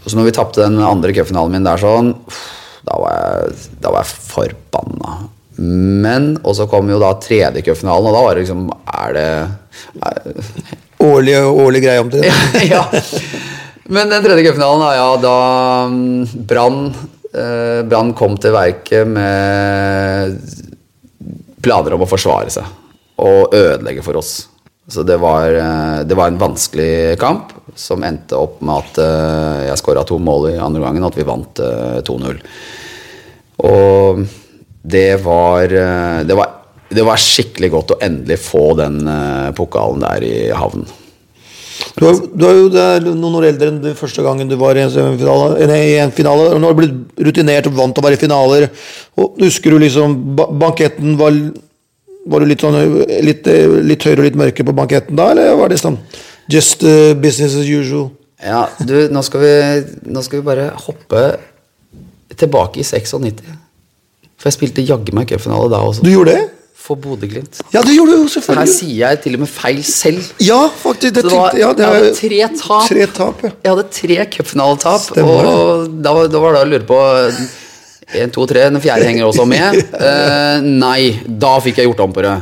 Um, 0.08 0.10
så 0.10 0.16
når 0.16 0.30
vi 0.30 0.36
tapte 0.36 0.64
den 0.64 0.80
andre 0.80 1.12
cupfinalen 1.12 1.52
min 1.52 1.66
der 1.66 1.80
sånn, 1.80 2.14
da 2.88 2.96
var 2.96 3.16
jeg, 3.18 3.58
da 3.82 3.92
var 3.92 4.06
jeg 4.06 4.22
forbanna. 4.24 5.16
Men, 5.58 6.36
og 6.46 6.54
så 6.56 6.68
kom 6.70 6.88
jo 6.88 7.00
da 7.02 7.12
tredje 7.20 7.64
cupfinalen, 7.66 8.08
og 8.08 8.14
da 8.14 8.22
var 8.22 8.36
det 8.36 8.44
liksom 8.44 8.68
Er 8.70 9.14
det 9.16 9.30
er, 10.06 10.28
Årlig, 11.02 11.34
årlig 11.46 11.82
greie 11.82 12.04
det. 12.10 12.22
ja. 12.72 12.84
Men 13.90 14.10
den 14.10 14.24
tredje 14.24 14.46
cupfinalen, 14.48 14.86
ja, 14.96 15.10
da 15.22 15.36
Brann 16.48 16.80
eh, 16.88 17.82
Brann 17.86 18.14
kom 18.18 18.38
til 18.40 18.54
verket 18.54 19.06
med 19.06 20.38
planer 21.62 21.94
om 21.94 22.02
å 22.06 22.10
forsvare 22.10 22.50
seg 22.54 22.66
og 23.18 23.54
ødelegge 23.54 24.02
for 24.06 24.18
oss. 24.18 24.48
Så 24.88 25.02
det 25.06 25.18
var, 25.20 25.50
eh, 25.52 26.02
det 26.06 26.16
var 26.18 26.30
en 26.30 26.40
vanskelig 26.40 27.18
kamp 27.20 27.57
som 27.78 28.02
endte 28.04 28.38
opp 28.38 28.60
med 28.64 28.74
at 28.74 29.00
uh, 29.02 29.64
jeg 29.68 29.80
skåra 29.80 30.04
to 30.06 30.18
mål 30.22 30.50
i 30.52 30.58
andre 30.58 30.82
gangen, 30.82 31.04
og 31.04 31.12
at 31.12 31.18
vi 31.20 31.26
vant 31.28 31.62
uh, 31.62 31.98
2-0. 32.04 32.40
Og 33.68 34.22
det 34.82 35.10
var, 35.24 35.74
uh, 35.74 36.20
det 36.26 36.38
var 36.38 36.54
Det 36.88 37.04
var 37.04 37.20
skikkelig 37.20 37.68
godt 37.68 37.90
å 37.92 37.96
endelig 38.00 38.38
få 38.40 38.70
den 38.78 39.02
eh, 39.04 39.50
pokalen 39.52 40.00
der 40.00 40.22
i 40.24 40.36
havn. 40.56 40.86
Du 41.98 42.06
er, 42.08 42.14
du 42.32 42.44
er 42.48 42.54
jo 42.56 42.70
er 42.80 43.04
noen 43.10 43.36
år 43.42 43.48
eldre 43.50 43.68
enn 43.68 43.82
det 43.82 43.92
første 43.98 44.24
gangen 44.24 44.48
du 44.48 44.54
var 44.56 44.78
i 44.78 44.86
en, 44.86 44.92
semifinale, 44.94 45.66
nei, 45.68 45.82
i 45.90 45.98
en 46.00 46.14
finale. 46.16 46.46
og 46.54 46.62
Nå 46.62 46.70
har 46.70 46.78
du 46.78 46.80
blitt 46.80 47.20
rutinert 47.28 47.68
og 47.68 47.76
vant 47.76 47.92
til 47.92 48.00
å 48.00 48.06
være 48.06 48.16
i 48.16 48.22
finaler. 48.22 48.66
Og 49.20 49.36
Husker 49.44 49.76
du 49.76 49.82
liksom 49.84 50.16
ba 50.38 50.48
banketten 50.64 51.18
var, 51.20 51.36
var 52.24 52.40
du 52.40 52.48
litt, 52.48 52.64
sånn, 52.64 52.80
litt, 53.28 53.52
litt 53.84 54.08
høyere 54.08 54.22
og 54.22 54.28
litt 54.30 54.40
mørkere 54.46 54.70
på 54.70 54.78
banketten 54.80 55.20
da, 55.20 55.28
eller 55.34 55.60
var 55.60 55.68
det 55.74 55.82
sånn 55.84 56.00
just 56.50 56.82
uh, 56.84 57.14
business 57.14 57.54
as 57.58 57.68
usual? 57.68 58.10
Ja, 58.42 58.68
du, 58.78 58.94
nå 59.10 59.22
skal 59.26 59.42
vi, 59.42 59.54
nå 60.14 60.22
skal 60.22 60.40
vi 60.40 60.46
bare 60.46 60.68
hoppe 60.86 61.22
tilbake 62.38 62.78
i 62.80 62.86
96. 62.86 63.42
For 64.38 64.46
jeg 64.50 64.54
spilte 64.54 64.84
jaggu 64.86 65.10
meg 65.18 65.26
cupfinale 65.32 65.66
da 65.72 65.80
også. 65.82 66.04
Du 66.06 66.12
gjorde 66.12 66.36
det? 66.36 66.44
For 66.78 66.94
Bodø-Glimt. 67.02 67.58
Ja, 67.74 67.82
det 67.82 67.96
gjorde 67.96 68.14
du 68.14 68.20
jo, 68.22 68.28
selvfølgelig. 68.30 68.62
her 68.62 68.70
sier 68.70 69.00
jeg 69.02 69.20
til 69.24 69.34
og 69.34 69.40
med 69.42 69.50
feil 69.50 69.80
selv. 69.84 70.28
Ja, 70.40 70.60
faktisk. 70.84 71.16
Det 71.18 71.24
det 71.26 71.32
var, 71.34 71.56
ja, 71.58 71.72
det 71.76 71.82
jeg 71.84 71.88
er, 71.90 71.96
hadde 71.98 72.12
tre 72.20 72.38
tap. 72.60 72.84
Tre 72.88 73.08
tap, 73.18 73.42
ja. 73.44 73.50
Jeg 73.66 73.72
hadde 73.74 73.86
tre 73.98 74.18
cupfinaletap, 74.36 75.08
og 75.18 75.98
da, 76.06 76.14
var- 76.14 76.30
da 76.32 76.44
var 76.46 76.54
det 76.56 76.62
å 76.62 76.68
lure 76.70 76.86
på 76.88 77.00
Én, 78.16 78.30
to, 78.32 78.46
tre. 78.48 78.62
Den 78.72 78.80
fjerde 78.80 79.04
henger 79.04 79.26
også 79.28 79.44
med. 79.44 79.82
Uh, 79.92 80.62
nei, 80.86 81.18
da 81.28 81.58
fikk 81.60 81.82
jeg 81.82 81.90
gjort 81.90 82.06
om 82.06 82.14
på 82.16 82.22
det. 82.24 82.38